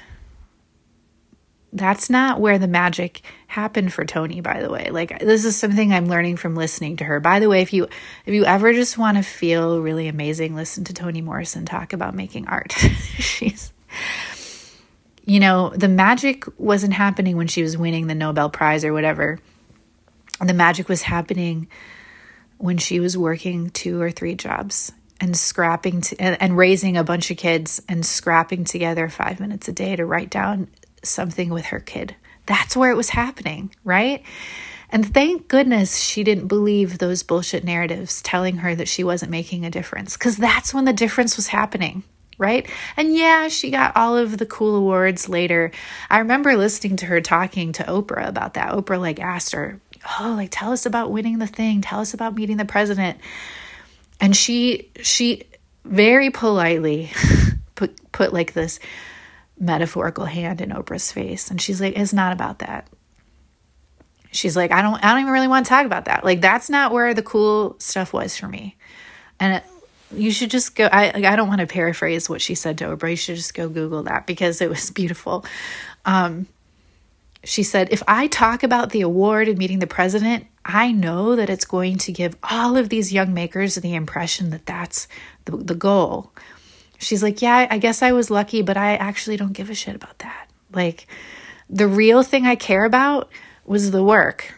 that's 1.74 2.08
not 2.08 2.40
where 2.40 2.58
the 2.58 2.66
magic 2.66 3.20
happened 3.50 3.92
for 3.92 4.04
Toni, 4.04 4.40
by 4.40 4.60
the 4.60 4.70
way. 4.70 4.90
Like 4.90 5.18
this 5.18 5.44
is 5.44 5.56
something 5.56 5.92
I'm 5.92 6.06
learning 6.06 6.36
from 6.36 6.54
listening 6.54 6.98
to 6.98 7.04
her. 7.04 7.18
By 7.18 7.40
the 7.40 7.48
way 7.48 7.62
if 7.62 7.72
you 7.72 7.88
if 8.24 8.32
you 8.32 8.44
ever 8.44 8.72
just 8.72 8.96
want 8.96 9.16
to 9.16 9.24
feel 9.24 9.80
really 9.80 10.06
amazing 10.06 10.54
listen 10.54 10.84
to 10.84 10.94
Toni 10.94 11.20
Morrison 11.20 11.66
talk 11.66 11.92
about 11.92 12.14
making 12.14 12.46
art. 12.46 12.72
She's 13.18 13.72
you 15.24 15.40
know 15.40 15.70
the 15.70 15.88
magic 15.88 16.44
wasn't 16.58 16.94
happening 16.94 17.36
when 17.36 17.48
she 17.48 17.62
was 17.62 17.76
winning 17.76 18.06
the 18.06 18.14
Nobel 18.14 18.50
prize 18.50 18.84
or 18.84 18.92
whatever. 18.92 19.40
The 20.40 20.54
magic 20.54 20.88
was 20.88 21.02
happening 21.02 21.66
when 22.58 22.78
she 22.78 23.00
was 23.00 23.18
working 23.18 23.70
two 23.70 24.00
or 24.00 24.12
three 24.12 24.36
jobs 24.36 24.92
and 25.20 25.36
scrapping 25.36 26.02
to, 26.02 26.16
and 26.20 26.56
raising 26.56 26.96
a 26.96 27.02
bunch 27.02 27.32
of 27.32 27.36
kids 27.36 27.82
and 27.88 28.06
scrapping 28.06 28.62
together 28.62 29.08
five 29.08 29.40
minutes 29.40 29.66
a 29.66 29.72
day 29.72 29.96
to 29.96 30.06
write 30.06 30.30
down 30.30 30.68
something 31.02 31.50
with 31.50 31.66
her 31.66 31.80
kid. 31.80 32.14
That's 32.50 32.76
where 32.76 32.90
it 32.90 32.96
was 32.96 33.10
happening, 33.10 33.72
right? 33.84 34.24
And 34.90 35.14
thank 35.14 35.46
goodness 35.46 35.98
she 35.98 36.24
didn't 36.24 36.48
believe 36.48 36.98
those 36.98 37.22
bullshit 37.22 37.62
narratives 37.62 38.20
telling 38.22 38.56
her 38.56 38.74
that 38.74 38.88
she 38.88 39.04
wasn't 39.04 39.30
making 39.30 39.64
a 39.64 39.70
difference 39.70 40.16
because 40.16 40.36
that's 40.36 40.74
when 40.74 40.84
the 40.84 40.92
difference 40.92 41.36
was 41.36 41.46
happening, 41.46 42.02
right? 42.38 42.68
And 42.96 43.16
yeah, 43.16 43.46
she 43.46 43.70
got 43.70 43.96
all 43.96 44.16
of 44.16 44.36
the 44.36 44.46
cool 44.46 44.74
awards 44.74 45.28
later. 45.28 45.70
I 46.10 46.18
remember 46.18 46.56
listening 46.56 46.96
to 46.96 47.06
her 47.06 47.20
talking 47.20 47.70
to 47.74 47.84
Oprah 47.84 48.26
about 48.26 48.54
that. 48.54 48.72
Oprah 48.72 48.98
like 48.98 49.20
asked 49.20 49.52
her, 49.52 49.78
oh 50.18 50.34
like 50.36 50.48
tell 50.50 50.72
us 50.72 50.86
about 50.86 51.12
winning 51.12 51.38
the 51.38 51.46
thing 51.46 51.82
tell 51.82 52.00
us 52.00 52.14
about 52.14 52.34
meeting 52.34 52.56
the 52.56 52.64
president 52.64 53.18
and 54.18 54.34
she 54.34 54.90
she 55.02 55.44
very 55.84 56.30
politely 56.30 57.10
put 57.74 57.94
put 58.12 58.32
like 58.32 58.54
this 58.54 58.80
metaphorical 59.60 60.24
hand 60.24 60.60
in 60.60 60.70
Oprah's 60.70 61.12
face. 61.12 61.50
And 61.50 61.60
she's 61.60 61.80
like 61.80 61.96
it's 61.96 62.12
not 62.12 62.32
about 62.32 62.58
that. 62.60 62.88
She's 64.32 64.56
like 64.56 64.72
I 64.72 64.82
don't 64.82 65.02
I 65.04 65.12
don't 65.12 65.20
even 65.20 65.32
really 65.32 65.48
want 65.48 65.66
to 65.66 65.70
talk 65.70 65.86
about 65.86 66.06
that. 66.06 66.24
Like 66.24 66.40
that's 66.40 66.70
not 66.70 66.92
where 66.92 67.14
the 67.14 67.22
cool 67.22 67.76
stuff 67.78 68.12
was 68.12 68.36
for 68.36 68.48
me. 68.48 68.76
And 69.38 69.56
it, 69.56 69.64
you 70.12 70.30
should 70.32 70.50
just 70.50 70.74
go 70.74 70.86
I 70.86 71.12
like, 71.12 71.24
I 71.24 71.36
don't 71.36 71.48
want 71.48 71.60
to 71.60 71.66
paraphrase 71.66 72.28
what 72.28 72.40
she 72.40 72.54
said 72.54 72.78
to 72.78 72.84
Oprah. 72.84 73.10
You 73.10 73.16
should 73.16 73.36
just 73.36 73.54
go 73.54 73.68
google 73.68 74.02
that 74.04 74.26
because 74.26 74.60
it 74.60 74.70
was 74.70 74.90
beautiful. 74.90 75.44
Um 76.04 76.46
she 77.44 77.62
said, 77.62 77.88
If 77.90 78.02
I 78.06 78.26
talk 78.26 78.62
about 78.62 78.90
the 78.90 79.00
award 79.00 79.48
and 79.48 79.58
meeting 79.58 79.78
the 79.78 79.86
president, 79.86 80.46
I 80.64 80.92
know 80.92 81.36
that 81.36 81.48
it's 81.48 81.64
going 81.64 81.96
to 81.98 82.12
give 82.12 82.36
all 82.42 82.76
of 82.76 82.88
these 82.88 83.12
young 83.12 83.32
makers 83.32 83.76
the 83.76 83.94
impression 83.94 84.50
that 84.50 84.66
that's 84.66 85.08
the, 85.46 85.56
the 85.56 85.74
goal. 85.74 86.32
She's 87.00 87.22
like, 87.22 87.42
Yeah, 87.42 87.66
I 87.70 87.78
guess 87.78 88.02
I 88.02 88.12
was 88.12 88.30
lucky, 88.30 88.62
but 88.62 88.76
I 88.76 88.94
actually 88.96 89.36
don't 89.36 89.52
give 89.52 89.70
a 89.70 89.74
shit 89.74 89.96
about 89.96 90.18
that. 90.20 90.48
Like, 90.72 91.06
the 91.68 91.88
real 91.88 92.22
thing 92.22 92.46
I 92.46 92.54
care 92.54 92.84
about 92.84 93.30
was 93.64 93.90
the 93.90 94.04
work. 94.04 94.54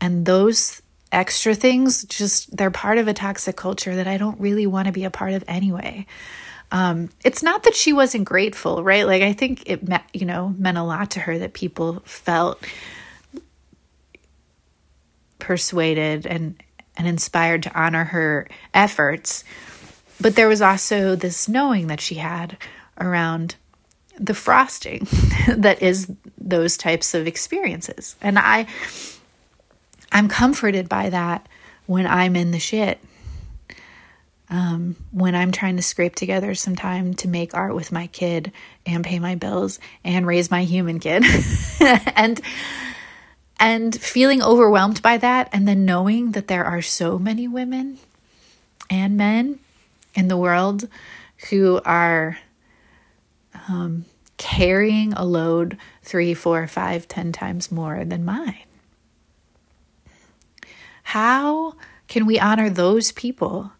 And 0.00 0.26
those 0.26 0.82
extra 1.12 1.54
things 1.54 2.04
just 2.04 2.56
they're 2.56 2.70
part 2.70 2.98
of 2.98 3.06
a 3.06 3.12
toxic 3.12 3.54
culture 3.54 3.94
that 3.94 4.08
I 4.08 4.16
don't 4.16 4.40
really 4.40 4.66
want 4.66 4.86
to 4.86 4.92
be 4.92 5.04
a 5.04 5.10
part 5.10 5.34
of 5.34 5.44
anyway. 5.46 6.06
Um, 6.72 7.10
it's 7.22 7.42
not 7.42 7.64
that 7.64 7.76
she 7.76 7.92
wasn't 7.92 8.24
grateful, 8.24 8.82
right? 8.82 9.06
Like 9.06 9.22
I 9.22 9.34
think 9.34 9.64
it, 9.66 9.86
me- 9.86 9.98
you 10.14 10.24
know, 10.24 10.54
meant 10.56 10.78
a 10.78 10.82
lot 10.82 11.10
to 11.12 11.20
her 11.20 11.38
that 11.38 11.52
people 11.52 12.00
felt 12.06 12.64
persuaded 15.38 16.26
and 16.26 16.54
and 16.96 17.06
inspired 17.06 17.64
to 17.64 17.78
honor 17.78 18.04
her 18.04 18.48
efforts. 18.72 19.44
But 20.22 20.36
there 20.36 20.48
was 20.48 20.62
also 20.62 21.16
this 21.16 21.48
knowing 21.48 21.88
that 21.88 22.00
she 22.00 22.14
had 22.14 22.56
around 22.98 23.56
the 24.18 24.34
frosting 24.34 25.06
that 25.48 25.82
is 25.82 26.10
those 26.38 26.76
types 26.76 27.14
of 27.14 27.26
experiences. 27.26 28.16
And 28.22 28.38
I 28.38 28.66
I'm 30.12 30.28
comforted 30.28 30.88
by 30.88 31.10
that 31.10 31.48
when 31.86 32.06
I'm 32.06 32.36
in 32.36 32.52
the 32.52 32.58
shit 32.58 33.00
um, 34.52 34.96
when 35.12 35.34
I'm 35.34 35.50
trying 35.50 35.76
to 35.76 35.82
scrape 35.82 36.14
together 36.14 36.54
some 36.54 36.76
time 36.76 37.14
to 37.14 37.28
make 37.28 37.54
art 37.54 37.74
with 37.74 37.90
my 37.90 38.06
kid 38.08 38.52
and 38.84 39.02
pay 39.02 39.18
my 39.18 39.34
bills 39.34 39.80
and 40.04 40.26
raise 40.26 40.50
my 40.50 40.64
human 40.64 41.00
kid 41.00 41.24
and 41.80 42.38
and 43.58 43.98
feeling 43.98 44.42
overwhelmed 44.42 45.00
by 45.00 45.16
that 45.16 45.48
and 45.52 45.66
then 45.66 45.86
knowing 45.86 46.32
that 46.32 46.48
there 46.48 46.66
are 46.66 46.82
so 46.82 47.18
many 47.18 47.48
women 47.48 47.98
and 48.90 49.16
men 49.16 49.58
in 50.14 50.28
the 50.28 50.36
world 50.36 50.88
who 51.50 51.80
are 51.84 52.38
um, 53.68 54.04
carrying 54.36 55.12
a 55.14 55.24
load 55.24 55.76
three, 56.02 56.34
four, 56.34 56.66
five, 56.66 57.08
ten 57.08 57.32
times 57.32 57.70
more 57.70 58.04
than 58.04 58.24
mine. 58.24 58.64
How 61.04 61.74
can 62.08 62.26
we 62.26 62.38
honor 62.38 62.70
those 62.70 63.12
people 63.12 63.72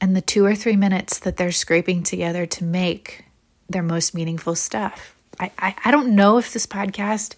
and 0.00 0.14
the 0.14 0.20
two 0.20 0.44
or 0.44 0.54
three 0.54 0.76
minutes 0.76 1.18
that 1.20 1.36
they're 1.36 1.52
scraping 1.52 2.02
together 2.02 2.44
to 2.44 2.64
make 2.64 3.24
their 3.68 3.82
most 3.82 4.14
meaningful 4.14 4.54
stuff. 4.54 5.16
I, 5.40 5.50
I, 5.58 5.74
I 5.86 5.90
don't 5.90 6.14
know 6.14 6.38
if 6.38 6.52
this 6.52 6.66
podcast 6.66 7.34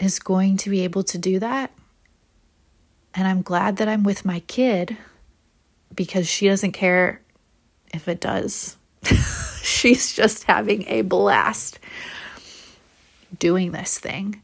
is 0.00 0.18
going 0.18 0.56
to 0.58 0.70
be 0.70 0.80
able 0.80 1.02
to 1.04 1.18
do 1.18 1.38
that. 1.38 1.70
And 3.14 3.28
I'm 3.28 3.42
glad 3.42 3.76
that 3.76 3.88
I'm 3.88 4.04
with 4.04 4.24
my 4.24 4.40
kid 4.40 4.96
because 5.94 6.28
she 6.28 6.48
doesn't 6.48 6.72
care 6.72 7.20
if 7.92 8.08
it 8.08 8.20
does. 8.20 8.76
She's 9.62 10.12
just 10.12 10.44
having 10.44 10.84
a 10.88 11.02
blast 11.02 11.78
doing 13.38 13.72
this 13.72 13.98
thing. 13.98 14.42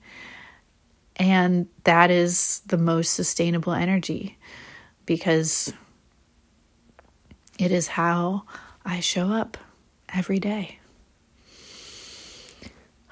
And 1.17 1.67
that 1.85 2.11
is 2.11 2.63
the 2.67 2.79
most 2.79 3.13
sustainable 3.13 3.73
energy 3.73 4.39
because 5.07 5.73
it 7.59 7.73
is 7.73 7.89
how 7.89 8.45
I 8.85 9.01
show 9.01 9.33
up 9.33 9.57
every 10.15 10.39
day. 10.39 10.79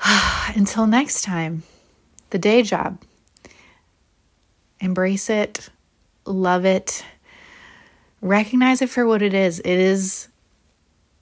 Until 0.55 0.87
next 0.87 1.23
time, 1.23 1.65
the 2.31 2.39
day 2.39 2.63
job. 2.63 3.03
Embrace 4.79 5.31
it, 5.31 5.71
love 6.27 6.65
it, 6.65 7.05
recognize 8.21 8.83
it 8.83 8.91
for 8.91 9.07
what 9.07 9.23
it 9.23 9.35
is. 9.35 9.61
It 9.61 9.67
is 9.79 10.29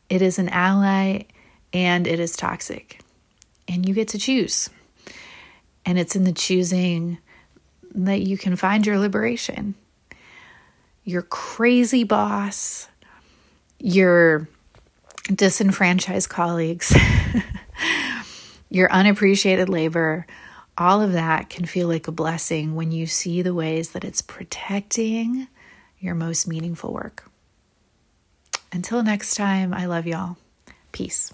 it 0.09 0.23
is 0.23 0.39
an 0.39 0.49
ally 0.51 1.23
and 1.73 2.07
it 2.07 2.21
is 2.21 2.37
toxic. 2.37 3.01
And 3.67 3.89
you 3.89 3.95
get 3.95 4.09
to 4.09 4.19
choose. 4.19 4.69
And 5.87 5.99
it's 5.99 6.15
in 6.15 6.25
the 6.25 6.33
choosing 6.33 7.19
that 7.95 8.21
you 8.21 8.37
can 8.37 8.57
find 8.57 8.87
your 8.87 8.99
liberation. 8.99 9.75
Your 11.05 11.23
crazy 11.23 12.05
boss 12.05 12.89
your 13.85 14.49
disenfranchised 15.27 16.31
colleagues, 16.31 16.97
your 18.71 18.91
unappreciated 18.91 19.69
labor, 19.69 20.27
all 20.79 21.03
of 21.03 21.13
that 21.13 21.51
can 21.51 21.67
feel 21.67 21.87
like 21.87 22.09
a 22.09 22.13
blessing 22.13 22.75
when 22.75 22.91
you 22.91 23.07
see 23.07 23.43
the 23.43 23.53
ways 23.53 23.91
that 23.91 24.03
it's 24.03 24.23
protecting 24.23 25.47
your 26.05 26.15
most 26.15 26.47
meaningful 26.47 26.93
work. 26.93 27.25
Until 28.71 29.03
next 29.03 29.37
time, 29.37 29.73
I 29.73 29.87
love 29.87 30.07
y'all. 30.07 30.37
Peace. 30.93 31.33